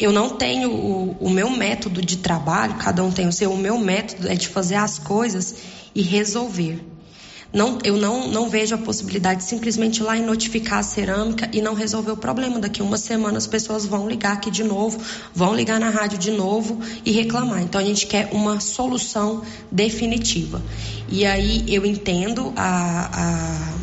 eu 0.00 0.10
não 0.10 0.30
tenho 0.30 0.72
o, 0.72 1.16
o, 1.20 1.30
meu 1.30 1.48
método 1.48 2.02
de 2.02 2.16
trabalho, 2.16 2.74
cada 2.74 3.04
um 3.04 3.12
tem 3.12 3.28
o 3.28 3.32
seu, 3.32 3.52
o 3.52 3.56
meu 3.56 3.78
método 3.78 4.28
é 4.28 4.34
de 4.34 4.48
fazer 4.48 4.74
as 4.74 4.98
coisas 4.98 5.54
e 5.94 6.02
resolver. 6.02 6.84
Não, 7.52 7.78
eu 7.84 7.96
não, 7.96 8.28
não 8.28 8.50
vejo 8.50 8.74
a 8.74 8.78
possibilidade 8.78 9.40
de 9.40 9.46
simplesmente 9.46 9.98
ir 9.98 10.02
lá 10.02 10.16
e 10.16 10.20
notificar 10.20 10.80
a 10.80 10.82
cerâmica 10.82 11.48
e 11.52 11.62
não 11.62 11.74
resolver 11.74 12.10
o 12.10 12.16
problema. 12.16 12.58
Daqui 12.58 12.82
uma 12.82 12.98
semana 12.98 13.38
as 13.38 13.46
pessoas 13.46 13.86
vão 13.86 14.08
ligar 14.08 14.32
aqui 14.32 14.50
de 14.50 14.64
novo, 14.64 15.00
vão 15.34 15.54
ligar 15.54 15.80
na 15.80 15.88
rádio 15.88 16.18
de 16.18 16.30
novo 16.30 16.80
e 17.04 17.12
reclamar. 17.12 17.62
Então 17.62 17.80
a 17.80 17.84
gente 17.84 18.06
quer 18.06 18.30
uma 18.32 18.60
solução 18.60 19.42
definitiva. 19.70 20.60
E 21.08 21.24
aí 21.24 21.64
eu 21.68 21.86
entendo 21.86 22.52
a, 22.56 23.10
a, 23.12 23.74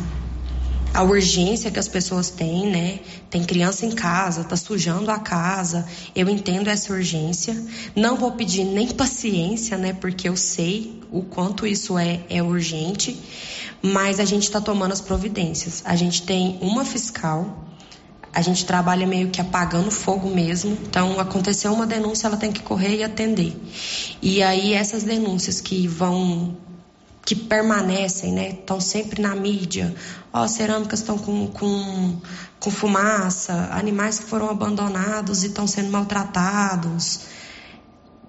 a 0.94 1.02
urgência 1.02 1.70
que 1.70 1.78
as 1.78 1.88
pessoas 1.88 2.30
têm, 2.30 2.70
né? 2.70 3.00
Tem 3.28 3.44
criança 3.44 3.84
em 3.84 3.90
casa, 3.90 4.44
tá 4.44 4.56
sujando 4.56 5.10
a 5.10 5.18
casa. 5.18 5.84
Eu 6.14 6.28
entendo 6.28 6.68
essa 6.68 6.92
urgência. 6.92 7.60
Não 7.94 8.16
vou 8.16 8.32
pedir 8.32 8.64
nem 8.64 8.88
paciência, 8.88 9.76
né? 9.76 9.92
Porque 9.92 10.28
eu 10.28 10.36
sei 10.36 11.02
o 11.10 11.22
quanto 11.22 11.66
isso 11.66 11.98
é, 11.98 12.20
é 12.30 12.42
urgente 12.42 13.20
mas 13.86 14.18
a 14.18 14.24
gente 14.24 14.44
está 14.44 14.62
tomando 14.62 14.92
as 14.92 15.02
providências. 15.02 15.82
A 15.84 15.94
gente 15.94 16.22
tem 16.22 16.56
uma 16.62 16.86
fiscal, 16.86 17.66
a 18.32 18.40
gente 18.40 18.64
trabalha 18.64 19.06
meio 19.06 19.28
que 19.28 19.42
apagando 19.42 19.90
fogo 19.90 20.34
mesmo. 20.34 20.78
Então, 20.88 21.20
aconteceu 21.20 21.70
uma 21.70 21.86
denúncia, 21.86 22.26
ela 22.26 22.38
tem 22.38 22.50
que 22.50 22.62
correr 22.62 22.96
e 22.96 23.04
atender. 23.04 23.54
E 24.22 24.42
aí, 24.42 24.72
essas 24.72 25.02
denúncias 25.02 25.60
que 25.60 25.86
vão 25.86 26.56
que 27.24 27.34
permanecem, 27.34 28.32
né? 28.32 28.50
Estão 28.50 28.80
sempre 28.80 29.22
na 29.22 29.34
mídia. 29.34 29.94
Ó, 30.32 30.46
cerâmicas 30.46 31.00
estão 31.00 31.16
com, 31.16 31.46
com, 31.48 32.20
com 32.60 32.70
fumaça, 32.70 33.70
animais 33.72 34.18
que 34.18 34.26
foram 34.26 34.50
abandonados 34.50 35.42
e 35.42 35.46
estão 35.46 35.66
sendo 35.66 35.90
maltratados 35.90 37.20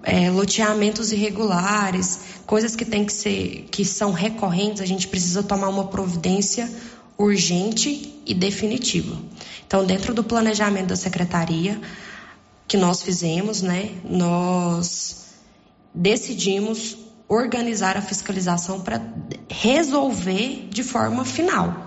é, 0.06 0.30
loteamentos 0.30 1.10
irregulares, 1.10 2.20
coisas 2.46 2.76
que 2.76 2.84
tem 2.84 3.04
que 3.04 3.12
ser, 3.12 3.66
que 3.72 3.84
são 3.84 4.12
recorrentes, 4.12 4.80
a 4.80 4.86
gente 4.86 5.08
precisa 5.08 5.42
tomar 5.42 5.68
uma 5.68 5.88
providência 5.88 6.70
urgente 7.18 8.14
e 8.24 8.32
definitiva. 8.32 9.18
Então, 9.66 9.84
dentro 9.84 10.14
do 10.14 10.22
planejamento 10.22 10.86
da 10.86 10.96
secretaria 10.96 11.80
que 12.68 12.76
nós 12.76 13.02
fizemos, 13.02 13.62
né, 13.62 13.90
nós 14.04 15.24
decidimos 15.92 16.96
organizar 17.28 17.96
a 17.96 18.02
fiscalização 18.02 18.80
para 18.80 19.00
resolver 19.48 20.68
de 20.70 20.82
forma 20.82 21.24
final. 21.24 21.86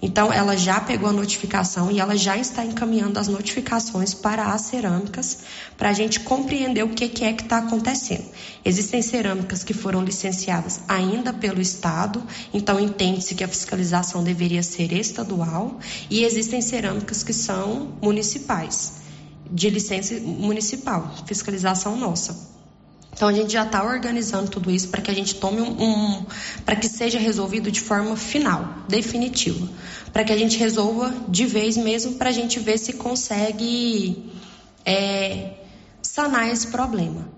Então, 0.00 0.32
ela 0.32 0.56
já 0.56 0.80
pegou 0.80 1.08
a 1.08 1.12
notificação 1.12 1.90
e 1.90 1.98
ela 1.98 2.16
já 2.16 2.36
está 2.36 2.64
encaminhando 2.64 3.18
as 3.18 3.26
notificações 3.26 4.14
para 4.14 4.52
as 4.52 4.60
cerâmicas, 4.60 5.38
para 5.76 5.88
a 5.88 5.92
gente 5.92 6.20
compreender 6.20 6.84
o 6.84 6.90
que, 6.90 7.08
que 7.08 7.24
é 7.24 7.32
que 7.32 7.42
está 7.42 7.58
acontecendo. 7.58 8.24
Existem 8.64 9.02
cerâmicas 9.02 9.64
que 9.64 9.74
foram 9.74 10.04
licenciadas 10.04 10.80
ainda 10.86 11.32
pelo 11.32 11.60
Estado, 11.60 12.22
então 12.54 12.78
entende-se 12.78 13.34
que 13.34 13.42
a 13.42 13.48
fiscalização 13.48 14.22
deveria 14.22 14.62
ser 14.62 14.92
estadual, 14.92 15.80
e 16.08 16.22
existem 16.22 16.62
cerâmicas 16.62 17.24
que 17.24 17.32
são 17.32 17.92
municipais, 18.00 18.98
de 19.50 19.68
licença 19.68 20.14
municipal, 20.20 21.12
fiscalização 21.26 21.96
nossa. 21.96 22.57
Então 23.18 23.26
a 23.26 23.32
gente 23.32 23.52
já 23.52 23.64
está 23.64 23.82
organizando 23.82 24.48
tudo 24.48 24.70
isso 24.70 24.86
para 24.90 25.02
que 25.02 25.10
a 25.10 25.14
gente 25.14 25.34
tome 25.34 25.60
um, 25.60 25.72
um 25.72 26.26
para 26.64 26.76
que 26.76 26.88
seja 26.88 27.18
resolvido 27.18 27.68
de 27.68 27.80
forma 27.80 28.16
final, 28.16 28.84
definitiva, 28.88 29.68
para 30.12 30.22
que 30.22 30.32
a 30.32 30.36
gente 30.36 30.56
resolva 30.56 31.12
de 31.28 31.44
vez 31.44 31.76
mesmo, 31.76 32.12
para 32.12 32.28
a 32.28 32.32
gente 32.32 32.60
ver 32.60 32.78
se 32.78 32.92
consegue 32.92 34.30
é, 34.84 35.54
sanar 36.00 36.48
esse 36.48 36.68
problema. 36.68 37.28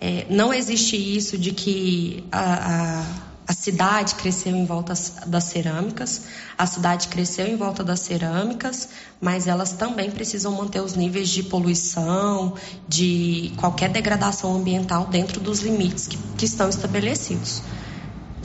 É, 0.00 0.24
não 0.30 0.54
existe 0.54 0.96
isso 0.96 1.36
de 1.36 1.52
que 1.52 2.24
a, 2.32 3.02
a 3.02 3.25
a 3.46 3.52
cidade 3.52 4.16
cresceu 4.16 4.54
em 4.54 4.64
volta 4.64 4.92
das 5.26 5.44
cerâmicas, 5.44 6.22
a 6.58 6.66
cidade 6.66 7.06
cresceu 7.08 7.46
em 7.46 7.56
volta 7.56 7.84
das 7.84 8.00
cerâmicas, 8.00 8.88
mas 9.20 9.46
elas 9.46 9.72
também 9.72 10.10
precisam 10.10 10.52
manter 10.52 10.80
os 10.80 10.94
níveis 10.94 11.28
de 11.28 11.44
poluição, 11.44 12.54
de 12.88 13.52
qualquer 13.56 13.90
degradação 13.90 14.56
ambiental 14.56 15.06
dentro 15.06 15.40
dos 15.40 15.60
limites 15.60 16.08
que, 16.08 16.18
que 16.36 16.44
estão 16.44 16.68
estabelecidos. 16.68 17.62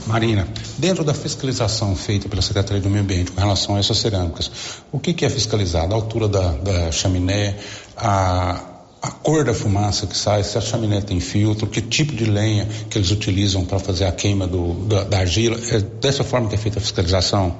Marina, 0.06 0.48
dentro 0.78 1.04
da 1.04 1.14
fiscalização 1.14 1.94
feita 1.94 2.28
pela 2.28 2.42
Secretaria 2.42 2.82
do 2.82 2.90
Meio 2.90 3.04
Ambiente 3.04 3.30
com 3.30 3.40
relação 3.40 3.76
a 3.76 3.78
essas 3.78 3.98
cerâmicas, 3.98 4.50
o 4.90 4.98
que, 4.98 5.12
que 5.12 5.24
é 5.24 5.30
fiscalizado? 5.30 5.94
A 5.94 5.96
altura 5.96 6.28
da, 6.28 6.52
da 6.52 6.92
chaminé, 6.92 7.56
a, 7.96 8.71
a 9.02 9.10
cor 9.10 9.44
da 9.44 9.52
fumaça 9.52 10.06
que 10.06 10.16
sai, 10.16 10.44
se 10.44 10.56
a 10.56 10.60
chaminé 10.60 11.00
tem 11.00 11.18
filtro, 11.18 11.66
que 11.66 11.80
tipo 11.82 12.14
de 12.14 12.24
lenha 12.24 12.68
que 12.88 12.96
eles 12.96 13.10
utilizam 13.10 13.64
para 13.64 13.80
fazer 13.80 14.04
a 14.04 14.12
queima 14.12 14.46
do, 14.46 14.74
da, 14.86 15.02
da 15.02 15.18
argila. 15.18 15.58
É 15.70 15.80
dessa 15.80 16.22
forma 16.22 16.48
que 16.48 16.54
é 16.54 16.58
feita 16.58 16.78
a 16.78 16.82
fiscalização? 16.82 17.56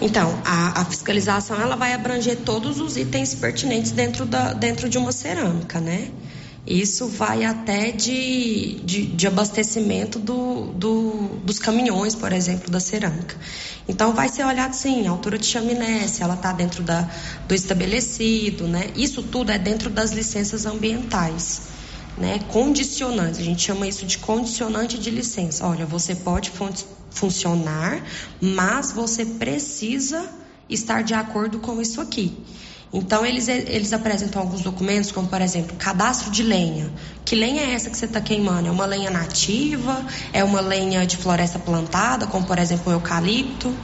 Então, 0.00 0.36
a, 0.44 0.80
a, 0.80 0.84
fiscalização 0.84 1.60
ela 1.60 1.76
vai 1.76 1.92
abranger 1.92 2.38
todos 2.44 2.80
os 2.80 2.96
itens 2.96 3.34
pertinentes 3.34 3.92
dentro, 3.92 4.26
da, 4.26 4.52
dentro 4.52 4.88
de 4.88 4.98
uma 4.98 5.12
cerâmica, 5.12 5.80
né? 5.80 6.08
Isso 6.70 7.08
vai 7.08 7.46
até 7.46 7.90
de, 7.90 8.74
de, 8.84 9.06
de 9.06 9.26
abastecimento 9.26 10.18
do, 10.18 10.66
do, 10.66 11.28
dos 11.42 11.58
caminhões, 11.58 12.14
por 12.14 12.30
exemplo, 12.30 12.70
da 12.70 12.78
cerâmica. 12.78 13.34
Então, 13.88 14.12
vai 14.12 14.28
ser 14.28 14.44
olhado, 14.44 14.74
sim, 14.74 15.06
a 15.06 15.10
altura 15.10 15.38
de 15.38 15.46
chaminé, 15.46 16.06
se 16.06 16.22
ela 16.22 16.34
está 16.34 16.52
dentro 16.52 16.82
da, 16.82 17.10
do 17.48 17.54
estabelecido, 17.54 18.68
né? 18.68 18.90
Isso 18.94 19.22
tudo 19.22 19.50
é 19.50 19.58
dentro 19.58 19.88
das 19.88 20.10
licenças 20.10 20.66
ambientais. 20.66 21.78
Né, 22.18 22.40
condicionantes, 22.48 23.38
a 23.38 23.44
gente 23.44 23.62
chama 23.62 23.86
isso 23.86 24.04
de 24.04 24.18
condicionante 24.18 24.98
de 24.98 25.08
licença. 25.08 25.64
Olha, 25.64 25.86
você 25.86 26.16
pode 26.16 26.50
funcionar, 27.10 28.02
mas 28.40 28.90
você 28.90 29.24
precisa 29.24 30.28
estar 30.68 31.02
de 31.02 31.14
acordo 31.14 31.60
com 31.60 31.80
isso 31.80 32.00
aqui. 32.00 32.36
Então, 32.92 33.24
eles, 33.24 33.48
eles 33.48 33.92
apresentam 33.92 34.40
alguns 34.40 34.62
documentos, 34.62 35.12
como, 35.12 35.28
por 35.28 35.42
exemplo, 35.42 35.76
cadastro 35.76 36.30
de 36.30 36.42
lenha. 36.42 36.90
Que 37.24 37.36
lenha 37.36 37.62
é 37.62 37.74
essa 37.74 37.90
que 37.90 37.98
você 37.98 38.06
está 38.06 38.20
queimando? 38.20 38.68
É 38.68 38.70
uma 38.70 38.86
lenha 38.86 39.10
nativa? 39.10 40.04
É 40.32 40.42
uma 40.42 40.60
lenha 40.60 41.06
de 41.06 41.18
floresta 41.18 41.58
plantada, 41.58 42.26
como, 42.26 42.46
por 42.46 42.58
exemplo, 42.58 42.90
o 42.90 42.96
eucalipto? 42.96 43.74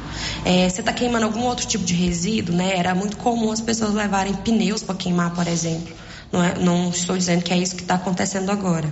É, 0.45 0.69
você 0.69 0.81
está 0.81 0.93
queimando 0.93 1.27
algum 1.27 1.43
outro 1.43 1.67
tipo 1.67 1.85
de 1.85 1.93
resíduo? 1.93 2.57
Né? 2.57 2.79
Era 2.79 2.95
muito 2.95 3.19
comum 3.19 3.53
as 3.53 3.61
pessoas 3.61 3.93
levarem 3.93 4.33
pneus 4.33 4.83
para 4.83 4.95
queimar, 4.95 5.35
por 5.35 5.47
exemplo. 5.47 5.95
Não, 6.33 6.43
é, 6.43 6.59
não, 6.59 6.89
estou 6.89 7.17
dizendo 7.17 7.43
que 7.43 7.53
é 7.53 7.59
isso 7.59 7.77
que 7.77 7.83
está 7.83 7.97
acontecendo 7.97 8.51
agora. 8.51 8.91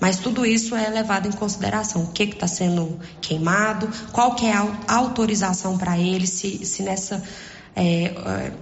Mas 0.00 0.16
tudo 0.16 0.46
isso 0.46 0.74
é 0.74 0.88
levado 0.88 1.28
em 1.28 1.32
consideração. 1.32 2.04
O 2.04 2.12
que 2.12 2.22
está 2.22 2.48
sendo 2.48 2.98
queimado, 3.20 3.90
qual 4.10 4.34
que 4.34 4.46
é 4.46 4.54
a 4.54 4.66
autorização 4.88 5.76
para 5.76 5.98
ele, 5.98 6.26
se, 6.26 6.64
se 6.64 6.82
nessa... 6.82 7.22
É, 7.76 8.04
é 8.04 8.52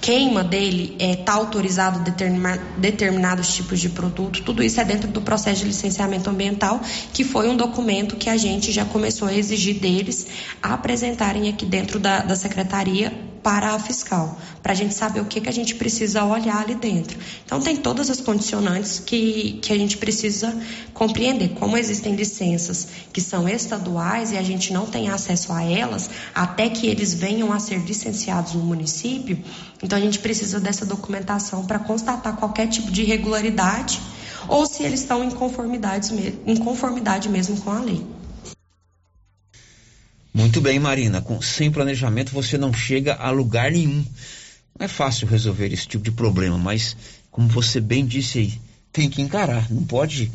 queima 0.00 0.44
dele 0.44 0.96
está 0.98 1.04
é, 1.04 1.16
tá 1.16 1.32
autorizado 1.34 2.00
determina, 2.00 2.56
determinados 2.78 3.54
tipos 3.54 3.80
de 3.80 3.88
produto, 3.88 4.42
tudo 4.42 4.62
isso 4.62 4.80
é 4.80 4.84
dentro 4.84 5.08
do 5.08 5.20
processo 5.20 5.60
de 5.60 5.66
licenciamento 5.66 6.30
ambiental, 6.30 6.80
que 7.12 7.24
foi 7.24 7.48
um 7.48 7.56
documento 7.56 8.16
que 8.16 8.28
a 8.28 8.36
gente 8.36 8.72
já 8.72 8.84
começou 8.84 9.28
a 9.28 9.34
exigir 9.34 9.78
deles 9.78 10.26
apresentarem 10.62 11.48
aqui 11.48 11.64
dentro 11.64 11.98
da, 11.98 12.20
da 12.20 12.36
secretaria 12.36 13.12
para 13.46 13.74
a 13.74 13.78
fiscal, 13.78 14.36
para 14.60 14.72
a 14.72 14.74
gente 14.74 14.92
saber 14.92 15.20
o 15.20 15.24
que, 15.24 15.40
que 15.40 15.48
a 15.48 15.52
gente 15.52 15.76
precisa 15.76 16.24
olhar 16.24 16.62
ali 16.62 16.74
dentro. 16.74 17.16
Então, 17.44 17.60
tem 17.60 17.76
todas 17.76 18.10
as 18.10 18.20
condicionantes 18.20 18.98
que, 18.98 19.60
que 19.62 19.72
a 19.72 19.78
gente 19.78 19.98
precisa 19.98 20.52
compreender. 20.92 21.50
Como 21.50 21.76
existem 21.76 22.16
licenças 22.16 22.88
que 23.12 23.20
são 23.20 23.48
estaduais 23.48 24.32
e 24.32 24.36
a 24.36 24.42
gente 24.42 24.72
não 24.72 24.84
tem 24.84 25.10
acesso 25.10 25.52
a 25.52 25.62
elas 25.62 26.10
até 26.34 26.68
que 26.68 26.88
eles 26.88 27.14
venham 27.14 27.52
a 27.52 27.60
ser 27.60 27.78
licenciados 27.78 28.54
no 28.54 28.64
município, 28.64 29.38
então 29.80 29.96
a 29.96 30.02
gente 30.02 30.18
precisa 30.18 30.58
dessa 30.58 30.84
documentação 30.84 31.64
para 31.64 31.78
constatar 31.78 32.34
qualquer 32.34 32.66
tipo 32.66 32.90
de 32.90 33.02
irregularidade 33.02 34.00
ou 34.48 34.66
se 34.66 34.82
eles 34.82 35.02
estão 35.02 35.22
em 35.22 35.30
conformidade, 35.30 36.12
em 36.44 36.56
conformidade 36.56 37.28
mesmo 37.28 37.60
com 37.60 37.70
a 37.70 37.78
lei. 37.78 38.04
Muito 40.36 40.60
bem, 40.60 40.78
Marina. 40.78 41.22
Com, 41.22 41.40
sem 41.40 41.70
planejamento 41.70 42.30
você 42.30 42.58
não 42.58 42.70
chega 42.70 43.14
a 43.14 43.30
lugar 43.30 43.72
nenhum. 43.72 44.04
Não 44.78 44.84
é 44.84 44.86
fácil 44.86 45.26
resolver 45.26 45.72
esse 45.72 45.88
tipo 45.88 46.04
de 46.04 46.10
problema, 46.10 46.58
mas 46.58 46.94
como 47.30 47.48
você 47.48 47.80
bem 47.80 48.04
disse 48.04 48.40
aí, 48.40 48.60
tem 48.92 49.08
que 49.08 49.22
encarar. 49.22 49.66
Não 49.72 49.82
pode 49.84 50.30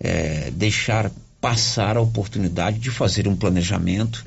é, 0.00 0.50
deixar 0.50 1.12
passar 1.40 1.96
a 1.96 2.00
oportunidade 2.00 2.80
de 2.80 2.90
fazer 2.90 3.28
um 3.28 3.36
planejamento 3.36 4.26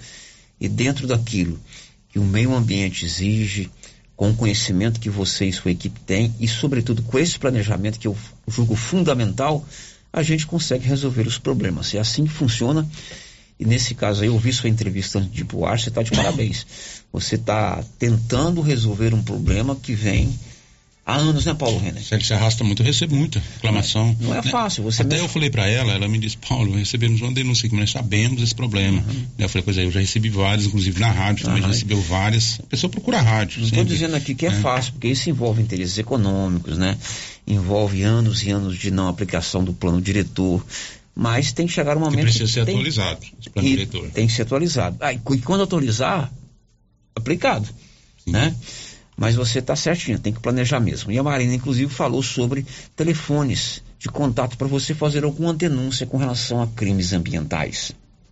e 0.58 0.70
dentro 0.70 1.06
daquilo 1.06 1.60
que 2.08 2.18
o 2.18 2.24
meio 2.24 2.56
ambiente 2.56 3.04
exige, 3.04 3.70
com 4.16 4.30
o 4.30 4.36
conhecimento 4.36 5.02
que 5.02 5.10
você 5.10 5.48
e 5.48 5.52
sua 5.52 5.72
equipe 5.72 6.00
têm 6.00 6.34
e, 6.40 6.48
sobretudo, 6.48 7.02
com 7.02 7.20
esse 7.20 7.38
planejamento 7.38 8.00
que 8.00 8.08
eu 8.08 8.16
julgo 8.48 8.74
fundamental, 8.74 9.68
a 10.14 10.24
gente 10.24 10.48
consegue 10.48 10.88
resolver 10.88 11.28
os 11.28 11.38
problemas. 11.38 11.94
É 11.94 12.00
assim 12.00 12.24
que 12.24 12.32
funciona 12.32 12.88
e 13.60 13.66
nesse 13.66 13.94
caso 13.94 14.22
aí, 14.22 14.28
eu 14.28 14.34
ouvi 14.34 14.54
sua 14.54 14.70
entrevista 14.70 15.20
antes 15.20 15.32
de 15.32 15.42
ir 15.42 15.44
pro 15.44 15.66
ar, 15.66 15.78
você 15.78 15.90
está 15.90 16.02
de 16.02 16.12
parabéns. 16.12 16.66
Você 17.12 17.36
está 17.36 17.84
tentando 17.98 18.62
resolver 18.62 19.14
um 19.14 19.22
problema 19.22 19.76
que 19.76 19.94
vem 19.94 20.34
há 21.06 21.18
anos, 21.18 21.46
né, 21.46 21.54
Paulo 21.54 21.78
Renner? 21.78 22.02
Se 22.02 22.14
ele 22.14 22.24
se 22.24 22.34
arrasta 22.34 22.64
muito, 22.64 22.82
eu 22.82 22.86
recebo 22.86 23.16
muita 23.16 23.44
reclamação. 23.56 24.16
Não, 24.22 24.34
é 24.34 24.42
fácil. 24.42 24.84
Você 24.84 25.02
Até 25.02 25.16
mesmo... 25.16 25.26
eu 25.26 25.30
falei 25.30 25.50
para 25.50 25.68
ela, 25.68 25.92
ela 25.92 26.08
me 26.08 26.18
disse, 26.18 26.38
Paulo, 26.38 26.74
recebemos 26.74 27.20
uma 27.20 27.34
denúncia 27.34 27.68
aqui, 27.68 27.76
nós 27.76 27.92
sabemos 27.92 28.42
esse 28.42 28.56
problema. 28.56 29.04
Uhum. 29.06 29.26
Eu 29.38 29.50
falei, 29.50 29.64
pois 29.64 29.78
é, 29.78 29.84
eu 29.84 29.92
já 29.92 30.00
recebi 30.00 30.30
várias, 30.30 30.66
inclusive 30.68 30.98
na 30.98 31.12
rádio 31.12 31.44
também 31.44 31.62
uhum. 31.62 31.68
já 31.68 31.74
recebeu 31.74 32.02
várias. 32.02 32.62
A 32.62 32.68
pessoa 32.68 32.90
procura 32.90 33.18
a 33.18 33.22
rádio. 33.22 33.60
Não 33.60 33.68
estou 33.68 33.84
dizendo 33.84 34.16
aqui 34.16 34.34
que 34.36 34.46
é, 34.46 34.50
é, 34.50 34.52
fácil, 34.54 34.94
porque 34.94 35.10
isso 35.10 35.30
envolve 35.30 35.62
interesses 35.62 35.98
econômicos, 35.98 36.78
né? 36.78 36.98
Envolve 37.46 38.04
anos 38.04 38.44
e 38.44 38.52
anos 38.52 38.78
de 38.78 38.90
não 38.90 39.10
aplicação 39.10 39.64
do 39.64 39.74
plano 39.74 40.00
diretor 40.00 40.64
mas 41.16 41.52
tem 41.52 41.68
que 41.68 41.74
chegar 41.74 41.98
um 41.98 42.02
momento. 42.02 42.18
Que 42.18 42.24
precisa 42.24 42.48
ser 42.48 42.66
tem, 42.66 42.76
atualizado, 42.76 43.26
esse 43.40 43.50
plano 43.50 43.68
diretor. 43.68 44.10
Tem 44.12 44.28
que 44.28 44.34
ser 44.34 44.44
atualizado. 44.44 44.98
Ah, 45.00 45.14
e 45.14 45.20
quando 45.20 45.64
atualizar, 45.64 46.32
aplicado. 47.16 47.68
Sim. 48.24 48.32
Né? 48.32 48.56
Mas 49.18 49.36
você 49.36 49.60
está 49.60 49.76
certinho, 49.76 50.18
tem 50.18 50.32
que 50.32 50.40
planejar 50.40 50.80
mesmo. 50.80 51.12
E 51.12 51.20
a 51.20 51.24
Marina, 51.24 51.54
inclusive, 51.54 51.94
falou 51.94 52.24
sobre 52.24 52.66
telefones 52.96 53.84
de 54.00 54.08
contato 54.08 54.58
para 54.58 54.68
você 54.68 54.96
fazer 54.96 55.26
alguma 55.26 55.54
denúncia 55.54 56.08
com 56.08 56.16
relação 56.16 56.62
a 56.62 56.68
crimes 56.68 57.12
ambientais. 57.12 57.92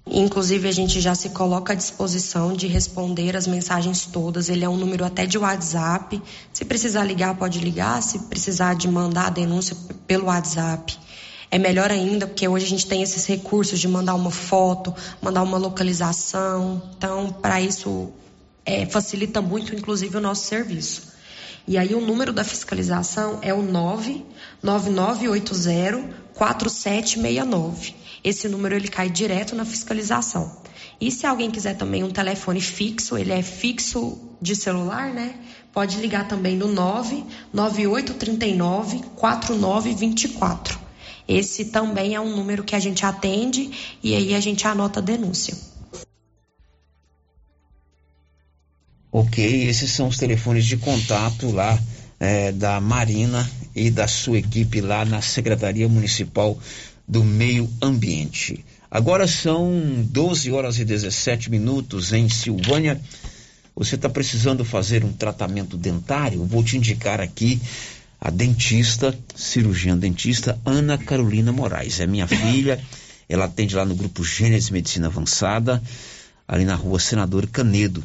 Inclusive, 0.09 0.69
a 0.69 0.71
gente 0.71 1.01
já 1.01 1.13
se 1.13 1.29
coloca 1.29 1.73
à 1.73 1.75
disposição 1.75 2.53
de 2.53 2.67
responder 2.67 3.35
as 3.35 3.45
mensagens 3.45 4.05
todas. 4.05 4.47
Ele 4.47 4.63
é 4.63 4.69
um 4.69 4.77
número 4.77 5.03
até 5.03 5.25
de 5.25 5.37
WhatsApp. 5.37 6.21
Se 6.53 6.63
precisar 6.63 7.03
ligar, 7.03 7.35
pode 7.35 7.59
ligar. 7.59 8.01
Se 8.01 8.19
precisar 8.19 8.73
de 8.73 8.87
mandar 8.87 9.27
a 9.27 9.29
denúncia 9.29 9.75
pelo 10.07 10.27
WhatsApp, 10.27 10.97
é 11.49 11.57
melhor 11.57 11.89
ainda, 11.91 12.27
porque 12.27 12.45
hoje 12.47 12.65
a 12.65 12.69
gente 12.69 12.85
tem 12.87 13.01
esses 13.01 13.25
recursos 13.25 13.79
de 13.79 13.87
mandar 13.87 14.13
uma 14.15 14.31
foto, 14.31 14.93
mandar 15.21 15.43
uma 15.43 15.57
localização. 15.57 16.83
Então, 16.97 17.31
para 17.31 17.61
isso, 17.61 18.11
é, 18.65 18.85
facilita 18.85 19.41
muito, 19.41 19.73
inclusive, 19.73 20.17
o 20.17 20.21
nosso 20.21 20.45
serviço. 20.45 21.15
E 21.67 21.77
aí, 21.77 21.95
o 21.95 22.01
número 22.01 22.33
da 22.33 22.43
fiscalização 22.43 23.39
é 23.41 23.53
o 23.53 23.61
99980 23.61 26.27
4769. 26.37 27.95
Esse 28.23 28.47
número 28.47 28.75
ele 28.75 28.87
cai 28.87 29.09
direto 29.09 29.55
na 29.55 29.65
fiscalização. 29.65 30.55
E 30.99 31.11
se 31.11 31.25
alguém 31.25 31.49
quiser 31.51 31.75
também 31.75 32.03
um 32.03 32.11
telefone 32.11 32.61
fixo, 32.61 33.17
ele 33.17 33.31
é 33.31 33.41
fixo 33.41 34.19
de 34.41 34.55
celular, 34.55 35.11
né? 35.13 35.35
Pode 35.73 35.97
ligar 35.97 36.27
também 36.27 36.55
no 36.55 36.67
99839 36.67 39.01
4924. 39.15 40.86
Esse 41.27 41.65
também 41.65 42.15
é 42.15 42.19
um 42.19 42.35
número 42.35 42.63
que 42.63 42.75
a 42.75 42.79
gente 42.79 43.05
atende 43.05 43.69
e 44.01 44.15
aí 44.15 44.33
a 44.33 44.39
gente 44.39 44.65
anota 44.65 44.99
a 44.99 45.03
denúncia. 45.03 45.55
Ok, 49.11 49.67
esses 49.67 49.91
são 49.91 50.07
os 50.07 50.17
telefones 50.17 50.65
de 50.65 50.77
contato 50.77 51.51
lá 51.51 51.77
é, 52.19 52.51
da 52.51 52.79
Marina 52.79 53.49
e 53.75 53.89
da 53.89 54.07
sua 54.07 54.37
equipe 54.37 54.79
lá 54.79 55.03
na 55.05 55.21
Secretaria 55.21 55.87
Municipal 55.87 56.57
do 57.07 57.23
Meio 57.23 57.69
Ambiente. 57.81 58.63
Agora 58.89 59.27
são 59.27 60.05
12 60.09 60.51
horas 60.51 60.79
e 60.79 60.85
17 60.85 61.49
minutos 61.49 62.13
em 62.13 62.29
Silvânia. 62.29 62.99
Você 63.75 63.95
está 63.95 64.09
precisando 64.09 64.65
fazer 64.65 65.03
um 65.03 65.13
tratamento 65.13 65.77
dentário? 65.77 66.43
Vou 66.45 66.63
te 66.63 66.77
indicar 66.77 67.21
aqui 67.21 67.61
a 68.19 68.30
dentista, 68.30 69.18
cirurgiã 69.35 69.98
dentista 69.98 70.60
Ana 70.65 70.98
Carolina 70.98 71.52
Moraes. 71.52 71.99
É 71.99 72.07
minha 72.07 72.27
filha, 72.27 72.84
ela 73.30 73.45
atende 73.45 73.76
lá 73.76 73.85
no 73.85 73.95
grupo 73.95 74.23
Gênesis 74.23 74.69
Medicina 74.69 75.07
Avançada, 75.07 75.81
ali 76.48 76.65
na 76.65 76.76
rua 76.76 76.99
Senador 76.99 77.48
Canedo. 77.48 78.03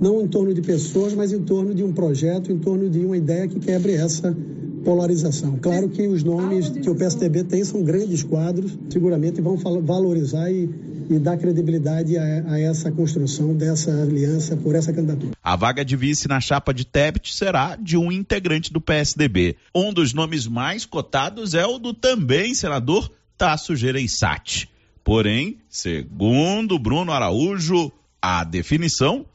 não 0.00 0.20
em 0.20 0.26
torno 0.26 0.52
de 0.52 0.60
pessoas, 0.60 1.14
mas 1.14 1.32
em 1.32 1.42
torno 1.42 1.74
de 1.74 1.84
um 1.84 1.92
projeto, 1.92 2.50
em 2.50 2.58
torno 2.58 2.90
de 2.90 2.98
uma 3.00 3.16
ideia 3.16 3.46
que 3.46 3.60
quebre 3.60 3.92
essa 3.92 4.36
polarização. 4.84 5.58
Claro 5.58 5.88
que 5.88 6.06
os 6.06 6.22
nomes 6.22 6.68
que 6.68 6.90
o 6.90 6.94
PSDB 6.94 7.44
tem 7.44 7.64
são 7.64 7.82
grandes 7.82 8.22
quadros, 8.22 8.76
seguramente 8.90 9.40
vão 9.40 9.56
valorizar 9.56 10.50
e, 10.50 10.68
e 11.10 11.18
dar 11.18 11.36
credibilidade 11.36 12.16
a, 12.16 12.52
a, 12.52 12.60
essa 12.60 12.90
construção 12.90 13.54
dessa 13.54 13.90
aliança 13.90 14.56
por 14.56 14.74
essa 14.74 14.92
candidatura. 14.92 15.32
A 15.42 15.56
vaga 15.56 15.84
de 15.84 15.96
vice 15.96 16.28
na 16.28 16.40
chapa 16.40 16.72
de 16.72 16.84
Tebet 16.84 17.34
será 17.34 17.76
de 17.76 17.96
um 17.96 18.10
integrante 18.12 18.72
do 18.72 18.80
PSDB. 18.80 19.56
Um 19.74 19.92
dos 19.92 20.12
nomes 20.12 20.46
mais 20.46 20.84
cotados 20.84 21.54
é 21.54 21.66
o 21.66 21.78
do 21.78 21.94
também 21.94 22.54
senador 22.54 23.10
Tasso 23.36 23.74
Gereissati. 23.74 24.68
Porém, 25.04 25.58
segundo 25.68 26.78
Bruno 26.78 27.10
Araújo, 27.10 27.90
a 28.20 28.44
definição 28.44 29.26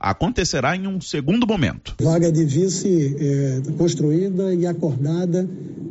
acontecerá 0.00 0.74
em 0.74 0.86
um 0.86 0.98
segundo 0.98 1.46
momento. 1.46 1.94
Vaga 2.00 2.32
de 2.32 2.44
vice 2.46 3.16
é, 3.20 3.60
construída 3.76 4.54
e 4.54 4.66
acordada 4.66 5.46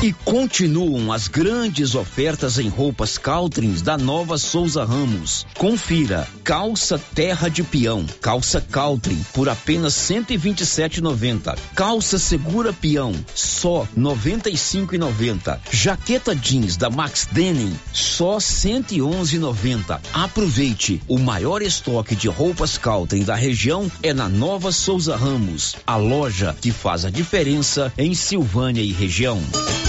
E 0.00 0.12
continuam 0.12 1.10
as 1.12 1.26
grandes 1.26 1.96
ofertas 1.96 2.56
em 2.56 2.68
roupas 2.68 3.18
Caltrins 3.18 3.82
da 3.82 3.98
Nova 3.98 4.38
Souza 4.38 4.84
Ramos. 4.84 5.44
Confira: 5.56 6.24
calça 6.44 7.00
terra 7.16 7.48
de 7.48 7.64
peão, 7.64 8.06
calça 8.20 8.60
Caltrin 8.60 9.20
por 9.34 9.48
apenas 9.48 9.94
127,90. 9.94 11.58
Calça 11.74 12.16
segura 12.16 12.72
peão, 12.72 13.12
só 13.34 13.88
95,90. 13.98 15.58
Jaqueta 15.72 16.32
jeans 16.32 16.76
da 16.76 16.88
Max 16.88 17.28
Denim, 17.32 17.76
só 17.92 18.36
111,90. 18.36 20.00
Aproveite, 20.12 21.02
o 21.08 21.18
maior 21.18 21.60
estoque 21.60 22.14
de 22.14 22.28
roupas 22.28 22.78
Caltrin 22.78 23.24
da 23.24 23.34
região 23.34 23.90
é 24.00 24.14
na 24.14 24.28
Nova 24.28 24.70
Souza 24.70 25.16
Ramos, 25.16 25.74
a 25.84 25.96
loja 25.96 26.54
que 26.60 26.70
faz 26.70 27.04
a 27.04 27.10
diferença 27.10 27.92
em 27.98 28.14
Silvânia 28.14 28.80
e 28.80 28.92
região. 28.92 29.42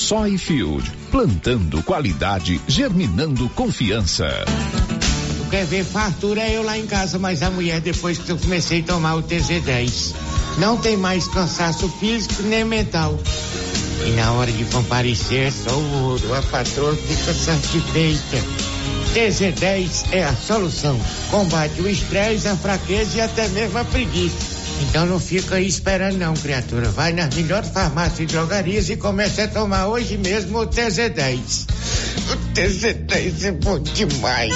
Soyfield, 0.00 0.90
plantando 1.10 1.82
qualidade, 1.82 2.58
germinando 2.66 3.48
confiança. 3.50 4.26
Tu 5.36 5.50
quer 5.50 5.66
ver 5.66 5.84
fartura 5.84 6.48
eu 6.48 6.62
lá 6.62 6.78
em 6.78 6.86
casa, 6.86 7.18
mas 7.18 7.42
a 7.42 7.50
mulher 7.50 7.82
depois 7.82 8.16
que 8.16 8.30
eu 8.30 8.38
comecei 8.38 8.80
a 8.80 8.84
tomar 8.84 9.16
o 9.16 9.22
TZ10. 9.22 10.14
Não 10.58 10.78
tem 10.78 10.96
mais 10.96 11.28
cansaço 11.28 11.86
físico 12.00 12.42
nem 12.44 12.64
mental. 12.64 13.20
E 14.06 14.10
na 14.12 14.32
hora 14.32 14.50
de 14.50 14.64
comparecer 14.64 15.52
só 15.52 15.70
o 15.70 16.02
ouro, 16.04 16.34
a 16.34 16.42
patroa 16.42 16.96
fica 16.96 17.34
satisfeita. 17.34 18.38
TZ10 19.14 20.06
é 20.12 20.24
a 20.24 20.34
solução. 20.34 20.98
Combate 21.30 21.78
o 21.82 21.88
estresse, 21.88 22.48
a 22.48 22.56
fraqueza 22.56 23.18
e 23.18 23.20
até 23.20 23.46
mesmo 23.48 23.78
a 23.78 23.84
preguiça. 23.84 24.59
Então 24.80 25.06
não 25.06 25.20
fica 25.20 25.56
aí 25.56 25.66
esperando 25.66 26.16
não, 26.16 26.34
criatura. 26.34 26.88
Vai 26.88 27.12
nas 27.12 27.34
melhores 27.34 27.70
farmácias 27.70 28.20
e 28.20 28.26
drogarias 28.26 28.88
e 28.90 28.96
comece 28.96 29.42
a 29.42 29.48
tomar 29.48 29.86
hoje 29.86 30.16
mesmo 30.16 30.58
o 30.58 30.66
TZ10. 30.66 31.66
O 32.32 32.54
TZ10 32.54 33.44
é 33.44 33.52
bom 33.52 33.78
demais. 33.78 34.54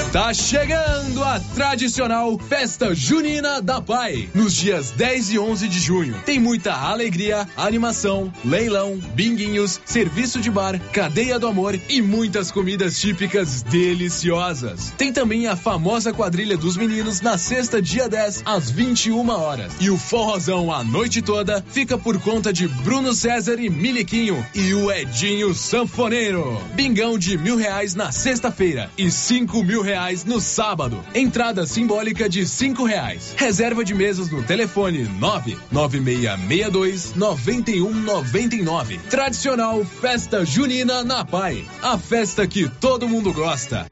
Está 0.00 0.34
chegando 0.34 1.22
a 1.22 1.38
tradicional 1.54 2.36
Festa 2.38 2.94
Junina 2.94 3.62
da 3.62 3.80
Pai, 3.80 4.28
nos 4.34 4.54
dias 4.54 4.90
10 4.90 5.30
e 5.30 5.38
11 5.38 5.68
de 5.68 5.78
junho. 5.78 6.14
Tem 6.24 6.38
muita 6.40 6.72
alegria, 6.72 7.46
animação, 7.56 8.32
leilão, 8.44 8.96
binguinhos, 9.14 9.80
serviço 9.84 10.40
de 10.40 10.50
bar, 10.50 10.80
cadeia 10.92 11.38
do 11.38 11.46
amor 11.46 11.78
e 11.88 12.02
muitas 12.02 12.50
comidas 12.50 12.98
típicas 13.00 13.62
deliciosas. 13.62 14.92
Tem 14.96 15.12
também 15.12 15.46
a 15.46 15.54
famosa 15.54 16.12
quadrilha 16.12 16.56
dos 16.56 16.76
meninos 16.76 17.20
na 17.20 17.38
sexta, 17.38 17.80
dia 17.80 18.08
10, 18.08 18.42
às 18.44 18.70
21 18.70 19.28
horas. 19.28 19.72
E 19.80 19.90
o 19.90 19.96
forrozão 19.96 20.72
a 20.72 20.82
noite 20.82 21.22
toda 21.22 21.64
fica 21.70 21.96
por 21.96 22.20
conta 22.20 22.52
de 22.52 22.66
Bruno 22.66 23.14
César 23.14 23.60
e 23.60 23.70
Miliquinho 23.70 24.44
e 24.54 24.74
o 24.74 24.90
Edinho 24.90 25.54
Sanfoneiro. 25.54 26.60
Bingão 26.74 27.16
de 27.16 27.38
mil 27.38 27.56
reais 27.56 27.94
na 27.94 28.10
sexta-feira 28.10 28.90
e 28.98 29.10
cinco 29.10 29.62
mil 29.62 29.83
reais 29.84 30.24
no 30.24 30.40
sábado. 30.40 31.04
Entrada 31.14 31.66
simbólica 31.66 32.28
de 32.28 32.46
cinco 32.46 32.84
reais. 32.84 33.34
Reserva 33.36 33.84
de 33.84 33.94
mesas 33.94 34.30
no 34.30 34.42
telefone 34.42 35.04
nove 35.04 35.56
nove 35.70 36.00
meia 36.00 36.36
meia 36.36 36.70
dois 36.70 37.14
noventa 37.14 37.70
e 37.70 37.80
um 37.80 37.94
noventa 37.94 38.56
e 38.56 38.62
nove. 38.62 38.98
Tradicional 39.10 39.84
Festa 39.84 40.44
Junina 40.44 41.04
na 41.04 41.24
Pai. 41.24 41.64
A 41.82 41.98
festa 41.98 42.46
que 42.46 42.68
todo 42.68 43.08
mundo 43.08 43.32
gosta. 43.32 43.86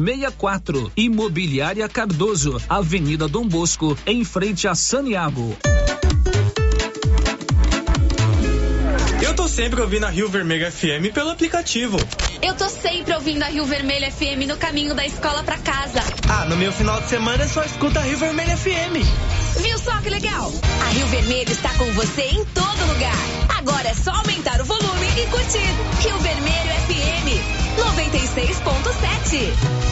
64. 0.03 0.91
Imobiliária 0.97 1.87
Cardoso, 1.87 2.59
Avenida 2.67 3.27
Dom 3.27 3.47
Bosco, 3.47 3.97
em 4.05 4.23
frente 4.23 4.67
a 4.67 4.73
Saniago. 4.73 5.55
Eu 9.21 9.35
tô 9.35 9.47
sempre 9.47 9.79
ouvindo 9.79 10.05
a 10.05 10.09
Rio 10.09 10.27
Vermelho 10.27 10.69
FM 10.71 11.13
pelo 11.13 11.29
aplicativo. 11.29 11.97
Eu 12.41 12.55
tô 12.55 12.67
sempre 12.67 13.13
ouvindo 13.13 13.43
a 13.43 13.47
Rio 13.47 13.65
Vermelho 13.65 14.11
FM 14.11 14.47
no 14.47 14.57
caminho 14.57 14.95
da 14.95 15.05
escola 15.05 15.43
pra 15.43 15.57
casa. 15.59 16.01
Ah, 16.27 16.45
no 16.45 16.57
meu 16.57 16.71
final 16.71 16.99
de 17.01 17.07
semana 17.07 17.43
eu 17.43 17.49
só 17.49 17.63
escuto 17.63 17.99
a 17.99 18.01
Rio 18.01 18.17
Vermelho 18.17 18.57
FM. 18.57 19.61
Viu 19.61 19.77
só 19.77 19.95
que 20.01 20.09
legal? 20.09 20.51
A 20.81 20.89
Rio 20.89 21.05
Vermelho 21.07 21.51
está 21.51 21.69
com 21.75 21.85
você 21.93 22.23
em 22.23 22.43
todo 22.45 22.93
lugar. 22.93 23.15
Agora 23.57 23.87
é 23.87 23.93
só 23.93 24.11
aumentar 24.11 24.59
o 24.59 24.65
volume 24.65 25.07
e 25.17 25.27
curtir. 25.27 26.03
Rio 26.03 26.17
Vermelho 26.17 26.71
FM 26.87 27.60
96.7. 27.77 29.91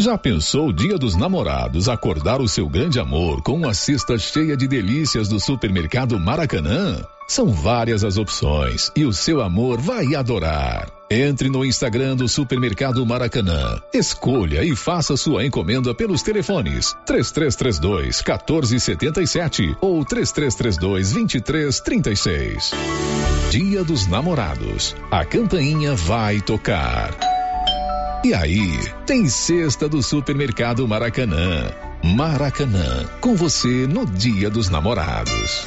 Já 0.00 0.16
pensou 0.16 0.68
o 0.68 0.72
dia 0.72 0.96
dos 0.96 1.16
namorados 1.16 1.88
acordar 1.88 2.40
o 2.40 2.46
seu 2.46 2.68
grande 2.68 3.00
amor 3.00 3.42
com 3.42 3.54
uma 3.54 3.74
cesta 3.74 4.16
cheia 4.16 4.56
de 4.56 4.68
delícias 4.68 5.28
do 5.28 5.40
supermercado 5.40 6.16
Maracanã? 6.20 7.02
São 7.26 7.48
várias 7.48 8.04
as 8.04 8.16
opções 8.16 8.92
e 8.94 9.04
o 9.04 9.12
seu 9.12 9.42
amor 9.42 9.80
vai 9.80 10.14
adorar. 10.14 10.88
Entre 11.10 11.48
no 11.48 11.64
Instagram 11.64 12.14
do 12.14 12.28
Supermercado 12.28 13.04
Maracanã. 13.04 13.80
Escolha 13.92 14.62
e 14.62 14.76
faça 14.76 15.16
sua 15.16 15.44
encomenda 15.44 15.92
pelos 15.92 16.22
telefones 16.22 16.94
3332 17.04 18.22
1477 18.22 19.76
ou 19.80 20.04
3332 20.04 21.12
2336. 21.12 22.70
Dia 23.50 23.82
dos 23.82 24.06
Namorados. 24.06 24.94
A 25.10 25.24
campainha 25.24 25.94
vai 25.96 26.40
tocar. 26.40 27.37
E 28.24 28.34
aí, 28.34 28.76
tem 29.06 29.28
cesta 29.28 29.88
do 29.88 30.02
Supermercado 30.02 30.86
Maracanã. 30.88 31.70
Maracanã, 32.02 33.06
com 33.20 33.36
você 33.36 33.86
no 33.86 34.04
Dia 34.04 34.50
dos 34.50 34.68
Namorados. 34.68 35.66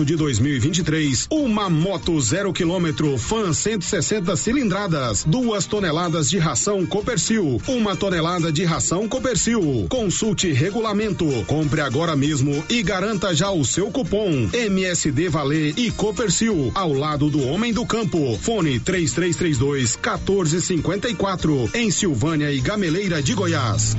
março 0.00 0.04
de 0.04 0.16
2023, 0.16 1.26
uma 1.30 1.68
moto 1.68 2.20
zero 2.20 2.52
quilômetro 2.52 3.16
Fan 3.18 3.52
160 3.52 4.34
cilindradas, 4.36 5.24
duas 5.24 5.66
toneladas 5.66 6.30
de 6.30 6.38
ração 6.38 6.86
Copercil, 6.86 7.60
uma 7.66 7.96
tonelada 7.96 8.52
de 8.52 8.64
ração 8.64 9.08
Copercil. 9.08 9.86
Consulte 9.88 10.52
regulamento, 10.52 11.26
compre 11.46 11.80
agora 11.80 12.16
mesmo 12.16 12.64
e 12.68 12.82
garanta 12.82 13.34
já 13.34 13.50
o 13.50 13.64
seu 13.64 13.90
cupom 13.90 14.48
MSD 14.52 15.28
Valer 15.28 15.74
e 15.76 15.90
Copercil 15.90 16.70
ao 16.74 16.92
lado 16.92 17.28
do 17.28 17.46
homem 17.46 17.72
do 17.72 17.84
campo. 17.84 18.38
Fone 18.38 18.80
3332 18.80 19.96
1454 19.96 21.70
em 21.74 21.90
Silvânia 21.90 22.50
e 22.52 22.60
Gameleira 22.60 23.22
de 23.22 23.34
Goiás. 23.34 23.96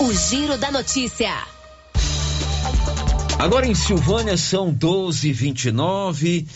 O 0.00 0.12
Giro 0.12 0.58
da 0.58 0.72
Notícia. 0.72 1.59
Agora 3.40 3.66
em 3.66 3.74
Silvânia 3.74 4.36
são 4.36 4.70
12 4.70 5.32
29 5.32 6.46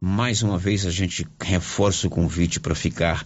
Mais 0.00 0.42
uma 0.42 0.58
vez 0.58 0.84
a 0.84 0.90
gente 0.90 1.24
reforça 1.40 2.08
o 2.08 2.10
convite 2.10 2.58
para 2.58 2.74
ficar 2.74 3.24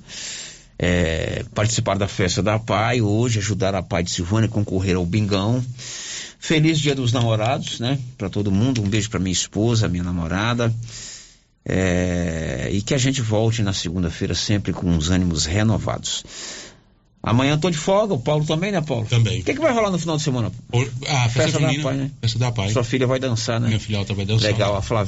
é, 0.78 1.42
participar 1.54 1.96
da 1.96 2.06
festa 2.06 2.42
da 2.42 2.58
Pai 2.58 3.00
hoje, 3.00 3.38
ajudar 3.38 3.74
a 3.74 3.82
Pai 3.82 4.02
de 4.02 4.10
Silvânia 4.10 4.50
a 4.50 4.52
concorrer 4.52 4.96
ao 4.96 5.06
Bingão. 5.06 5.64
Feliz 6.38 6.78
Dia 6.78 6.94
dos 6.94 7.10
Namorados, 7.10 7.80
né? 7.80 7.98
Para 8.18 8.28
todo 8.28 8.52
mundo. 8.52 8.82
Um 8.82 8.88
beijo 8.88 9.08
para 9.08 9.18
minha 9.18 9.32
esposa, 9.32 9.88
minha 9.88 10.04
namorada. 10.04 10.70
É, 11.64 12.68
e 12.70 12.82
que 12.82 12.92
a 12.92 12.98
gente 12.98 13.22
volte 13.22 13.62
na 13.62 13.72
segunda-feira 13.72 14.34
sempre 14.34 14.74
com 14.74 14.94
os 14.94 15.08
ânimos 15.08 15.46
renovados. 15.46 16.22
Amanhã 17.26 17.58
tô 17.58 17.68
de 17.68 17.76
folga, 17.76 18.14
o 18.14 18.20
Paulo 18.20 18.46
também, 18.46 18.70
né, 18.70 18.80
Paulo? 18.80 19.04
Também. 19.04 19.40
O 19.40 19.44
que, 19.44 19.52
que 19.52 19.60
vai 19.60 19.72
rolar 19.72 19.90
no 19.90 19.98
final 19.98 20.16
de 20.16 20.22
semana? 20.22 20.52
Ah, 21.08 21.28
festa, 21.28 21.58
Festa 21.58 21.58
da 21.58 21.82
Pai, 21.82 21.96
né? 21.96 22.10
Festa 22.20 22.38
da 22.38 22.52
Pai. 22.52 22.70
Sua 22.70 22.84
filha 22.84 23.04
vai 23.04 23.18
dançar, 23.18 23.58
né? 23.58 23.66
Minha 23.66 23.80
filhota 23.80 24.14
vai 24.14 24.24
dançar. 24.24 24.52
Legal, 24.52 24.76
a 24.76 24.80
Flávia 24.80 25.04